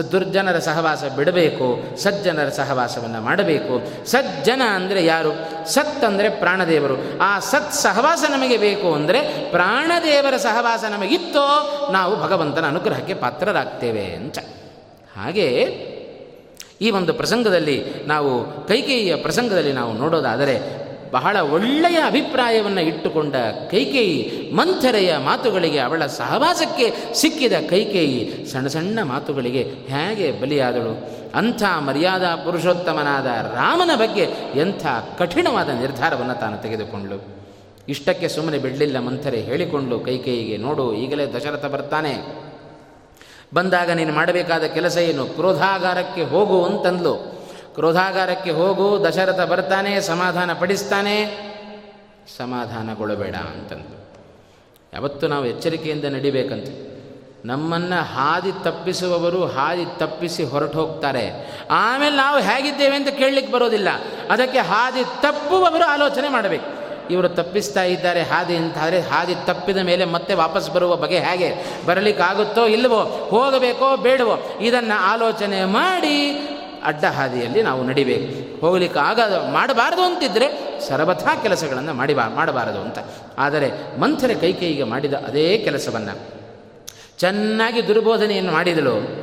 [0.00, 4.04] ದುರ್ಜನರ ಸಹವಾಸ ಬಿಡಬೇಕು, ಸಜ್ಜನರ ಸಹವಾಸವನ್ನು ಮಾಡಬೇಕು.
[4.06, 5.32] ಸಜ್ಜನ ಅಂದರೆ ಯಾರು?
[5.66, 7.18] ಸತ್ ಅಂದರೆ ಪ್ರಾಣದೇವರು.
[7.20, 11.46] ಆ ಸತ್ ಸಹವಾಸ ನಮಗೆ ಬೇಕು ಅಂದರೆ ಪ್ರಾಣದೇವರ ಸಹವಾಸ ನಮಗಿತ್ತೋ
[11.92, 14.38] ನಾವು ಭಗವಂತನ ಅನುಗ್ರಹಕ್ಕೆ ಪಾತ್ರರಾಗ್ತೇವೆ ಅಂತ.
[15.16, 15.48] ಹಾಗೆ
[16.80, 20.82] ಈ ಒಂದು ಪ್ರಸಂಗದಲ್ಲಿ ನಾವು ಕೈಕೇಯಿಯ ಪ್ರಸಂಗದಲ್ಲಿ ನಾವು ನೋಡೋದಾದರೆ
[21.12, 23.34] ಬಹಳ ಒಳ್ಳೆಯ ಅಭಿಪ್ರಾಯವನ್ನು ಇಟ್ಟುಕೊಂಡ
[23.70, 31.22] ಕೈಕೇಯಿ, ಮಂಥರೆಯ ಮಾತುಗಳಿಗೆ ಅವಳ ಸಹವಾಸಕ್ಕೆ ಸಿಕ್ಕಿದ ಕೈಕೇಯಿ ಸಣ್ಣ ಸಣ್ಣ ಮಾತುಗಳಿಗೆ ಹೇಗೆ ಬಲಿಯಾದಳು.
[31.34, 34.86] ಅಂಥ ಮರ್ಯಾದಾ ಪುರುಷೋತ್ತಮನಾದ ರಾಮನ ಬಗ್ಗೆ ಎಂಥ
[35.18, 37.42] ಕಠಿಣವಾದ ನಿರ್ಧಾರವನ್ನು ತಾನು ತೆಗೆದುಕೊಂಡಳು.
[37.88, 42.42] ಇಷ್ಟಕ್ಕೆ ಸುಮ್ಮನೆ ಬಿಡಲಿಲ್ಲ ಮಂಥರೆ ಹೇಳಿಕೊಂಡು ಕೈಕೇಯಿಗೆ, ನೋಡು, ಈಗಲೇ ದಶರಥ ಬರ್ತಾನೆ.
[43.54, 45.26] ಬಂದಾಗ ನೀನು ಮಾಡಬೇಕಾದ ಕೆಲಸ ಏನು?
[45.26, 47.41] ಕ್ರೋಧಾಗಾರಕ್ಕೆ ಹೋಗು ಅಂತಂದ್ಲು.
[47.74, 51.52] ಕ್ರೋಧಾಗಾರಕ್ಕೆ ಹೋಗು, ದಶರಥ ಬರ್ತಾನೆ, ಸಮಾಧಾನ ಪಡಿಸ್ತಾನೆ.
[52.36, 54.02] ಸಮಾಧಾನಗೊಳ್ಳಬೇಡ ಅಂತಂದು
[54.92, 56.68] ಯಾವತ್ತು ನಾವು ಎಚ್ಚರಿಕೆಯಿಂದ ನಡಿಬೇಕಂತ.
[57.44, 63.88] ನಮ್ಮನ್ನು ಹಾದಿ ತಪ್ಪಿಸುವವರು ಹಾದಿ ತಪ್ಪಿಸಿ ಹೊರಟು ಹೋಗ್ತಾರೆ ಆಮೇಲೆ ನಾವು ಹೇಗಿದ್ದೇವೆ ಅಂತ ಕೇಳಲಿಕ್ಕೆ ಬರೋದಿಲ್ಲ.
[64.30, 66.82] ಅದಕ್ಕೆ ಹಾದಿ ತಪ್ಪುವವರು ಆಲೋಚನೆ ಮಾಡಬೇಕು.
[67.10, 71.66] ಇವರು ತಪ್ಪಿಸ್ತಾ ಇದ್ದಾರೆ, ಹಾದಿ ಅಂತಾದರೆ ಹಾದಿ ತಪ್ಪಿದ ಮೇಲೆ ಮತ್ತೆ ವಾಪಸ್ ಬರುವ ಬಗೆ ಹೇಗೆ?
[71.86, 74.58] ಬರಲಿಕ್ಕಾಗುತ್ತೋ ಇಲ್ಲವೋ ಹೋಗಬೇಕೋ ಬೇಡವೋ?
[74.60, 76.48] ಇದನ್ನು ಆಲೋಚನೆ ಮಾಡಿ
[76.84, 78.60] ಅಡ್ಡ ಹಾದಿಯಲ್ಲಿ ನಾವು ನಡಿಬೇಕು.
[78.60, 79.20] ಹೋಗಲಿಕ್ಕೆ ಆಗ
[79.52, 82.98] ಮಾಡಬಾರದು ಅಂತಿದ್ದರೆ ಸರ್ವಥಾ ಕೆಲಸಗಳನ್ನು ಮಾಡಿಬಾ, ಮಾಡಬಾರದು ಅಂತ.
[83.38, 86.42] ಆದರೆ ಮಂಥರೆ ಕೈಕೈಗೆ ಮಾಡಿದ ಅದೇ ಕೆಲಸವನ್ನು.
[87.18, 89.22] ಚೆನ್ನಾಗಿ ದುರ್ಬೋಧನೆಯನ್ನು ಮಾಡಿದಳು.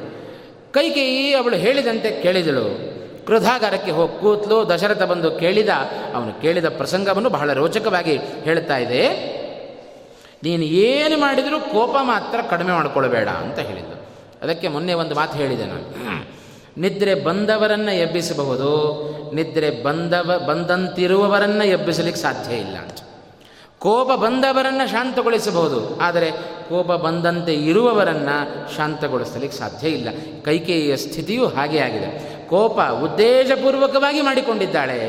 [0.72, 2.89] ಕೈಕೇಯಿ ಅವಳು ಹೇಳಿದಂತೆ ಕೇಳಿದಳು.
[3.26, 5.70] ಕ್ರೋಧಾಗಾರಕ್ಕೆ ಹೋಗಿ ಕೂತ್ಲು, ದಶರಥ ಬಂದು ಕೇಳಿದ,
[6.16, 9.10] ಅವನು ಕೇಳಿದ ಪ್ರಸಂಗವನ್ನು ಬಹಳ ರೋಚಕವಾಗಿ ಹೇಳ್ತಾ ಇದೆ.
[10.43, 13.99] ನೀನು ಏನು ಮಾಡಿದರೂ ಕೋಪ ಮಾತ್ರ ಕಡಿಮೆ ಮಾಡಿಕೊಳ್ಬೇಡ ಅಂತ ಹೇಳಿದ್ದು.
[14.41, 16.09] ಅದಕ್ಕೆ ಮೊನ್ನೆ ಒಂದು ಮಾತು ಹೇಳಿದೆ ನಾನು.
[16.80, 18.71] ನಿದ್ರೆ ಬಂದವರನ್ನು ಎಬ್ಬಿಸಬಹುದು,
[19.36, 22.99] ನಿದ್ರೆ ಬಂದವ, ಬಂದಂತಿರುವವರನ್ನು ಎಬ್ಬಿಸಲಿಕ್ಕೆ ಸಾಧ್ಯ ಇಲ್ಲ ಅಂತ.
[23.80, 26.32] ಕೋಪ ಬಂದವರನ್ನು ಶಾಂತಗೊಳಿಸಬಹುದು, ಆದರೆ
[26.69, 28.38] ಕೋಪ ಬಂದಂತೆ ಇರುವವರನ್ನು
[28.75, 30.09] ಶಾಂತಗೊಳಿಸಲಿಕ್ಕೆ ಸಾಧ್ಯ ಇಲ್ಲ.
[30.45, 32.09] ಕೈಕೇಯಿಯ ಸ್ಥಿತಿಯೂ ಹಾಗೆ ಆಗಿದೆ.
[32.49, 34.99] ಕೋಪ ಉದ್ದೇಶಪೂರ್ವಕವಾಗಿ ಮಾಡಿಕೊಂಡಿದ್ದಾಳೆ.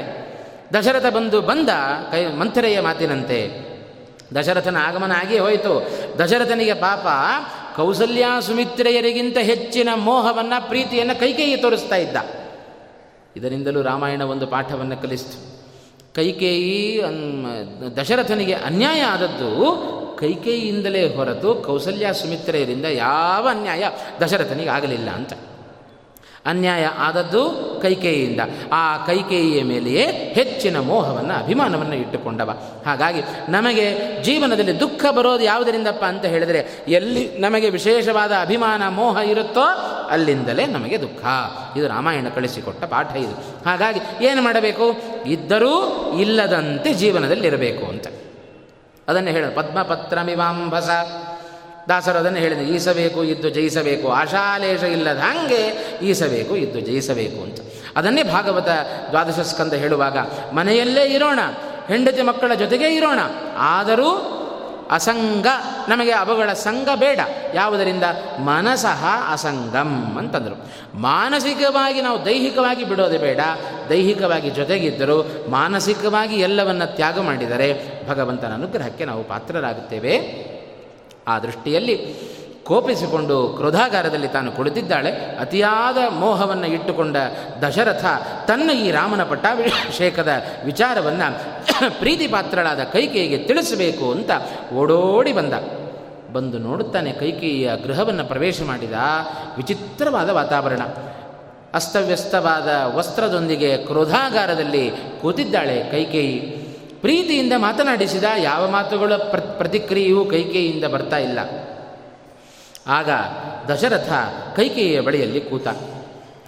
[0.75, 1.69] ದಶರಥ ಬಂದು ಬಂದ
[2.13, 3.41] ಕೈ ಮಂಥರೆಯ ಮಾತಿನಂತೆ,
[4.35, 5.75] ದಶರಥನ ಆಗಮನ ಆಗಿಯೇ ಹೋಯಿತು.
[6.19, 7.07] ದಶರಥನಿಗೆ ಪಾಪ
[7.77, 12.17] ಕೌಸಲ್ಯ ಸುಮಿತ್ರೆಯರಿಗಿಂತ ಹೆಚ್ಚಿನ ಮೋಹವನ್ನು ಪ್ರೀತಿಯನ್ನು ಕೈಕೇಯಿ ತೋರಿಸ್ತಾ ಇದ್ದ.
[13.37, 15.61] ಇದರಿಂದಲೂ ರಾಮಾಯಣ ಒಂದು ಪಾಠವನ್ನು ಕಲಿಸ್ತು.
[16.15, 17.03] ಕೈಕೇಯಿ
[18.01, 19.51] ದಶರಥನಿಗೆ ಅನ್ಯಾಯ ಆದದ್ದು
[20.19, 23.85] ಕೈಕೇಯಿಯಿಂದಲೇ ಹೊರತು ಕೌಸಲ್ಯ ಸುಮಿತ್ರೆಯರಿಂದ ಯಾವ ಅನ್ಯಾಯ
[24.21, 25.33] ದಶರಥನಿಗೆ ಆಗಲಿಲ್ಲ ಅಂತ.
[26.47, 28.41] ಅನ್ಯಾಯ ಆದದ್ದು ಕೈಕೇಯಿಯಿಂದ.
[28.73, 32.59] ಆ ಕೈಕೇಯಿಯ ಮೇಲೆಯೇ ಹೆಚ್ಚಿನ ಮೋಹವನ್ನು, ಅಭಿಮಾನವನ್ನು ಇಟ್ಟುಕೊಂಡವ.
[32.87, 39.61] ಹಾಗಾಗಿ ನಮಗೆ ಜೀವನದಲ್ಲಿ ದುಃಖ ಬರೋದು ಯಾವುದರಿಂದಪ್ಪ ಅಂತ ಹೇಳಿದರೆ, ಎಲ್ಲಿ ನಮಗೆ ವಿಶೇಷವಾದ ಅಭಿಮಾನ, ಮೋಹ ಇರುತ್ತೋ
[40.11, 41.27] ಅಲ್ಲಿಂದಲೇ ನಮಗೆ ದುಃಖ.
[41.77, 43.65] ಇದು ರಾಮಾಯಣ ಕಳಿಸಿಕೊಟ್ಟ ಪಾಠ ಇದು.
[43.65, 44.97] ಹಾಗಾಗಿ ಏನು ಮಾಡಬೇಕು?
[45.27, 45.87] ಇದ್ದರೂ
[46.21, 48.07] ಇಲ್ಲದಂತೆ ಜೀವನದಲ್ಲಿರಬೇಕು ಅಂತ.
[49.09, 50.89] ಅದನ್ನು ಹೇಳ ಪದ್ಮಪತ್ರಮಿವಾಂಬಸ
[51.91, 54.09] ದಾಸರು ಅದನ್ನು ಹೇಳಿದ ಈಸಬೇಕು, ಇದ್ದು ಜಯಿಸಬೇಕು.
[54.09, 55.63] ಆಶಾಲೇಷ ಇಲ್ಲದ ಹಾಗೆ
[56.03, 57.59] ಈಸಬೇಕು, ಇದ್ದು ಜಯಿಸಬೇಕು ಅಂತ.
[57.97, 58.69] ಅದನ್ನೇ ಭಾಗವತ
[59.11, 60.19] ದ್ವಾದಶ ಸ್ಕಂದ ಹೇಳುವಾಗ,
[60.53, 61.39] ಮನೆಯಲ್ಲೇ ಇರೋಣ,
[61.89, 63.19] ಹೆಂಡತಿ ಮಕ್ಕಳ ಜೊತೆಗೇ ಇರೋಣ,
[63.59, 64.37] ಆದರೂ
[64.91, 65.47] ಅಸಂಗ,
[65.89, 67.21] ನಮಗೆ ಅವುಗಳ ಸಂಘ ಬೇಡ.
[67.55, 68.03] ಯಾವುದರಿಂದ?
[68.39, 70.67] ಮನಸಃ ಅಸಂಗಂ ಅಂತಂದರು.
[71.01, 73.41] ಮಾನಸಿಕವಾಗಿ ನಾವು ದೈಹಿಕವಾಗಿ ಬಿಡೋದು ಬೇಡ.
[73.89, 80.51] ದೈಹಿಕವಾಗಿ ಜೊತೆಗಿದ್ದರೂ ಮಾನಸಿಕವಾಗಿ ಎಲ್ಲವನ್ನು ತ್ಯಾಗ ಮಾಡಿದರೆ ಭಗವಂತನ ಅನುಗ್ರಹಕ್ಕೆ ನಾವು ಪಾತ್ರರಾಗುತ್ತೇವೆ.
[81.29, 82.15] ಆ ದೃಷ್ಟಿಯಲ್ಲಿ
[82.65, 85.11] ಕೋಪಿಸಿಕೊಂಡು ಕ್ರೋಧಾಗಾರದಲ್ಲಿ ತಾನು ಕುಳಿತಿದ್ದಾಳೆ.
[85.13, 87.17] ಅತಿಯಾದ ಮೋಹವನ್ನು ಇಟ್ಟುಕೊಂಡ
[87.63, 88.05] ದಶರಥ
[88.47, 90.29] ತನ್ನ ಈ ರಾಮನ ಪಟ್ಟಾಭಿಷೇಕದ
[90.65, 91.39] ವಿಚಾರವನ್ನು
[91.99, 94.31] ಪ್ರೀತಿ ಪಾತ್ರಳಾದ ಕೈಕೇಯಿಗೆ ತಿಳಿಸಬೇಕು ಅಂತ
[94.75, 95.53] ಓಡೋಡಿ ಬಂದ.
[96.33, 98.93] ಬಂದು ನೋಡುತ್ತಾನೆ ಕೈಕೇಯಿಯ ಗೃಹವನ್ನು ಪ್ರವೇಶ ಮಾಡಿದ
[99.57, 100.81] ವಿಚಿತ್ರವಾದ ವಾತಾವರಣ.
[101.75, 104.93] ಅಸ್ತವ್ಯಸ್ತವಾದ ವಸ್ತ್ರದೊಂದಿಗೆ ಕ್ರೋಧಾಗಾರದಲ್ಲಿ
[105.23, 106.60] ಕೂತಿದ್ದಾಳೆ ಕೈಕೇಯಿ.
[107.01, 111.39] ಪ್ರೀತಿಯಿಂದ ಮಾತನಾಡಿಸಿದ ಯಾವ ಮಾತುಗಳ ಪ್ರ, ಪ್ರತಿಕ್ರಿಯೆಯೂ ಕೈಕೇಯಿಯಿಂದ ಬರ್ತಾ ಇಲ್ಲ.
[112.87, 113.11] ಆಗ
[113.71, 114.11] ದಶರಥ
[114.57, 115.69] ಕೈಕೇಯಿಯ ಬಳಿಯಲ್ಲಿ ಕೂತ,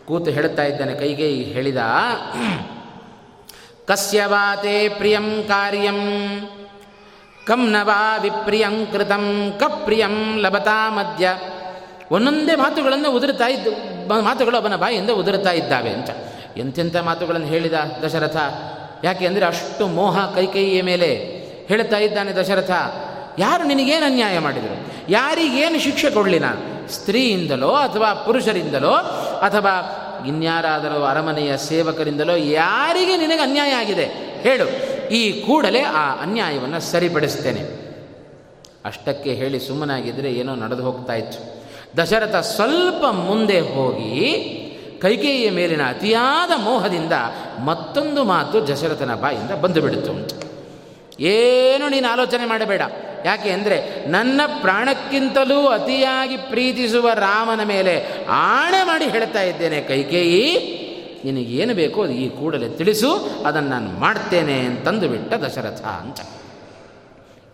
[0.04, 1.76] ಕೂತು ಹೇಳುತ್ತಾ ಇದ್ದಾನೆ ಕೈಕೇಯಿ ಹೇಳಿದ
[3.88, 6.00] ಕಸ್ಯವಾತೆ ಪ್ರಿಯಂ ಕಾರ್ಯಂ,
[7.46, 11.38] ಕಂ ನವಾ ವಿಪ್ರಿಯಂ ಕೃತಂ, ಕಪ್ರಿಯಂ ಲಭತಾ ಮಧ್ಯ
[12.10, 13.70] ಒಂದೊಂದೇ ಮಾತುಗಳನ್ನು ಉದುರುತ್ತಾ ಇದ್ದು,
[14.22, 16.10] ಮಾತುಗಳು ಅವನ ಬಾಯಿಂದ ಉದುರುತ್ತಾ ಇದ್ದಾವೆ ಅಂತ.
[16.56, 17.72] ಎಂತೆಂಥ ಮಾತುಗಳನ್ನು ಹೇಳಿದ
[18.04, 18.36] ದಶರಥ?
[19.04, 22.70] ಯಾಕೆ ಅಂದರೆ ಅಷ್ಟು ಮೋಹ ಕೈಕೈಯ ಮೇಲೆ ಹೇಳ್ತಾ ಇದ್ದಾನೆ ದಶರಥ.
[23.38, 24.86] ಯಾರು ನಿನಗೇನು ಅನ್ಯಾಯ ಮಾಡಿದರು?
[25.08, 28.92] ಯಾರಿಗೇನು ಶಿಕ್ಷೆ ಕೊಡಲಿ ನಾನು ಸ್ತ್ರೀಯಿಂದಲೋ ಅಥವಾ ಪುರುಷರಿಂದಲೋ
[29.42, 29.98] ಅಥವಾ
[30.28, 34.04] ಇನ್ಯಾರಾದರೂ ಅರಮನೆಯ ಸೇವಕರಿಂದಲೋ ಯಾರಿಗೆ ನಿನಗೆ ಅನ್ಯಾಯ ಆಗಿದೆ?
[34.42, 34.92] ಹೇಳು.
[35.08, 37.82] ಈ ಕೂಡಲೇ ಆ ಅನ್ಯಾಯವನ್ನು ಸರಿಪಡಿಸ್ತೇನೆ.
[38.84, 41.62] ಅಷ್ಟಕ್ಕೆ ಹೇಳಿ ಸುಮ್ಮನಾಗಿದ್ದರೆ ಏನೋ ನಡೆದು ಹೋಗ್ತಾ ಇತ್ತು.
[42.02, 44.34] ದಶರಥ ಸ್ವಲ್ಪ ಮುಂದೆ ಹೋಗಿ
[45.02, 47.12] ಕೈಕೇಯಿಯ ಮೇಲಿನ ಅತಿಯಾದ ಮೋಹದಿಂದ
[47.64, 50.12] ಮತ್ತೊಂದು ಮಾತು ದಶರಥನ ಬಾಯಿಂದ ಬಂದು ಬಿಡುತ್ತು
[51.20, 52.82] ಏನು ನೀನು ಆಲೋಚನೆ ಮಾಡಬೇಡ.
[53.24, 57.94] ಯಾಕೆ ಅಂದರೆ ನನ್ನ ಪ್ರಾಣಕ್ಕಿಂತಲೂ ಅತಿಯಾಗಿ ಪ್ರೀತಿಸುವ ರಾಮನ ಮೇಲೆ
[58.28, 60.44] ಆಣೆ ಮಾಡಿ ಹೇಳ್ತಾ ಇದ್ದೇನೆ ಕೈಕೇಯಿ.
[61.24, 63.10] ನಿನಗೇನು ಬೇಕೋ ಅದು ಈ ಕೂಡಲೇ ತಿಳಿಸು,
[63.46, 66.20] ಅದನ್ನು ನಾನು ಮಾಡ್ತೇನೆ ಅಂತಂದು ಬಿಟ್ಟ ದಶರಥ ಅಂತ.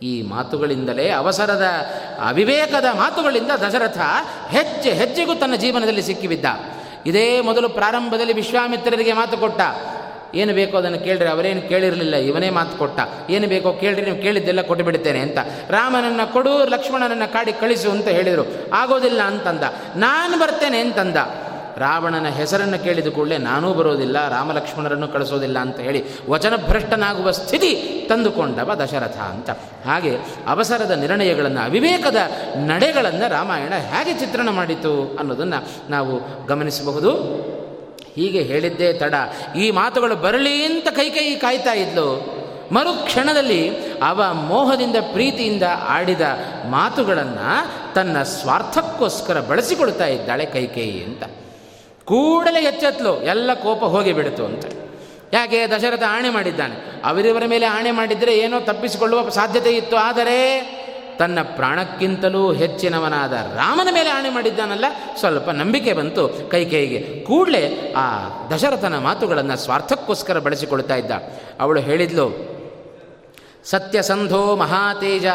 [0.02, 1.66] ಈ ಮಾತುಗಳಿಂದಲೇ, ಅವಸರದ
[2.24, 3.98] ಅವಿವೇಕದ ಮಾತುಗಳಿಂದ ದಶರಥ
[4.48, 6.44] ಹೆಜ್ಜೆ ಹೆಜ್ಜೆಗೂ ತನ್ನ ಜೀವನದಲ್ಲಿ ಸಿಕ್ಕಿಬಿದ್ದ.
[7.08, 9.60] ಇದೇ ಮೊದಲು ಪ್ರಾರಂಭದಲ್ಲಿ ವಿಶ್ವಾಮಿತ್ರರಿಗೆ ಮಾತು ಕೊಟ್ಟ.
[10.34, 13.00] ಏನು ಬೇಕೋ ಅದನ್ನು ಕೇಳ್ರಿ, ಅವರೇನು ಕೇಳಿರಲಿಲ್ಲ, ಇವನೇ ಮಾತು ಕೊಟ್ಟ.
[13.30, 15.38] ಏನು ಬೇಕೋ ಕೇಳ್ರಿ, ನೀವು ಕೇಳಿದ್ದೆಲ್ಲ ಕೊಟ್ಟು ಬಿಡ್ತೇನೆ ಅಂತ.
[15.70, 18.44] ರಾಮನನ್ನು ಕೊಡು, ಲಕ್ಷ್ಮಣನನ್ನು ಕಾಡಿ ಕಳಿಸು ಅಂತ ಹೇಳಿದರು.
[18.72, 19.62] ಆಗೋದಿಲ್ಲ ಅಂತಂದ.
[19.96, 21.16] ನಾನು ಬರ್ತೇನೆ ಅಂತಂದ.
[21.76, 27.74] ರಾವಣನ ಹೆಸರನ್ನು ಕೇಳಿದ ಕೂಡಲೇ, ನಾನೂ ಬರೋದಿಲ್ಲ, ರಾಮಲಕ್ಷ್ಮಣರನ್ನು ಕಳಿಸೋದಿಲ್ಲ ಅಂತ ಹೇಳಿ ವಚನಭ್ರಷ್ಟನಾಗುವ ಸ್ಥಿತಿ
[28.08, 29.50] ತಂದುಕೊಂಡವ ದಶರಥ ಅಂತ.
[29.84, 30.16] ಹಾಗೆ
[30.46, 32.16] ಅವಸರದ ನಿರ್ಣಯಗಳನ್ನು, ಅವಿವೇಕದ
[32.56, 37.12] ನಡೆಗಳನ್ನು ರಾಮಾಯಣ ಹೇಗೆ ಚಿತ್ರಣ ಮಾಡಿತು ಅನ್ನೋದನ್ನು ನಾವು ಗಮನಿಸಬಹುದು.
[38.14, 39.14] ಹೀಗೆ ಹೇಳಿದ್ದೇ ತಡ.
[39.56, 42.38] ಈ ಮಾತುಗಳು ಬರಲಿ ಅಂತ ಕೈ ಕಾಯ್ತಾ ಇದ್ಲು.
[42.72, 46.20] ಮರುಕ್ಷಣದಲ್ಲಿ ಅವ ಮೋಹದಿಂದ ಪ್ರೀತಿಯಿಂದ ಆಡಿದ
[46.70, 51.22] ಮಾತುಗಳನ್ನು ತನ್ನ ಸ್ವಾರ್ಥಕ್ಕೋಸ್ಕರ ಬಳಸಿಕೊಳ್ತಾ ಇದ್ದಾಳೆ ಕೈಕೇಯಿ ಅಂತ.
[52.08, 53.12] ಕೂಡಲೇ ಎಚ್ಚೆತ್ಲು.
[53.22, 54.64] ಎಲ್ಲ ಕೋಪ ಹೋಗಿಬಿಡ್ತು ಅಂತ.
[55.32, 56.76] ಯಾಕೆ ದಶರಥ ಆಣೆ ಮಾಡಿದ್ದಾನೆ?
[57.04, 59.96] ಅವರಿವರ ಮೇಲೆ ಆಣೆ ಮಾಡಿದರೆ ಏನೋ ತಪ್ಪಿಸಿಕೊಳ್ಳುವ ಸಾಧ್ಯತೆ ಇತ್ತು.
[59.96, 60.36] ಆದರೆ
[61.18, 64.84] ತನ್ನ ಪ್ರಾಣಕ್ಕಿಂತಲೂ ಹೆಚ್ಚಿನವನಾದ ರಾಮನ ಮೇಲೆ ಆಣೆ ಮಾಡಿದ್ದಾನಲ್ಲ,
[65.18, 66.50] ಸ್ವಲ್ಪ ನಂಬಿಕೆ ಬಂತು.
[66.50, 68.04] ಕೈಕೇಯಿಗೆ ಕೂಡಲೇ ಆ
[68.54, 71.10] ದಶರಥನ ಮಾತುಗಳನ್ನು ಸ್ವಾರ್ಥಕ್ಕೋಸ್ಕರ ಬಳಸಿಕೊಳ್ತಾ ಇದ್ದ.
[71.60, 72.26] ಅವಳು ಹೇಳಿದ್ಲು,
[73.64, 75.26] ಸತ್ಯಸಂಧೋ ಮಹಾತೇಜ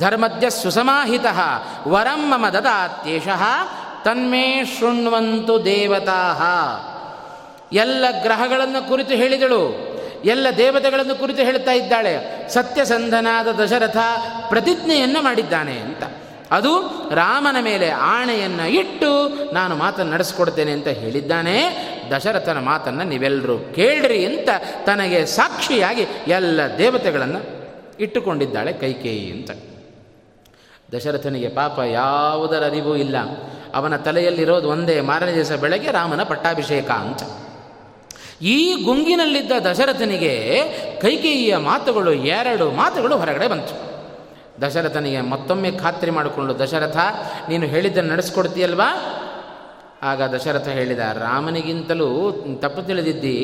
[0.00, 1.26] ಧರ್ಮದ್ಯ ಸುಸಮಾಹಿತ
[1.88, 3.28] ವರಂ ಮಮ ದದಾತ್ಯೇಷ
[4.04, 6.86] ತನ್ಮೇ ಶೃಣ್ವಂತು ದೇವತಾ.
[7.72, 9.90] ಎಲ್ಲ ಗ್ರಹಗಳನ್ನು ಕುರಿತು ಹೇಳಿದಳು.
[10.24, 12.46] ಎಲ್ಲ ದೇವತೆಗಳನ್ನು ಕುರಿತು ಹೇಳ್ತಾ ಇದ್ದಾಳೆ.
[12.48, 13.96] ಸತ್ಯಸಂಧನಾದ ದಶರಥ
[14.48, 16.02] ಪ್ರತಿಜ್ಞೆಯನ್ನು ಮಾಡಿದ್ದಾನೆ ಅಂತ.
[16.50, 16.80] ಅದು
[17.14, 21.62] ರಾಮನ ಮೇಲೆ ಆಣೆಯನ್ನು ಇಟ್ಟು ನಾನು ಮಾತನ್ನು ನಡೆಸ್ಕೊಡ್ತೇನೆ ಅಂತ ಹೇಳಿದ್ದಾನೆ.
[22.16, 24.48] ದಶರಥನ ಮಾತನ್ನು ನೀವೆಲ್ಲರೂ ಕೇಳ್ರಿ ಅಂತ
[24.86, 27.40] ತನಗೆ ಸಾಕ್ಷಿಯಾಗಿ ಎಲ್ಲ ದೇವತೆಗಳನ್ನು
[28.00, 29.50] ಇಟ್ಟುಕೊಂಡಿದ್ದಾಳೆ ಕೈಕೇಯಿ ಅಂತ.
[30.94, 33.16] ದಶರಥನಿಗೆ ಪಾಪ ಯಾವುದರ ಅರಿವು ಇಲ್ಲ.
[33.74, 37.22] ಅವನ ತಲೆಯಲ್ಲಿರೋದು ಒಂದೇ, ಮಾರನೇ ದಿವಸ ಬೆಳಗ್ಗೆ ರಾಮನ ಪಟ್ಟಾಭಿಷೇಕ ಅಂತ.
[38.42, 40.62] ಈ ಗುಂಗಿನಲ್ಲಿದ್ದ ದಶರಥನಿಗೆ
[41.02, 43.90] ಕೈಕೇಯಿಯ ಮಾತುಗಳು, ಎರಡು ಮಾತುಗಳು ಹೊರಗಡೆ ಬಂತು.
[44.66, 46.96] ದಶರಥನಿಗೆ ಮತ್ತೊಮ್ಮೆ ಖಾತ್ರಿ ಮಾಡಿಕೊಂಡು, ದಶರಥ,
[47.48, 49.16] ನೀನು ಹೇಳಿದ್ದನ್ನು ನಡೆಸ್ಕೊಡ್ತೀಯಲ್ವಾ?
[50.02, 52.08] ಆಗ ದಶರಥ ಹೇಳಿದ, ರಾಮನಿಗಿಂತಲೂ
[52.56, 53.36] ತಪ್ಪು ತಿಳಿದಿದ್ದಿ.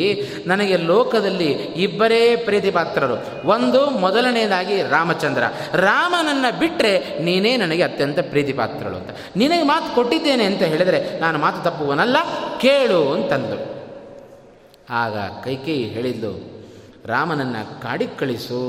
[0.46, 3.48] ನನಗೆ ಲೋಕದಲ್ಲಿ ಇಬ್ಬರೇ ಪ್ರೀತಿಪಾತ್ರರು.
[3.48, 5.42] ಒಂದು ಮೊದಲನೇದಾಗಿ ರಾಮಚಂದ್ರ.
[5.74, 9.10] ರಾಮನನ್ನು ಬಿಟ್ಟರೆ ನೀನೇ ನನಗೆ ಅತ್ಯಂತ ಪ್ರೀತಿಪಾತ್ರಳು ಅಂತ.
[9.36, 12.16] ನಿನಗೆ ಮಾತು ಕೊಟ್ಟಿದ್ದೇನೆ ಅಂತ ಹೇಳಿದರೆ ನಾನು ಮಾತು ತಪ್ಪುವನಲ್ಲ,
[12.58, 13.58] ಕೇಳು ಅಂತಂದು.
[14.90, 16.32] ಆಗ ಕೈಕೇಯಿ ಹೇಳಿದ್ದು,
[17.06, 18.62] ರಾಮನನ್ನು ಕಾಡಿಗೆ ಕಳಿಸು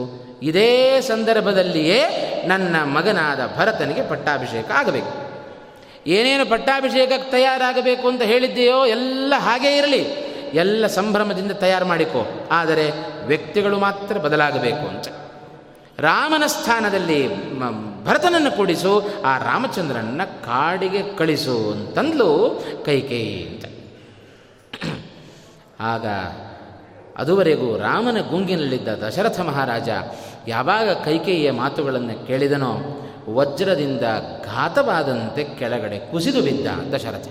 [0.43, 2.01] ಇದೇ ಸಂದರ್ಭದಲ್ಲಿಯೇ
[2.47, 5.26] ನನ್ನ ಮಗನಾದ ಭರತನಿಗೆ ಪಟ್ಟಾಭಿಷೇಕ ಆಗಬೇಕು.
[6.07, 10.27] ಏನೇನು ಪಟ್ಟಾಭಿಷೇಕಕ್ಕೆ ತಯಾರಾಗಬೇಕು ಅಂತ ಹೇಳಿದ್ದೆಯೋ ಎಲ್ಲ ಹಾಗೇ ಇರಲಿ.
[10.53, 12.47] ಎಲ್ಲ ಸಂಭ್ರಮದಿಂದ ತಯಾರು ಮಾಡಿಕೋ.
[12.51, 12.91] ಆದರೆ
[13.25, 15.07] ವ್ಯಕ್ತಿಗಳು ಮಾತ್ರ ಬದಲಾಗಬೇಕು ಅಂತ.
[15.99, 17.51] ರಾಮನ ಸ್ಥಾನದಲ್ಲಿ
[18.05, 23.65] ಭರತನನ್ನು ಕೂಡಿಸು, ಆ ರಾಮಚಂದ್ರನ ಕಾಡಿಗೆ ಕಳಿಸು ಅಂತಂದ್ಲು ಕೈಕೇಯಿ ಅಂತ.
[25.79, 26.05] ಆಗ
[27.17, 29.89] ಅದುವರೆಗೂ ರಾಮನ ಗುಂಗಿನಲ್ಲಿದ್ದ ದಶರಥ ಮಹಾರಾಜ
[30.47, 33.03] ಯಾವಾಗ ಕೈಕೇಯಿಯ ಮಾತುಗಳನ್ನು ಕೇಳಿದನೋ
[33.35, 34.01] ವಜ್ರದಿಂದ
[34.45, 37.29] ಘಾತವಾದಂತೆ ಕೆಳಗಡೆ ಕುಸಿದು ಬಿದ್ದ ದಶರಥ.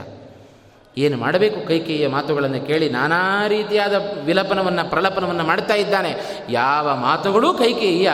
[0.97, 3.94] ಏನು ಮಾಡಬೇಕು ಕೈಕೇಯಿಯ ಮಾತುಗಳನ್ನು ಕೇಳಿ ನಾನಾ ರೀತಿಯಾದ
[4.24, 6.12] ವಿಲಪನವನ್ನು ಪ್ರಲಪನವನ್ನು ಮಾಡ್ತಾ ಇದ್ದಾನೆ.
[6.51, 8.11] ಯಾವ ಮಾತುಗಳೂ ಕೈಕೇಯಿಯ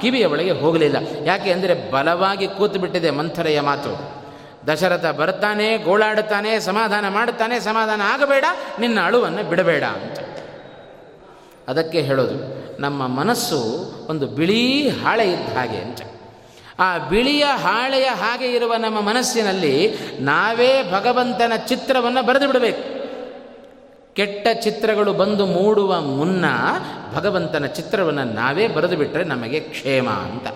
[0.00, 0.96] ಕಿವಿಯ ಒಳಗೆ ಹೋಗಲಿಲ್ಲ.
[1.24, 3.92] ಯಾಕೆ ಅಂದರೆ ಬಲವಾಗಿ ಕೂತು ಬಿಟ್ಟಿದೆ ಮಂಥರೆಯ ಮಾತು.
[4.66, 8.44] ದಶರಥ ಬರ್ತಾನೆ, ಗೋಳಾಡುತ್ತಾನೆ, ಸಮಾಧಾನ ಮಾಡುತ್ತಾನೆ, ಸಮಾಧಾನ ಆಗಬೇಡ,
[8.80, 10.18] ನಿನ್ನ ಅಳುವನ್ನು ಬಿಡಬೇಡ ಅಂತ.
[11.68, 12.36] ಅದಕ್ಕೆ ಹೇಳೋದು,
[12.82, 13.60] ನಮ್ಮ ಮನಸ್ಸು
[14.10, 16.00] ಒಂದು ಬಿಳಿ ಹಾಳೆ ಇದ್ದ ಹಾಗೆ ಅಂತ.
[16.78, 23.04] ಆ ಬಿಳಿಯ ಹಾಳೆಯ ಹಾಗೆ ಇರುವ ನಮ್ಮ ಮನಸ್ಸಿನಲ್ಲಿ ನಾವೇ ಭಗವಂತನ ಚಿತ್ರವನ್ನು ಬರೆದು ಬಿಡಬೇಕು.
[24.14, 26.44] ಕೆಟ್ಟ ಚಿತ್ರಗಳು ಬಂದು ಮೂಡುವ ಮುನ್ನ
[27.14, 30.46] ಭಗವಂತನ ಚಿತ್ರವನ್ನು ನಾವೇ ಬರೆದು ಬಿಟ್ಟರೆ ನಮಗೆ ಕ್ಷೇಮ ಅಂತ.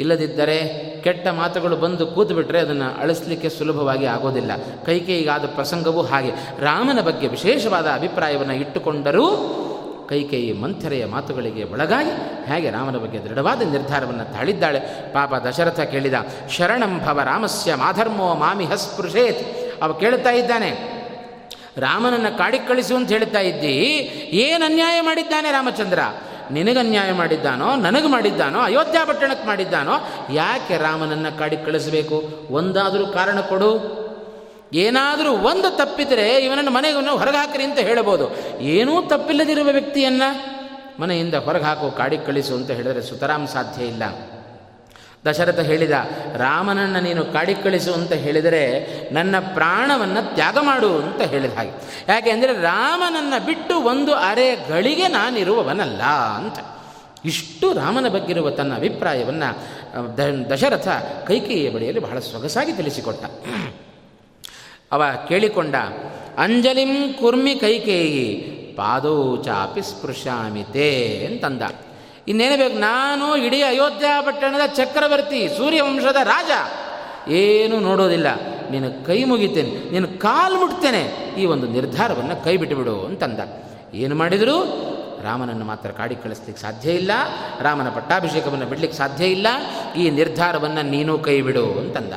[0.00, 0.68] ಇಲ್ಲದಿದ್ದರೆ
[1.02, 4.50] ಕೆಟ್ಟ ಮಾತುಗಳು ಬಂದು ಕೂತು ಬಿಟ್ಟರೆ ಅದನ್ನು ಅಳಿಸ್ಲಿಕ್ಕೆ ಸುಲಭವಾಗಿ ಆಗೋದಿಲ್ಲ.
[4.86, 6.30] ಕೈಕೇಯಿಗಾದ ಪ್ರಸಂಗವೂ ಹಾಗೆ.
[6.60, 9.56] ರಾಮನ ಬಗ್ಗೆ ವಿಶೇಷವಾದ ಅಭಿಪ್ರಾಯವನ್ನು ಇಟ್ಟುಕೊಂಡರೂ
[10.10, 12.12] ಕೈಕೇಯಿ ಮಂಥರೆಯ ಮಾತುಗಳಿಗೆ ಒಳಗಾಗಿ
[12.50, 14.80] ಹೇಗೆ ರಾಮನ ಬಗ್ಗೆ ದೃಢವಾದ ನಿರ್ಧಾರವನ್ನು ತಾಳಿದ್ದಾಳೆ?
[15.12, 16.14] ಪಾಪ ದಶರಥ ಕೇಳಿದ,
[16.56, 19.42] ಶರಣಂ ಭವ ರಾಮಸ್ಯ ಮಾಧರ್ಮೋ ಮಾಮಿ ಹಸ್ಪೃಶೇತ್
[19.82, 20.70] ಅವ ಕೇಳುತ್ತಾ ಇದ್ದಾನೆ,
[21.76, 23.76] ರಾಮನನ್ನು ಕಾಡಿಗೆ ಕಳಿಸು ಅಂತ ಹೇಳ್ತಾ ಇದ್ದಿ,
[24.44, 26.00] ಏನು ಅನ್ಯಾಯ ಮಾಡಿದ್ದಾನೆ ರಾಮಚಂದ್ರ?
[26.50, 29.94] ನಿನಗೆ ಅನ್ಯಾಯ ಮಾಡಿದ್ದಾನೋ, ನನಗೆ ಮಾಡಿದ್ದಾನೋ, ಅಯೋಧ್ಯ ಪಟ್ಟಣಕ್ಕೆ ಮಾಡಿದ್ದಾನೋ,
[30.32, 32.16] ಯಾಕೆ ರಾಮನನ್ನು ಕಾಡಿಗೆ ಕಳಿಸಬೇಕು
[32.50, 33.70] ಒಂದಾದರೂ ಕಾರಣ ಕೊಡು.
[34.84, 38.26] ಏನಾದರೂ ಒಂದು ತಪ್ಪಿದರೆ ಇವನನ್ನು ಮನೆಗೆ ಹೊರಗೆ ಹಾಕಿರಿ ಅಂತ ಹೇಳಬಹುದು.
[38.76, 40.28] ಏನೂ ತಪ್ಪಿಲ್ಲದಿರುವ ವ್ಯಕ್ತಿಯನ್ನು
[41.00, 44.04] ಮನೆಯಿಂದ ಹೊರಗೆ ಹಾಕು ಕಾಡಿಗೆ ಕಳಿಸು ಅಂತ ಹೇಳಿದರೆ ಸುತರಾಮ್ ಸಾಧ್ಯ ಇಲ್ಲ.
[45.26, 45.94] ದಶರಥ ಹೇಳಿದ,
[46.42, 48.62] ರಾಮನನ್ನು ನೀನು ಕಾಡಿ ಕಳಿಸು ಅಂತ ಹೇಳಿದರೆ
[49.12, 51.72] ನನ್ನ ಪ್ರಾಣವನ್ನು ತ್ಯಾಗ ಮಾಡು ಅಂತ ಹೇಳಿದ ಹಾಗೆ.
[52.08, 56.02] ಯಾಕೆ ಅಂದರೆ ರಾಮನನ್ನು ಬಿಟ್ಟು ಒಂದು ಅರೆ ಗಳಿಗೆ ನಾನಿರುವವನಲ್ಲ
[56.38, 56.58] ಅಂತ.
[57.24, 59.48] ಇಷ್ಟು ರಾಮನ ಬಗ್ಗಿರುವ ತನ್ನ ಅಭಿಪ್ರಾಯವನ್ನು
[60.52, 60.88] ದಶರಥ
[61.28, 63.24] ಕೈಕೇಯಿಯ ಬಳಿಯಲ್ಲಿ ಬಹಳ ಸೊಗಸಾಗಿ ತಿಳಿಸಿಕೊಟ್ಟ.
[64.92, 65.74] ಅವ ಕೇಳಿಕೊಂಡ,
[66.38, 68.26] ಅಂಜಲಿಂ ಕುರ್ಮಿ ಕೈಕೇಯಿ,
[68.76, 70.90] ಪಾದೋ ಚಾಪಿ ಸ್ಪೃಶಾಮಿತೆ
[71.26, 71.62] ಅಂತಂದ.
[72.28, 76.50] ಇನ್ನೇನು ಬೇಕು, ನಾನು ಇಡೀ ಅಯೋಧ್ಯ ಪಟ್ಟಣದ ಚಕ್ರವರ್ತಿ, ಸೂರ್ಯವಂಶದ ರಾಜ.
[77.30, 78.26] ಏನು ನೋಡೋದಿಲ್ಲ.
[78.70, 81.34] ನಿನ್ನ ಕೈ ಮುಗಿತೇನೆ, ನಿನ್ನ ಕಾಲು ಮುಟ್ತೇನೆ.
[81.38, 83.38] ಈ ಒಂದು ನಿರ್ಧಾರವನ್ನು ಕೈ ಬಿಟ್ಟುಬಿಡು ಅಂತಂದ.
[83.94, 84.90] ಏನು ಮಾಡಿದರು?
[85.24, 87.10] ರಾಮನನ್ನು ಮಾತ್ರ ಕಾಡಿ ಕಳಿಸ್ಲಿಕ್ಕೆ ಸಾಧ್ಯ ಇಲ್ಲ.
[87.60, 89.46] ರಾಮನ ಪಟ್ಟಾಭಿಷೇಕವನ್ನು ಬಿಡಲಿಕ್ಕೆ ಸಾಧ್ಯ ಇಲ್ಲ.
[89.96, 92.12] ಈ ನಿರ್ಧಾರವನ್ನು ನೀನು ಕೈ ಬಿಡು ಅಂತಂದ.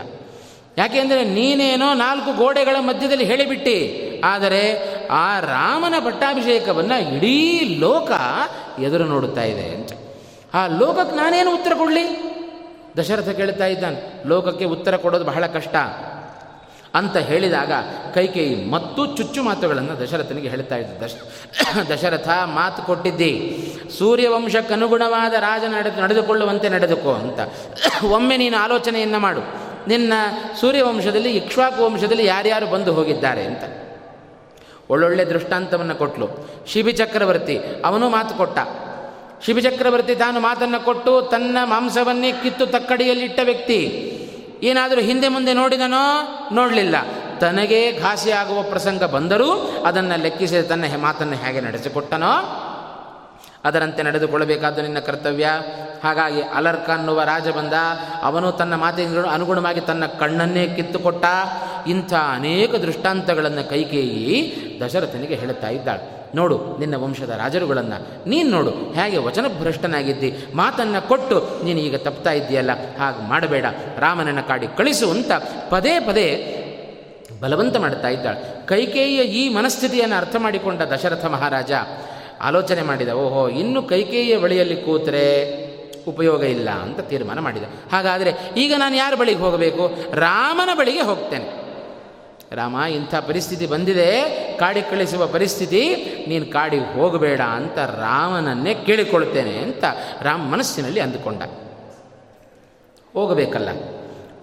[0.78, 4.00] ಯಾಕೆಂದರೆ ನೀನೇನೋ ನಾಲ್ಕು ಗೋಡೆಗಳ ಮಧ್ಯದಲ್ಲಿ ಹೇಳಿಬಿಟ್ಟಿ.
[4.24, 8.12] ಆದರೆ ಆ ರಾಮನ ಪಟ್ಟಾಭಿಷೇಕವನ್ನು ಇಡೀ ಲೋಕ
[8.80, 9.92] ಎದುರು ನೋಡುತ್ತಾ ಇದೆ ಅಂತ.
[10.54, 12.34] ಆ ಲೋಕಕ್ಕೆ ನಾನೇನು ಉತ್ತರ ಕೊಡಲಿ?
[12.98, 15.76] ದಶರಥ ಕೇಳ್ತಾ ಇದ್ದಾನೆ, ಲೋಕಕ್ಕೆ ಉತ್ತರ ಕೊಡೋದು ಬಹಳ ಕಷ್ಟ
[16.96, 17.72] ಅಂತ ಹೇಳಿದಾಗ
[18.14, 21.04] ಕೈಕೇಯಿ ಮತ್ತು ಚುಚ್ಚು ಮಾತುಗಳನ್ನು ದಶರಥನಿಗೆ ಹೇಳ್ತಾ ಇದ್ದ.
[21.04, 21.16] ದಶ,
[21.92, 23.64] ದಶರಥ ಮಾತು ಕೊಟ್ಟಿದ್ದಿ,
[23.98, 27.40] ಸೂರ್ಯವಂಶಕ್ಕನುಗುಣವಾದ ರಾಜ ನಡೆದು, ನಡೆದುಕೊಳ್ಳುವಂತೆ ನಡೆದುಕೋ ಅಂತ.
[28.12, 29.73] ಒಮ್ಮೆ ನೀನು ಆಲೋಚನೆಯನ್ನು ಮಾಡು.
[29.88, 30.14] ನಿನ್ನ
[30.60, 33.64] ಸೂರ್ಯವಂಶದಲ್ಲಿ, ಇಕ್ಷ್ವಾಕು ವಂಶದಲ್ಲಿ ಯಾರ್ಯಾರು ಬಂದು ಹೋಗಿದ್ದಾರೆ ಅಂತ.
[34.90, 36.28] ಒಳ್ಳೊಳ್ಳೆ ದೃಷ್ಟಾಂತವನ್ನು ಕೊಟ್ಟಲು
[36.68, 38.60] ಶಿಬಿ ಚಕ್ರವರ್ತಿ, ಅವನು ಮಾತು ಕೊಟ್ಟ.
[39.46, 44.10] ಶಿಬಿ ಚಕ್ರವರ್ತಿ ತಾನು ಮಾತನ್ನು ಕೊಟ್ಟು ತನ್ನ ಮಾಂಸವನ್ನೇ ಕಿತ್ತು ತಕ್ಕಡಿಯಲ್ಲಿಟ್ಟ ವ್ಯಕ್ತಿ.
[44.64, 46.96] ಏನಾದರೂ ಹಿಂದೆ ಮುಂದೆ ನೋಡಿದನೋ ನೋಡಲಿಲ್ಲ.
[47.40, 52.70] ತನಗೇ ಘಾಸಿಯಾಗುವ ಪ್ರಸಂಗ ಬಂದರೂ ಅದನ್ನು ಲೆಕ್ಕಿಸಿ ತನ್ನ ಮಾತನ್ನು ಹೇಗೆ ನಡೆಸಿಕೊಟ್ಟನೋ
[53.66, 55.50] ಅದರಂತೆ ನಡೆದುಕೊಳ್ಳಬೇಕಾದ ನಿನ್ನ ಕರ್ತವ್ಯ.
[56.04, 57.74] ಹಾಗಾಗಿ ಅಲರ್ಕ ಅನ್ನುವ ರಾಜ ಬಂದ.
[58.22, 61.26] ಅವನು ತನ್ನ ಮಾತಿನ ಅನುಗುಣವಾಗಿ ತನ್ನ ಕಣ್ಣನ್ನೇ ಕಿತ್ತುಕೊಟ್ಟ.
[61.88, 64.56] ಇಂಥ ಅನೇಕ ದೃಷ್ಟಾಂತಗಳನ್ನು ಕೈಕೇಯಿ
[64.86, 66.24] ದಶರಥನಿಗೆ ಹೇಳುತ್ತಾ ಇದ್ದಾಳೆ.
[66.36, 68.30] ನೋಡು ನಿನ್ನ ವಂಶದ ರಾಜರುಗಳನ್ನು.
[68.30, 70.38] ನೀನು ನೋಡು ಹೇಗೆ ವಚನಭ್ರಷ್ಟನಾಗಿದ್ದಿ.
[70.56, 72.72] ಮಾತನ್ನು ಕೊಟ್ಟು ನೀನು ಈಗ ತಪ್ತಾ ಇದ್ದೀಯಲ್ಲ.
[73.00, 73.66] ಹಾಗೆ ಮಾಡಬೇಡ.
[74.00, 75.32] ರಾಮನನ್ನು ಕಾಡಿ ಕಳಿಸು ಅಂತ
[75.70, 76.60] ಪದೇ ಪದೇ
[77.42, 78.68] ಬಲವಂತ ಮಾಡ್ತಾ ಇದ್ದಾಳೆ.
[78.68, 81.72] ಕೈಕೇಯಿಯ ಈ ಮನಸ್ಥಿತಿಯನ್ನು ಅರ್ಥ ಮಾಡಿಕೊಂಡ ದಶರಥ ಮಹಾರಾಜ
[82.44, 85.64] ಆಲೋಚನೆ ಮಾಡಿದ, ಓಹೋ, ಇನ್ನು ಕೈಕೇಯಿಯ ಬಳಿಯಲ್ಲಿ ಕೂತರೆ
[86.08, 87.64] ಉಪಯೋಗ ಇಲ್ಲ ಅಂತ ತೀರ್ಮಾನ ಮಾಡಿದ.
[87.92, 89.92] ಹಾಗಾದರೆ ಈಗ ನಾನು ಯಾರ ಬಳಿಗೆ ಹೋಗಬೇಕು?
[90.14, 91.64] ರಾಮನ ಬಳಿಗೆ ಹೋಗ್ತೇನೆ.
[92.52, 94.22] ರಾಮ, ಇಂಥ ಪರಿಸ್ಥಿತಿ ಬಂದಿದೆ,
[94.58, 95.96] ಕಾಡಿ ಕಳಿಸುವ ಪರಿಸ್ಥಿತಿ,
[96.28, 99.84] ನೀನು ಕಾಡಿಗೆ ಹೋಗಬೇಡ ಅಂತ ರಾಮನನ್ನೇ ಕೇಳಿಕೊಳ್ತೇನೆ ಅಂತ
[100.22, 101.42] ರಾಮ ಮನಸ್ಸಿನಲ್ಲಿ ಅಂದುಕೊಂಡ.
[103.14, 103.70] ಹೋಗಬೇಕಲ್ಲ.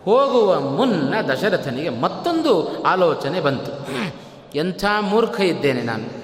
[0.04, 3.86] ಹೋಗುವ ಮುನ್ನ ದಶರಥನಿಗೆ ಮತ್ತೊಂದು ಆಲೋಚನೆ ಬಂತು.
[4.54, 6.19] ಎಂಥ ಮೂರ್ಖ ಇದ್ದೇನೆ ನಾನು.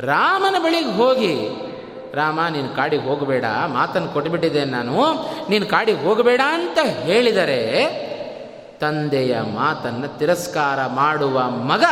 [0.00, 1.48] ರಾಮನ ಬಳಿಗೆ ಹೋಗಿ,
[2.14, 5.12] ರಾಮ, ನೀನು ಕಾಡಿಗೆ ಹೋಗಬೇಡ ಮಾತನ್ನು ಕೊಟ್ಟುಬಿಟ್ಟಿದ್ದೇನೆ ನಾನು.
[5.50, 7.60] ನೀನು ಕಾಡಿಗೆ ಹೋಗಬೇಡ ಅಂತ ಹೇಳಿದರೆ,
[8.80, 11.84] ತಂದೆಯ ಮಾತನ್ನು ತಿರಸ್ಕಾರ ಮಾಡುವ ಮಗ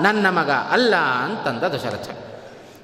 [0.00, 2.08] ನನ್ನ ಮಗ ಅಲ್ಲ ಅಂತಂದ ದಶರಥ.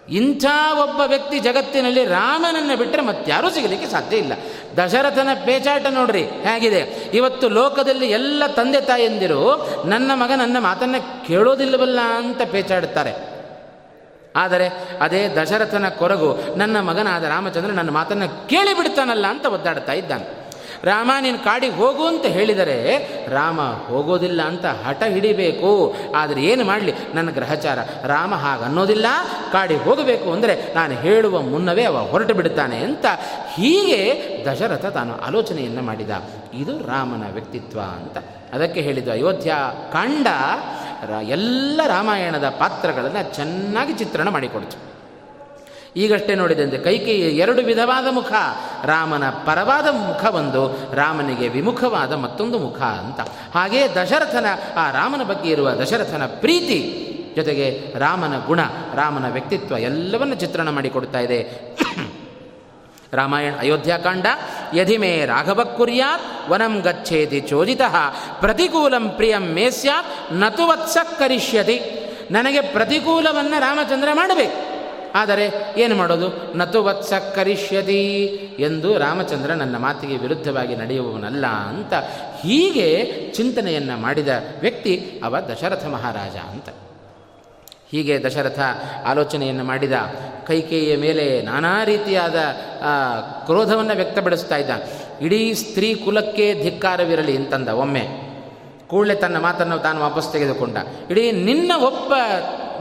[0.09, 4.33] ಇಂಥ ಒಬ್ಬ ವ್ಯಕ್ತಿ ಜಗತ್ತಿನಲ್ಲಿ ರಾಮನನ್ನು ಬಿಟ್ಟರೆ ಮತ್ತಾರೂ ಸಿಗಲಿಕ್ಕೆ ಸಾಧ್ಯ ಇಲ್ಲ.
[4.77, 7.11] ದಶರಥನ ಪೇಚಾಟ ನೋಡ್ರಿ, ಹೇಗಿದೆ?
[7.14, 9.43] ಇವತ್ತು ಲೋಕದಲ್ಲಿ ಎಲ್ಲ ತಂದೆ ತಾಯಿಯಂದಿರು
[9.87, 13.36] ನನ್ನ ಮಗ ನನ್ನ ಮಾತನ್ನು ಕೇಳೋದಿಲ್ಲವಲ್ಲ ಅಂತ ಪೇಚಾಡುತ್ತಾರೆ.
[14.37, 14.68] ಆದರೆ
[15.01, 20.47] ಅದೇ ದಶರಥನ ಕೊರಗು ನನ್ನ ಮಗನಾದ ರಾಮಚಂದ್ರ ನನ್ನ ಮಾತನ್ನು ಕೇಳಿಬಿಡ್ತಾನಲ್ಲ ಅಂತ ಒದ್ದಾಡ್ತಾ ಇದ್ದಾನೆ.
[20.84, 22.76] ರಾಮ, ನೀನು ಕಾಡಿಗೆ ಹೋಗು ಅಂತ ಹೇಳಿದರೆ
[23.28, 25.95] ರಾಮ, ಹೋಗೋದಿಲ್ಲ ಅಂತ ಹಠ ಹಿಡಿಬೇಕು.
[26.16, 26.95] ಆದರೆ ಏನು ಮಾಡಲಿ?
[27.14, 27.78] ನನ್ನ ಗ್ರಹಚಾರ.
[28.05, 29.07] ರಾಮ ಹಾಗನ್ನೋದಿಲ್ಲ
[29.53, 33.07] ಕಾಡಿಗೆ ಹೋಗಬೇಕು ಅಂದರೆ ನಾನು ಹೇಳುವ ಮುನ್ನವೇ ಅವ ಹೊರಟು ಬಿಡುತ್ತಾನೆ ಅಂತ
[33.55, 34.01] ಹೀಗೆ
[34.47, 36.11] ದಶರಥ ತಾನು ಆಲೋಚನೆಯನ್ನು ಮಾಡಿದ.
[36.55, 38.18] ಇದು ರಾಮನ ವ್ಯಕ್ತಿತ್ವ ಅಂತ.
[38.53, 39.55] ಅದಕ್ಕೆ ಹೇಳಿದ್ದು ಅಯೋಧ್ಯ
[39.93, 40.26] ಕಾಂಡ
[41.23, 44.97] ಎಲ್ಲ ರಾಮಾಯಣದ ಪಾತ್ರಗಳನ್ನು ಚೆನ್ನಾಗಿ ಚಿತ್ರಣ ಮಾಡಿಕೊಡ್ತು.
[45.97, 48.33] ಈಗಷ್ಟೇ ನೋಡಿದಂತೆ ಕೈಕೇಯಿ ಎರಡು ವಿಧವಾದ ಮುಖ,
[48.85, 53.21] ರಾಮನ ಪರವಾದ ಮುಖ ಒಂದು, ರಾಮನಿಗೆ ವಿಮುಖವಾದ ಮತ್ತೊಂದು ಮುಖ ಅಂತ.
[53.55, 57.03] ಹಾಗೆಯೇ ದಶರಥನ, ಆ ರಾಮನ ಬಗ್ಗೆ ಇರುವ ದಶರಥನ ಪ್ರೀತಿ
[57.37, 58.61] ಜೊತೆಗೆ ರಾಮನ ಗುಣ,
[58.95, 61.61] ರಾಮನ ವ್ಯಕ್ತಿತ್ವ ಎಲ್ಲವನ್ನು ಚಿತ್ರಣ ಮಾಡಿಕೊಡ್ತಾ ಇದೆ.
[63.17, 64.27] ರಾಮಾಯಣ ಅಯೋಧ್ಯಾಕಾಂಡ.
[64.75, 67.81] ಯಧಿಮೇ ರಾಘವ ಕುರ್ಯಾತ್, ವನಂ ಗಚ್ಚೇತಿ ಚೋದಿತ,
[68.41, 71.81] ಪ್ರತಿಕೂಲಂ ಪ್ರಿಯಂ ಮೇ ಸ್ಯಾತ್, ನತು ವತ್ಸ ಕರಿಷ್ಯತಿ.
[72.31, 74.77] ನನಗೆ ಪ್ರತಿಕೂಲವನ್ನು ರಾಮಚಂದ್ರ ಮಾಡಬೇಕು.
[75.14, 76.57] ಆದರೆ ಏನು ಮಾಡೋದು?
[76.57, 78.25] ನತು ವತ್ಸ ಕರಿಷ್ಯತಿ
[78.59, 81.95] ಎಂದು ರಾಮಚಂದ್ರ ನನ್ನ ಮಾತಿಗೆ ವಿರುದ್ಧವಾಗಿ ನಡೆಯುವವನಲ್ಲ ಅಂತ
[82.43, 84.29] ಹೀಗೆ ಚಿಂತನೆಯನ್ನು ಮಾಡಿದ
[84.61, 86.69] ವ್ಯಕ್ತಿ ಅವ ದಶರಥ ಮಹಾರಾಜ ಅಂತ.
[87.91, 88.59] ಹೀಗೆ ದಶರಥ
[89.07, 89.93] ಆಲೋಚನೆಯನ್ನು ಮಾಡಿದ.
[90.47, 92.34] ಕೈಕೇಯಿಯ ಮೇಲೆ ನಾನಾ ರೀತಿಯಾದ
[93.45, 94.70] ಕ್ರೋಧವನ್ನು ವ್ಯಕ್ತಪಡಿಸ್ತಾ ಇದ್ದ.
[95.20, 98.26] ಇಡೀ ಸ್ತ್ರೀ ಕುಲಕ್ಕೆ ಧಿಕ್ಕಾರವಿರಲಿ ಅಂತಂದ ಒಮ್ಮೆ.
[98.87, 100.76] ಕೂಡಲೇ ತನ್ನ ಮಾತನ್ನು ತಾನು ವಾಪಸ್ ತೆಗೆದುಕೊಂಡ.
[101.11, 102.12] ಇಡೀ ನಿನ್ನ ಒಬ್ಬ,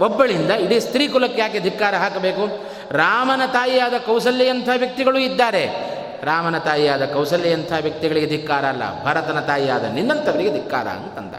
[0.02, 2.64] ಒಬ್ಬಳಿಂದ ಇಡೀ ಸ್ತ್ರೀ ಕುಲಕ್ಕೆ ಯಾಕೆ ಧಿಕ್ಕಾರ ಹಾಕಬೇಕು?
[2.92, 5.96] ರಾಮನ ತಾಯಿಯಾದ ಕೌಸಲ್ಯಂಥ ವ್ಯಕ್ತಿಗಳು ಇದ್ದಾರೆ?
[6.24, 9.06] ರಾಮನ ತಾಯಿಯಾದ ಕೌಸಲ್ಯಂಥ ವ್ಯಕ್ತಿಗಳಿಗೆ ಧಿಕ್ಕಾರ ಅಲ್ಲ?
[9.06, 11.36] ಭರತನ ತಾಯಿಯಾದ ನಿನ್ನಂಥವರಿಗೆ ಧಿಕ್ಕಾರ ಅಂತಂದ.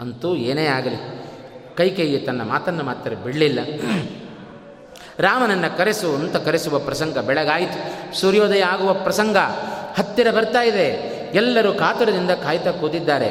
[0.00, 1.27] ಅಂತೂ ಏನೇ ಆಗಲಿ.
[1.78, 3.58] ಕೈಕೇಯಿ ತನ್ನ ಮಾತನ್ನು ಮಾತ್ರ ಬಿಡಲಿಲ್ಲ.
[5.18, 7.78] ರಾಮನನ್ನು ಕರೆಸು ಅಂತ ಕರೆಸುವ ಪ್ರಸಂಗ ಬೆಳಗಾಯಿತು.
[8.20, 9.36] ಸೂರ್ಯೋದಯ ಆಗುವ ಪ್ರಸಂಗ
[9.98, 11.18] ಹತ್ತಿರ ಬರ್ತಾ ಇದೆ.
[11.34, 13.30] ಎಲ್ಲರೂ ಕಾತುರದಿಂದ ಕಾಯ್ತಾ ಕೂತಿದ್ದಾರೆ.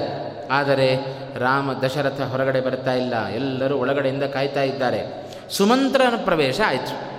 [0.51, 0.95] ಆದರೆ
[1.37, 3.27] ರಾಮ ದಶರಥ ಹೊರಗಡೆ ಬರ್ತಾ ಇಲ್ಲ.
[3.27, 5.01] ಎಲ್ಲರೂ ಒಳಗಡೆಯಿಂದ ಕಾಯ್ತಾ ಇದ್ದಾರೆ.
[5.49, 7.17] ಸುಮಂತ್ರನ ಪ್ರವೇಶ ಆಯಿತು.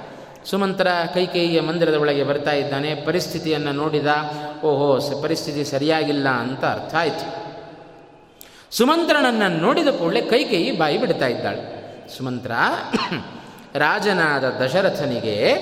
[0.51, 2.95] ಸುಮಂತ್ರ ಕೈಕೇಯಿಯ ಮಂದಿರದ ಒಳಗೆ ಬರ್ತಾ ಇದ್ದಾನೆ.
[2.95, 4.07] ಪರಿಸ್ಥಿತಿಯನ್ನು ನೋಡಿದ,
[4.65, 7.48] ಓಹೋ ಪರಿಸ್ಥಿತಿ ಸರಿಯಾಗಿಲ್ಲ ಅಂತ ಅರ್ಥ ಆಯಿತು.
[8.71, 11.79] ಸುಮಂತ್ರನನ್ನು ನೋಡಿದ ಕೂಡಲೇ ಕೈಕೇಯಿ ಬಾಯಿ ಬಿಡ್ತಾ ಇದ್ದಾಳೆ.
[12.17, 12.51] ಸುಮಂತ್ರ,
[13.75, 15.55] ರಾಜನಾದ ದಶರಥನಿಗೆ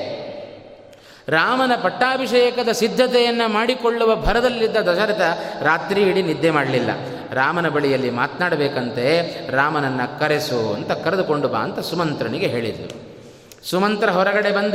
[1.28, 5.20] ರಾಮನ ಪಟ್ಟಾಭಿಷೇಕದ ಸಿದ್ಧತೆಯನ್ನು ಮಾಡಿಕೊಳ್ಳುವ ಭರದಲ್ಲಿದ್ದ ದಶರಥ
[5.62, 6.90] ರಾತ್ರಿ ಇಡೀ ನಿದ್ದೆ ಮಾಡಲಿಲ್ಲ.
[7.32, 13.06] ರಾಮನ ಬಳಿಯಲ್ಲಿ ಮಾತನಾಡಬೇಕಂತೆ ರಾಮನನ್ನು ಕರೆಸು ಅಂತ ಕರೆದುಕೊಂಡು ಬಾ ಅಂತ ಸುಮಂತ್ರನಿಗೆ ಹೇಳಿದರು
[13.70, 14.74] ಸುಮಂತ್ರ ಹೊರಗಡೆ ಬಂದ.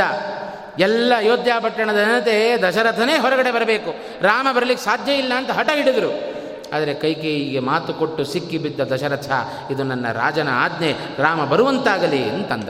[0.79, 3.95] ಎಲ್ಲ ಅಯೋಧ್ಯ ಪಟ್ಟಣದ ಜನತೆ ದಶರಥನೇ ಹೊರಗಡೆ ಬರಬೇಕು.
[4.21, 6.30] ರಾಮ ಬರಲಿಕ್ಕೆ ಸಾಧ್ಯ ಇಲ್ಲ ಅಂತ ಹಠ ಹಿಡಿದರು.
[6.71, 9.31] ಆದರೆ ಕೈಕೇಯಿಗೆ ಮಾತು ಕೊಟ್ಟು ಸಿಕ್ಕಿ ಬಿದ್ದ ದಶರಥ,
[9.71, 12.69] ಇದು ನನ್ನ ರಾಜನ ಆಜ್ಞೆ, ರಾಮ ಬರುವಂತಾಗಲಿ ಅಂತಂದ.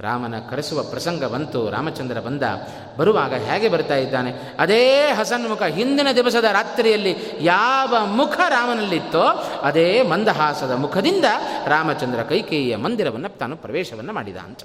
[0.00, 2.42] ರಾಮನ ಕರೆಸುವ ಪ್ರಸಂಗ ಬಂತು, ರಾಮಚಂದ್ರ ಬಂದ,
[2.98, 4.32] ಬರುವಾಗ ಹೇಗೆ ಬರ್ತಾ ಇದ್ದಾನೆ?
[4.58, 9.22] ಅದೇ ಹಸನ್ಮುಖ ಹಿಂದಿನ ದಿವಸದ ರಾತ್ರಿಯಲ್ಲಿ ಯಾವ ಮುಖ ರಾಮನಲ್ಲಿತ್ತೋ,
[9.62, 11.24] ಅದೇ ಮಂದಹಾಸದ ಮುಖದಿಂದ
[11.66, 14.60] ರಾಮಚಂದ್ರ ಕೈಕೇಯಿಯ ಮಂದಿರವನ್ನು, ತಾನು ಪ್ರವೇಶವನ್ನು ಮಾಡಿದ ಅಂತ.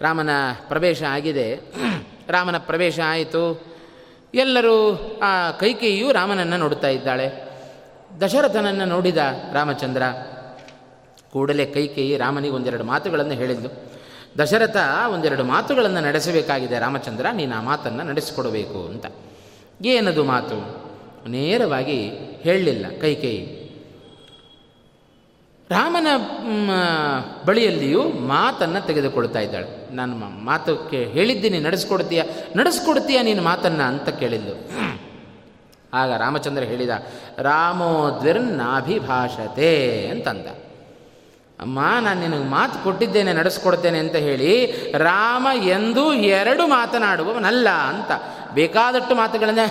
[0.00, 0.30] ರಾಮನ
[0.68, 1.60] ಪ್ರವೇಶ ಆಗಿದೆ.
[2.28, 3.69] ರಾಮನ ಪ್ರವೇಶ ಆಯಿತು.
[4.34, 7.50] ಎಲ್ಲರೂ ಆ ಕೈಕೇಯಿಯು ರಾಮನನ್ನು ನೋಡುತ್ತಾ ಇದ್ದಾಳೆ.
[8.20, 9.16] ದಶರಥನನ್ನು ನೋಡಿದ
[9.52, 10.02] ರಾಮಚಂದ್ರ
[11.32, 13.68] ಕೂಡಲೇ ಕೈಕೇಯಿ ರಾಮನಿಗೆ ಒಂದೆರಡು ಮಾತುಗಳನ್ನು ಹೇಳಿದ್ದು
[14.38, 14.76] ದಶರಥ,
[15.12, 19.06] ಒಂದೆರಡು ಮಾತುಗಳನ್ನು ನಡೆಸಬೇಕಾಗಿದೆ ರಾಮಚಂದ್ರ, ನೀನು ಆ ಮಾತನ್ನು ನಡೆಸಿಕೊಡಬೇಕು ಅಂತ.
[19.84, 20.90] ಏನದು ಮಾತು?
[21.28, 22.10] ನೇರವಾಗಿ
[22.40, 23.59] ಹೇಳಲಿಲ್ಲ ಕೈಕೇಯಿ.
[25.70, 26.06] ರಾಮನ
[27.46, 29.94] ಬಳಿಯಲ್ಲಿಯೂ ಮಾತನ್ನು ತೆಗೆದುಕೊಳ್ತಾ ಇದ್ದಾಳೆ.
[29.94, 30.14] ನಾನು
[30.44, 32.22] ಮಾತು ಕೇ, ಹೇಳಿದ್ದೀನಿ, ನಡೆಸ್ಕೊಡ್ತೀಯ?
[32.56, 34.56] ನಡೆಸ್ಕೊಡ್ತೀಯ ನೀನು ಮಾತನ್ನು ಅಂತ ಕೇಳಿದ್ಲು.
[35.94, 36.90] ಆಗ ರಾಮಚಂದ್ರ ಹೇಳಿದ,
[37.38, 39.70] ರಾಮೋ ದ್ವಿರ್ನಾಭಿಭಾಷತೆ
[40.08, 40.46] ಅಂತಂದ.
[41.60, 44.52] ಅಮ್ಮ, ನಾನು ನಿನಗೆ ಮಾತು ಕೊಟ್ಟಿದ್ದೇನೆ, ನಡೆಸ್ಕೊಡ್ತೇನೆ ಅಂತ ಹೇಳಿ
[44.96, 48.12] ರಾಮ ಎಂದೂ ಎರಡು ಮಾತನಾಡುವವನಲ್ಲ ಅಂತ.
[48.54, 49.66] ಬೇಕಾದಷ್ಟು ಮಾತುಗಳನ್ನು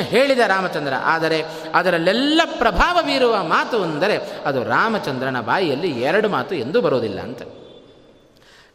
[0.00, 0.94] ಹೇಳಿದ ರಾಮಚಂದ್ರ.
[1.04, 1.38] ಆದರೆ
[1.74, 7.42] ಅದರಲ್ಲೆಲ್ಲ ಪ್ರಭಾವ ಬೀರುವ ಮಾತು ಅಂದರೆ ಅದು ರಾಮಚಂದ್ರನ ಬಾಯಿಯಲ್ಲಿ ಎರಡು ಮಾತು ಎಂದೂ ಬರೋದಿಲ್ಲ ಅಂತ.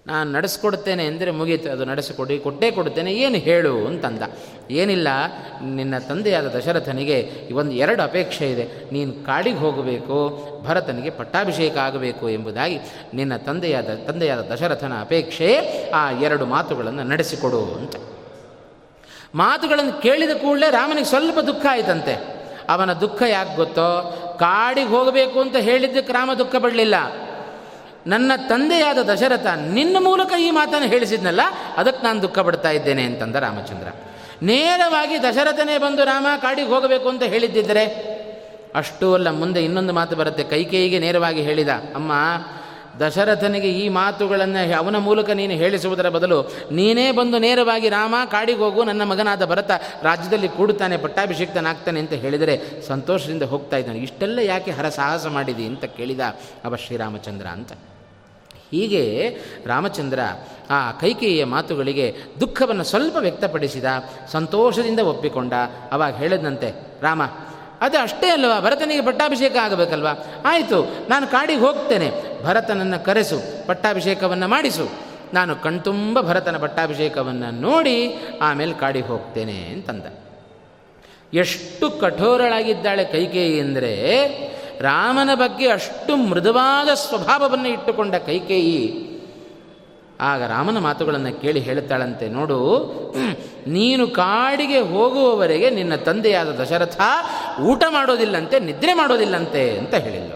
[0.08, 4.24] ನಾನು ನಡೆಸ್ಕೊಡ್ತೇನೆ ಅಂದರೆ ಮುಗೀತು, ಅದು ನಡೆಸಿಕೊಡಿ, ಕೊಟ್ಟೇ ಕೊಡ್ತೇನೆ, ಏನು ಹೇಳು ಅಂತಂದ.
[4.72, 5.08] ಏನಿಲ್ಲ,
[5.62, 7.18] ನಿನ್ನ ತಂದೆಯಾದ ದಶರಥನಿಗೆ
[7.54, 8.66] ಒಂದು ಎರಡು ಅಪೇಕ್ಷೆ ಇದೆ.
[8.92, 10.18] ನೀನು ಕಾಡಿಗೆ ಹೋಗಬೇಕು,
[10.68, 12.80] ಭರತನಿಗೆ ಪಟ್ಟಾಭಿಷೇಕ ಆಗಬೇಕು ಎಂಬುದಾಗಿ
[13.14, 15.52] ನಿನ್ನ ತಂದೆಯಾದ ತಂದೆಯಾದ ದಶರಥನ ಅಪೇಕ್ಷೆ
[15.92, 17.96] ಆ ಎರಡು ಮಾತುಗಳನ್ನು ನಡೆಸಿಕೊಡು ಅಂತ.
[19.36, 22.14] ಮಾತುಗಳನ್ನು ಕೇಳಿದ ಕೂಡಲೇ ರಾಮನಿಗೆ ಸ್ವಲ್ಪ ದುಃಖ ಆಯ್ತಂತೆ.
[22.70, 23.90] ಅವನ ದುಃಖ ಯಾಕೆ ಗೊತ್ತೋ?
[24.40, 26.96] ಕಾಡಿಗೆ ಹೋಗಬೇಕು ಅಂತ ಹೇಳಿದ್ದಕ್ಕೆ ರಾಮ ದುಃಖ ಪಡಲಿಲ್ಲ.
[28.08, 31.42] ನನ್ನ ತಂದೆಯಾದ ದಶರಥ ನಿನ್ನ ಮೂಲಕ ಈ ಮಾತನ್ನು ಹೇಳಿಸಿದ್ನಲ್ಲ,
[31.78, 33.88] ಅದಕ್ಕೆ ನಾನು ದುಃಖ ಪಡ್ತಾ ಇದ್ದೇನೆ ಅಂತಂದ ರಾಮಚಂದ್ರ.
[34.42, 37.86] ನೇರವಾಗಿ ದಶರಥನೇ ಬಂದು ರಾಮ ಕಾಡಿಗೆ ಹೋಗಬೇಕು ಅಂತ ಹೇಳಿದ್ದಿದ್ದರೆ
[38.76, 40.44] ಅಷ್ಟೂ ಅಲ್ಲ, ಮುಂದೆ ಇನ್ನೊಂದು ಮಾತು ಬರುತ್ತೆ.
[40.44, 42.12] ಕೈಕೇಯಿಗೆ ನೇರವಾಗಿ ಹೇಳಿದ, ಅಮ್ಮ
[43.00, 46.38] ದಶರಥನಿಗೆ ಈ ಮಾತುಗಳನ್ನು ಅವನ ಮೂಲಕ ನೀನು ಹೇಳಿಸುವುದರ ಬದಲು
[46.72, 49.72] ನೀನೇ ಬಂದು ನೇರವಾಗಿ ರಾಮ ಕಾಡಿಗೆ ಹೋಗು, ನನ್ನ ಮಗನಾದ ಭರತ
[50.04, 54.00] ರಾಜ್ಯದಲ್ಲಿ ಕೂಡುತ್ತಾನೆ, ಪಟ್ಟಾಭಿಷಿಕ್ತನಾಗ್ತಾನೆ ಅಂತ ಹೇಳಿದರೆ ಸಂತೋಷದಿಂದ ಹೋಗ್ತಾ ಇದ್ದಾನೆ.
[54.00, 56.20] ಇಷ್ಟೆಲ್ಲ ಯಾಕೆ ಹರಸಾಹಸ ಮಾಡಿದಿ ಅಂತ ಕೇಳಿದ
[56.64, 57.72] ಅವ ಶ್ರೀರಾಮಚಂದ್ರ ಅಂತ.
[58.72, 60.20] ಹೀಗೆ ರಾಮಚಂದ್ರ
[60.70, 63.86] ಆ ಕೈಕೇಯಿಯ ಮಾತುಗಳಿಗೆ ದುಃಖವನ್ನು ಸ್ವಲ್ಪ ವ್ಯಕ್ತಪಡಿಸಿದ,
[64.32, 65.54] ಸಂತೋಷದಿಂದ ಒಪ್ಪಿಕೊಂಡ,
[65.92, 66.72] ಅವಾಗ ಹೇಳಿದಂತೆ
[67.02, 67.22] ರಾಮ,
[67.82, 68.60] ಅದು ಅಷ್ಟೇ ಅಲ್ವಾ?
[68.60, 70.14] ಭರತನಿಗೆ ಪಟ್ಟಾಭಿಷೇಕ ಆಗಬೇಕಲ್ವಾ?
[70.46, 70.80] ಆಯಿತು,
[71.10, 72.33] ನಾನು ಕಾಡಿಗೆ ಹೋಗ್ತೇನೆ.
[72.46, 74.86] ಭರತನನ್ನು ಕರೆಸು, ಪಟ್ಟಾಭಿಷೇಕವನ್ನು ಮಾಡಿಸು.
[75.38, 77.98] ನಾನು ಕಣ್ತುಂಬ ಭರತನ ಪಟ್ಟಾಭಿಷೇಕವನ್ನು ನೋಡಿ
[78.48, 80.06] ಆಮೇಲೆ ಕಾಡಿಗೆ ಹೋಗ್ತೇನೆ ಅಂತಂದ.
[81.44, 83.94] ಎಷ್ಟು ಕಠೋರಳಾಗಿದ್ದಾಳೆ ಕೈಕೇಯಿ ಅಂದರೆ,
[84.90, 88.84] ರಾಮನ ಬಗ್ಗೆ ಅಷ್ಟು ಮೃದುವಾದ ಸ್ವಭಾವವನ್ನು ಇಟ್ಟುಕೊಂಡ ಕೈಕೇಯಿ,
[90.30, 92.60] ಆಗ ರಾಮನ ಮಾತುಗಳನ್ನು ಕೇಳಿ ಹೇಳುತ್ತಾಳಂತೆ ನೋಡು,
[93.78, 97.02] ನೀನು ಕಾಡಿಗೆ ಹೋಗುವವರೆಗೆ ನಿನ್ನ ತಂದೆಯಾದ ದಶರಥ
[97.72, 100.34] ಊಟ ಮಾಡೋದಿಲ್ಲಂತೆ, ನಿದ್ರೆ ಮಾಡೋದಿಲ್ಲಂತೆ ಅಂತ ಹೇಳಿಲ್ಲ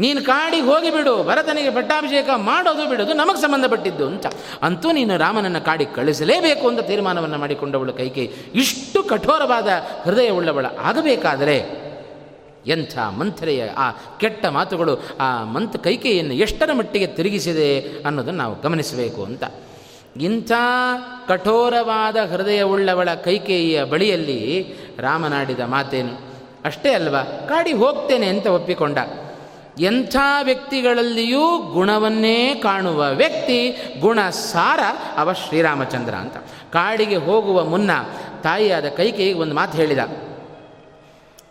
[0.00, 4.26] ನೀನು ಕಾಡಿಗೆ ಹೋಗಿಬಿಡು ಭರತನಿಗೆ ಪಟ್ಟಾಭಿಷೇಕ ಮಾಡೋದು ಬಿಡೋದು ನಮಗೆ ಸಂಬಂಧಪಟ್ಟಿದ್ದು ಅಂತ.
[4.62, 9.68] ಅಂತೂ ನೀನು ರಾಮನನ್ನು ಕಾಡಿಗೆ ಕಳಿಸಲೇಬೇಕು ಅಂತ ತೀರ್ಮಾನವನ್ನು ಮಾಡಿಕೊಂಡವಳು ಕೈಕೈ ಇಷ್ಟು ಕಠೋರವಾದ
[10.02, 11.90] ಹೃದಯವುಳ್ಳವಳ ಆಗಬೇಕಾದರೆ
[12.66, 19.44] ಎಂಥ ಮಂಥರೆಯ ಆ ಕೆಟ್ಟ ಮಾತುಗಳು, ಆ ಮಂತ್ ಕೈಕೆಯನ್ನು ಎಷ್ಟರ ಮಟ್ಟಿಗೆ ತಿರುಗಿಸಿದೆ ಅನ್ನೋದನ್ನು ನಾವು ಗಮನಿಸಬೇಕು ಅಂತ.
[20.20, 20.52] ಇಂಥ
[21.28, 26.20] ಕಠೋರವಾದ ಹೃದಯವುಳ್ಳವಳ ಕೈಕೇಯಿಯ ಬಳಿಯಲ್ಲಿ ರಾಮನಾಡಿದ ಮಾತೇನು?
[26.64, 27.22] ಅಷ್ಟೇ ಅಲ್ವಾ?
[27.22, 28.98] ಕಾಡಿ ಹೋಗ್ತೇನೆ ಅಂತ ಒಪ್ಪಿಕೊಂಡ.
[29.78, 34.80] ಎಂಥ ವ್ಯಕ್ತಿಗಳಲ್ಲಿಯೂ ಗುಣವನ್ನೇ ಕಾಣುವ ವ್ಯಕ್ತಿ ಗುಣ ಸಾರ
[35.16, 36.36] ಅವ ಶ್ರೀರಾಮಚಂದ್ರ ಅಂತ.
[36.72, 37.90] ಕಾಡಿಗೆ ಹೋಗುವ ಮುನ್ನ
[38.42, 39.98] ತಾಯಿಯಾದ ಕೈಕೇಯಿಗೆ ಒಂದು ಮಾತು ಹೇಳಿದ.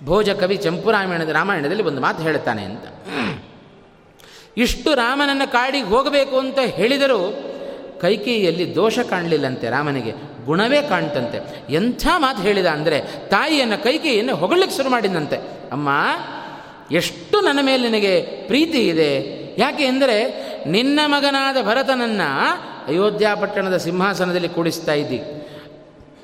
[0.04, 2.84] ಭೋಜ ಕವಿ ಚಂಪುರಾಮಾಯಣದ ರಾಮಾಯಣದಲ್ಲಿ ಒಂದು ಮಾತು ಹೇಳುತ್ತಾನೆ ಅಂತ.
[4.58, 7.44] ಇಷ್ಟು ರಾಮನನ್ನು ಕಾಡಿಗೆ ಹೋಗಬೇಕು ಅಂತ ಹೇಳಿದರೂ
[8.02, 11.66] ಕೈಕೇಯಿಯಲ್ಲಿ ದೋಷ ಕಾಣಲಿಲ್ಲಂತೆ ರಾಮನಿಗೆ, ಗುಣವೇ ಕಾಣ್ತಂತೆ.
[11.74, 15.36] ಎಂಥ ಮಾತು ಹೇಳಿದ ಅಂದರೆ ತಾಯಿಯನ್ನು ಕೈಕೇಯಿಯನ್ನು ಹೊಗಳಲಿಕ್ಕೆ ಶುರು ಮಾಡಿದಂತೆ
[15.72, 15.90] ಅಮ್ಮ
[16.92, 19.40] ಎಷ್ಟು ನನ್ನ ಮೇಲೆ ನಿನಗೆ ಪ್ರೀತಿ ಇದೆ?
[19.58, 22.30] ಯಾಕೆ ಅಂದರೆ ನಿನ್ನ ಮಗನಾದ ಭರತನನ್ನು
[22.88, 25.22] ಅಯೋಧ್ಯ ಪಟ್ಟಣದ ಸಿಂಹಾಸನದಲ್ಲಿ ಕೂಡಿಸ್ತಾ ಇದ್ದಿ.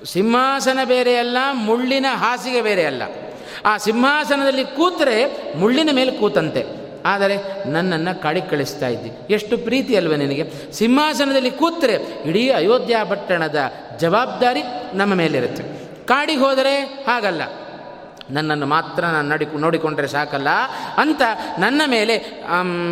[0.05, 3.01] ಸಿಂಹಾಸನ ಬೇರೆ ಅಲ್ಲ, ಮುಳ್ಳಿನ ಹಾಸಿಗೆ ಬೇರೆ ಅಲ್ಲ.
[3.65, 6.85] ಆ ಸಿಂಹಾಸನದಲ್ಲಿ ಕೂತರೆ ಮುಳ್ಳಿನ ಮೇಲೆ ಕೂತಂತೆ.
[7.05, 7.37] ಆದರೆ
[7.69, 9.33] ನನ್ನನ್ನು ಕಾಡಿಗೆ ಕಳಿಸ್ತಾ ಇದ್ದಿ.
[9.33, 10.73] ಎಷ್ಟು ಪ್ರೀತಿ ಅಲ್ವ ನಿನಗೆ?
[10.73, 11.93] ಸಿಂಹಾಸನದಲ್ಲಿ ಕೂತರೆ
[12.29, 14.61] ಇಡೀ ಅಯೋಧ್ಯ ಪಟ್ಟಣದ ಜವಾಬ್ದಾರಿ
[14.93, 15.63] ನಮ್ಮ ಮೇಲಿರುತ್ತೆ.
[16.05, 17.41] ಕಾಡಿಗೆ ಹೋದರೆ ಹಾಗಲ್ಲ.
[18.29, 20.47] ನನ್ನನ್ನು ಮಾತ್ರ ನಾನು ನಡಿ, ನೋಡಿಕೊಂಡ್ರೆ ಸಾಕಲ್ಲ
[20.97, 21.21] ಅಂತ
[21.59, 22.43] ನನ್ನ ಮೇಲೆ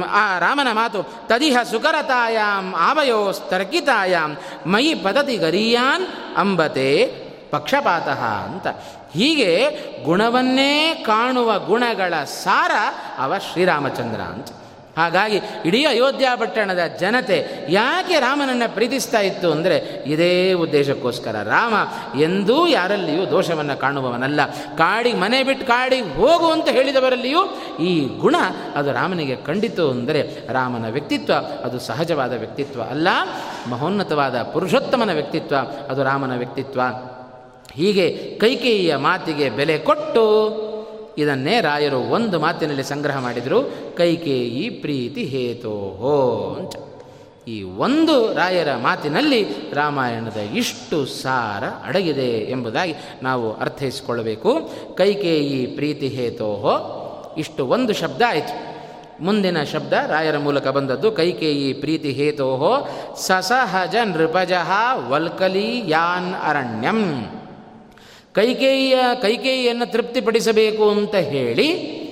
[0.10, 4.36] ಆ ರಾಮನ ಮಾತು, ತದಿಹ ಸುಕರತಾಯಾಮ್ ಆವಯೋಸ್ತರ್ಕಿತಾಯಾಮ್
[4.68, 6.08] ಮೈ ಪದತಿ ಗರಿಯಾನ್
[6.38, 7.06] ಅಂಬತೆ
[7.52, 8.08] ಪಕ್ಷಪಾತ
[8.48, 8.68] ಅಂತ.
[9.14, 9.70] ಹೀಗೆ
[10.04, 12.72] ಗುಣವನ್ನೇ ಕಾಣುವ ಗುಣಗಳ ಸಾರ
[13.18, 14.48] ಅವ ಶ್ರೀರಾಮಚಂದ್ರ ಅಂತ.
[14.98, 17.38] ಹಾಗಾಗಿ ಇಡೀ ಅಯೋಧ್ಯ ಪಟ್ಟಣದ ಜನತೆ
[17.70, 21.36] ಯಾಕೆ ರಾಮನನ್ನು ಪ್ರೀತಿಸ್ತಾ ಇತ್ತು ಅಂದರೆ ಇದೇ ಉದ್ದೇಶಕ್ಕೋಸ್ಕರ.
[21.44, 21.74] ರಾಮ
[22.22, 24.40] ಎಂದೂ ಯಾರಲ್ಲಿಯೂ ದೋಷವನ್ನು ಕಾಣುವವನಲ್ಲ.
[24.78, 27.42] ಕಾಡಿಗೆ ಮನೆ ಬಿಟ್ಟು ಕಾಡಿಗೆ ಹೋಗು ಅಂತ ಹೇಳಿದವರಲ್ಲಿಯೂ
[27.80, 28.36] ಈ ಗುಣ
[28.76, 33.08] ಅದು ರಾಮನಿಗೆ ಕಂಡಿತು ಅಂದರೆ ರಾಮನ ವ್ಯಕ್ತಿತ್ವ, ಅದು ಸಹಜವಾದ ವ್ಯಕ್ತಿತ್ವ ಅಲ್ಲ.
[33.68, 35.56] ಮಹೋನ್ನತವಾದ ಪುರುಷೋತ್ತಮನ ವ್ಯಕ್ತಿತ್ವ,
[35.90, 36.82] ಅದು ರಾಮನ ವ್ಯಕ್ತಿತ್ವ.
[37.76, 38.06] ಹೀಗೆ
[38.38, 40.24] ಕೈಕೇಯಿಯ ಮಾತಿಗೆ ಬೆಲೆ ಕೊಟ್ಟು
[41.18, 46.76] ಇದನ್ನೇ ರಾಯರು ಒಂದು ಮಾತಿನಲ್ಲಿ ಸಂಗ್ರಹ ಮಾಡಿದರು, ಕೈಕೇಯಿ ಪ್ರೀತಿ ಹೇತೋಹೋ ಅಂತ.
[47.48, 54.70] ಈ ಒಂದು ರಾಯರ ಮಾತಿನಲ್ಲಿ ರಾಮಾಯಣದ ಇಷ್ಟು ಸಾರ ಅಡಗಿದೆ ಎಂಬುದಾಗಿ ನಾವು ಅರ್ಥೈಸಿಕೊಳ್ಳಬೇಕು.
[54.96, 56.76] ಕೈಕೇಯಿ ಪ್ರೀತಿ ಹೇತೋಹೋ,
[57.38, 58.74] ಇಷ್ಟು ಒಂದು ಶಬ್ದ ಆಯಿತು.
[59.24, 64.72] ಮುಂದಿನ ಶಬ್ದ ರಾಯರ ಮೂಲಕ ಬಂದದ್ದು, ಕೈಕೇಯಿ ಪ್ರೀತಿ ಹೇತೋಹೋ, ಸಸಹಜ ನೃಪಜಃ
[65.10, 67.26] ವಲ್ಕಲಿ ಯಾನ್ ಅರಣ್ಯಂ.
[68.34, 72.04] ಕೈಕೇಯಿಯ ಕೈಕೇಯಿಯನ್ನು ತೃಪ್ತಿಪಡಿಸಬೇಕು ಅಂತ ಹೇಳಿ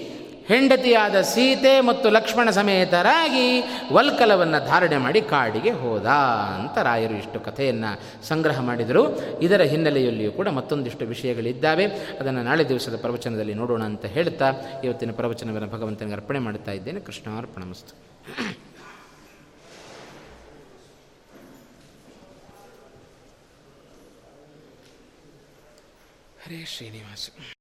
[0.47, 6.05] ಹೆಂಡತಿಯಾದ ಸೀತೆ ಮತ್ತು ಲಕ್ಷ್ಮಣ ಸಮೇತರಾಗಿ ವಲ್ಕಲವನ್ನು ಧಾರಣೆ ಮಾಡಿ ಕಾಡಿಗೆ ಹೋದ
[6.59, 9.03] ಅಂತ ರಾಯರು ಇಷ್ಟು ಕಥೆಯನ್ನು ಸಂಗ್ರಹ ಮಾಡಿದರು.
[9.39, 11.85] ಇದರ ಹಿನ್ನೆಲೆಯಲ್ಲಿಯೂ ಕೂಡ ಮತ್ತೊಂದಿಷ್ಟು ವಿಷಯಗಳಿದ್ದಾವೆ.
[12.19, 14.53] ಅದನ್ನು ನಾಳೆ ದಿವಸದ ಪ್ರವಚನದಲ್ಲಿ ನೋಡೋಣ ಅಂತ ಹೇಳ್ತಾ
[14.83, 16.99] ಇವತ್ತಿನ ಪ್ರವಚನವನ್ನು ಭಗವಂತನಿಗೆ ಅರ್ಪಣೆ ಮಾಡ್ತಾ ಇದ್ದೇನೆ.
[26.51, 27.31] れ死にます。